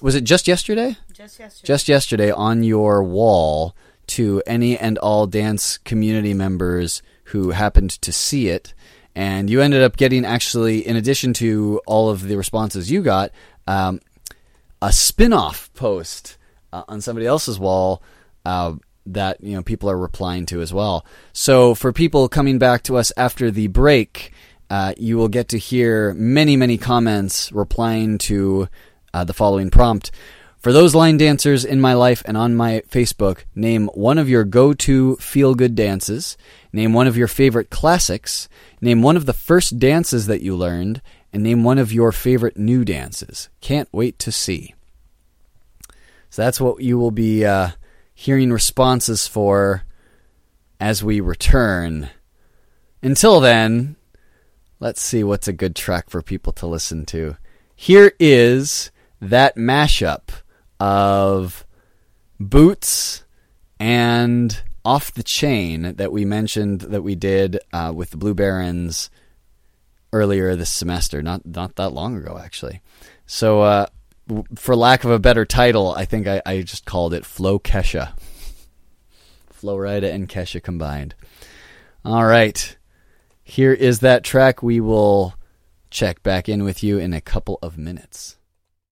Was 0.00 0.14
it 0.14 0.24
just 0.24 0.48
yesterday? 0.48 0.96
Just 1.12 1.38
yesterday. 1.38 1.66
Just 1.66 1.88
yesterday 1.88 2.30
on 2.32 2.62
your 2.62 3.04
wall 3.04 3.76
to 4.08 4.42
any 4.46 4.76
and 4.78 4.96
all 4.98 5.26
dance 5.26 5.76
community 5.78 6.32
members 6.34 7.02
who 7.24 7.50
happened 7.50 7.90
to 8.02 8.12
see 8.12 8.48
it. 8.48 8.72
And 9.14 9.50
you 9.50 9.60
ended 9.60 9.82
up 9.82 9.96
getting 9.96 10.24
actually, 10.24 10.86
in 10.86 10.96
addition 10.96 11.32
to 11.34 11.80
all 11.86 12.08
of 12.10 12.22
the 12.26 12.36
responses 12.36 12.90
you 12.90 13.02
got, 13.02 13.30
um, 13.66 14.00
a 14.82 14.92
spin-off 14.92 15.72
post 15.74 16.36
uh, 16.72 16.82
on 16.88 17.00
somebody 17.00 17.26
else's 17.26 17.58
wall 17.58 18.02
uh, 18.44 18.74
that 19.06 19.42
you 19.42 19.54
know 19.54 19.62
people 19.62 19.90
are 19.90 19.98
replying 19.98 20.46
to 20.46 20.60
as 20.60 20.72
well. 20.72 21.04
So 21.32 21.74
for 21.74 21.92
people 21.92 22.28
coming 22.28 22.58
back 22.58 22.82
to 22.84 22.96
us 22.96 23.12
after 23.16 23.50
the 23.50 23.66
break, 23.68 24.32
uh, 24.70 24.94
you 24.96 25.16
will 25.18 25.28
get 25.28 25.48
to 25.50 25.58
hear 25.58 26.14
many 26.14 26.56
many 26.56 26.78
comments 26.78 27.50
replying 27.52 28.18
to 28.18 28.68
uh, 29.12 29.24
the 29.24 29.34
following 29.34 29.70
prompt. 29.70 30.10
For 30.58 30.72
those 30.72 30.94
line 30.94 31.16
dancers 31.16 31.64
in 31.64 31.80
my 31.80 31.94
life 31.94 32.20
and 32.26 32.36
on 32.36 32.54
my 32.54 32.82
Facebook, 32.90 33.44
name 33.54 33.86
one 33.94 34.18
of 34.18 34.28
your 34.28 34.44
go 34.44 34.74
to 34.74 35.16
feel 35.16 35.54
good 35.54 35.74
dances, 35.74 36.36
name 36.70 36.92
one 36.92 37.06
of 37.06 37.16
your 37.16 37.28
favorite 37.28 37.70
classics, 37.70 38.46
name 38.82 39.00
one 39.00 39.16
of 39.16 39.24
the 39.24 39.32
first 39.32 39.78
dances 39.78 40.26
that 40.26 40.42
you 40.42 40.54
learned, 40.54 41.00
and 41.32 41.42
name 41.42 41.62
one 41.64 41.78
of 41.78 41.92
your 41.92 42.12
favorite 42.12 42.56
new 42.56 42.84
dances. 42.84 43.48
Can't 43.60 43.88
wait 43.92 44.18
to 44.20 44.32
see. 44.32 44.74
So 46.30 46.42
that's 46.42 46.60
what 46.60 46.82
you 46.82 46.98
will 46.98 47.10
be 47.10 47.44
uh, 47.44 47.70
hearing 48.14 48.52
responses 48.52 49.26
for 49.26 49.82
as 50.80 51.04
we 51.04 51.20
return. 51.20 52.10
Until 53.02 53.40
then, 53.40 53.96
let's 54.80 55.00
see 55.00 55.22
what's 55.24 55.48
a 55.48 55.52
good 55.52 55.76
track 55.76 56.10
for 56.10 56.22
people 56.22 56.52
to 56.54 56.66
listen 56.66 57.04
to. 57.06 57.36
Here 57.74 58.12
is 58.18 58.90
that 59.20 59.56
mashup 59.56 60.28
of 60.78 61.64
Boots 62.38 63.24
and 63.78 64.62
Off 64.84 65.12
the 65.14 65.22
Chain 65.22 65.94
that 65.96 66.12
we 66.12 66.24
mentioned 66.24 66.82
that 66.82 67.02
we 67.02 67.14
did 67.14 67.58
uh, 67.72 67.92
with 67.94 68.10
the 68.10 68.16
Blue 68.16 68.34
Barons 68.34 69.10
earlier 70.12 70.56
this 70.56 70.70
semester, 70.70 71.22
not 71.22 71.44
not 71.46 71.76
that 71.76 71.90
long 71.90 72.16
ago 72.16 72.40
actually. 72.42 72.80
So, 73.26 73.62
uh, 73.62 73.86
for 74.56 74.76
lack 74.76 75.04
of 75.04 75.10
a 75.10 75.18
better 75.18 75.44
title, 75.44 75.94
I 75.94 76.04
think 76.04 76.26
I, 76.26 76.42
I 76.44 76.60
just 76.62 76.84
called 76.84 77.14
it 77.14 77.24
Flow 77.26 77.58
Kesha. 77.58 78.12
Flo 79.50 79.76
Rida 79.76 80.10
and 80.12 80.28
Kesha 80.28 80.62
combined. 80.62 81.14
All 82.04 82.24
right, 82.24 82.76
here 83.44 83.72
is 83.72 84.00
that 84.00 84.24
track. 84.24 84.62
We 84.62 84.80
will 84.80 85.34
check 85.90 86.22
back 86.22 86.48
in 86.48 86.64
with 86.64 86.82
you 86.82 86.98
in 86.98 87.12
a 87.12 87.20
couple 87.20 87.58
of 87.62 87.76
minutes. 87.76 88.36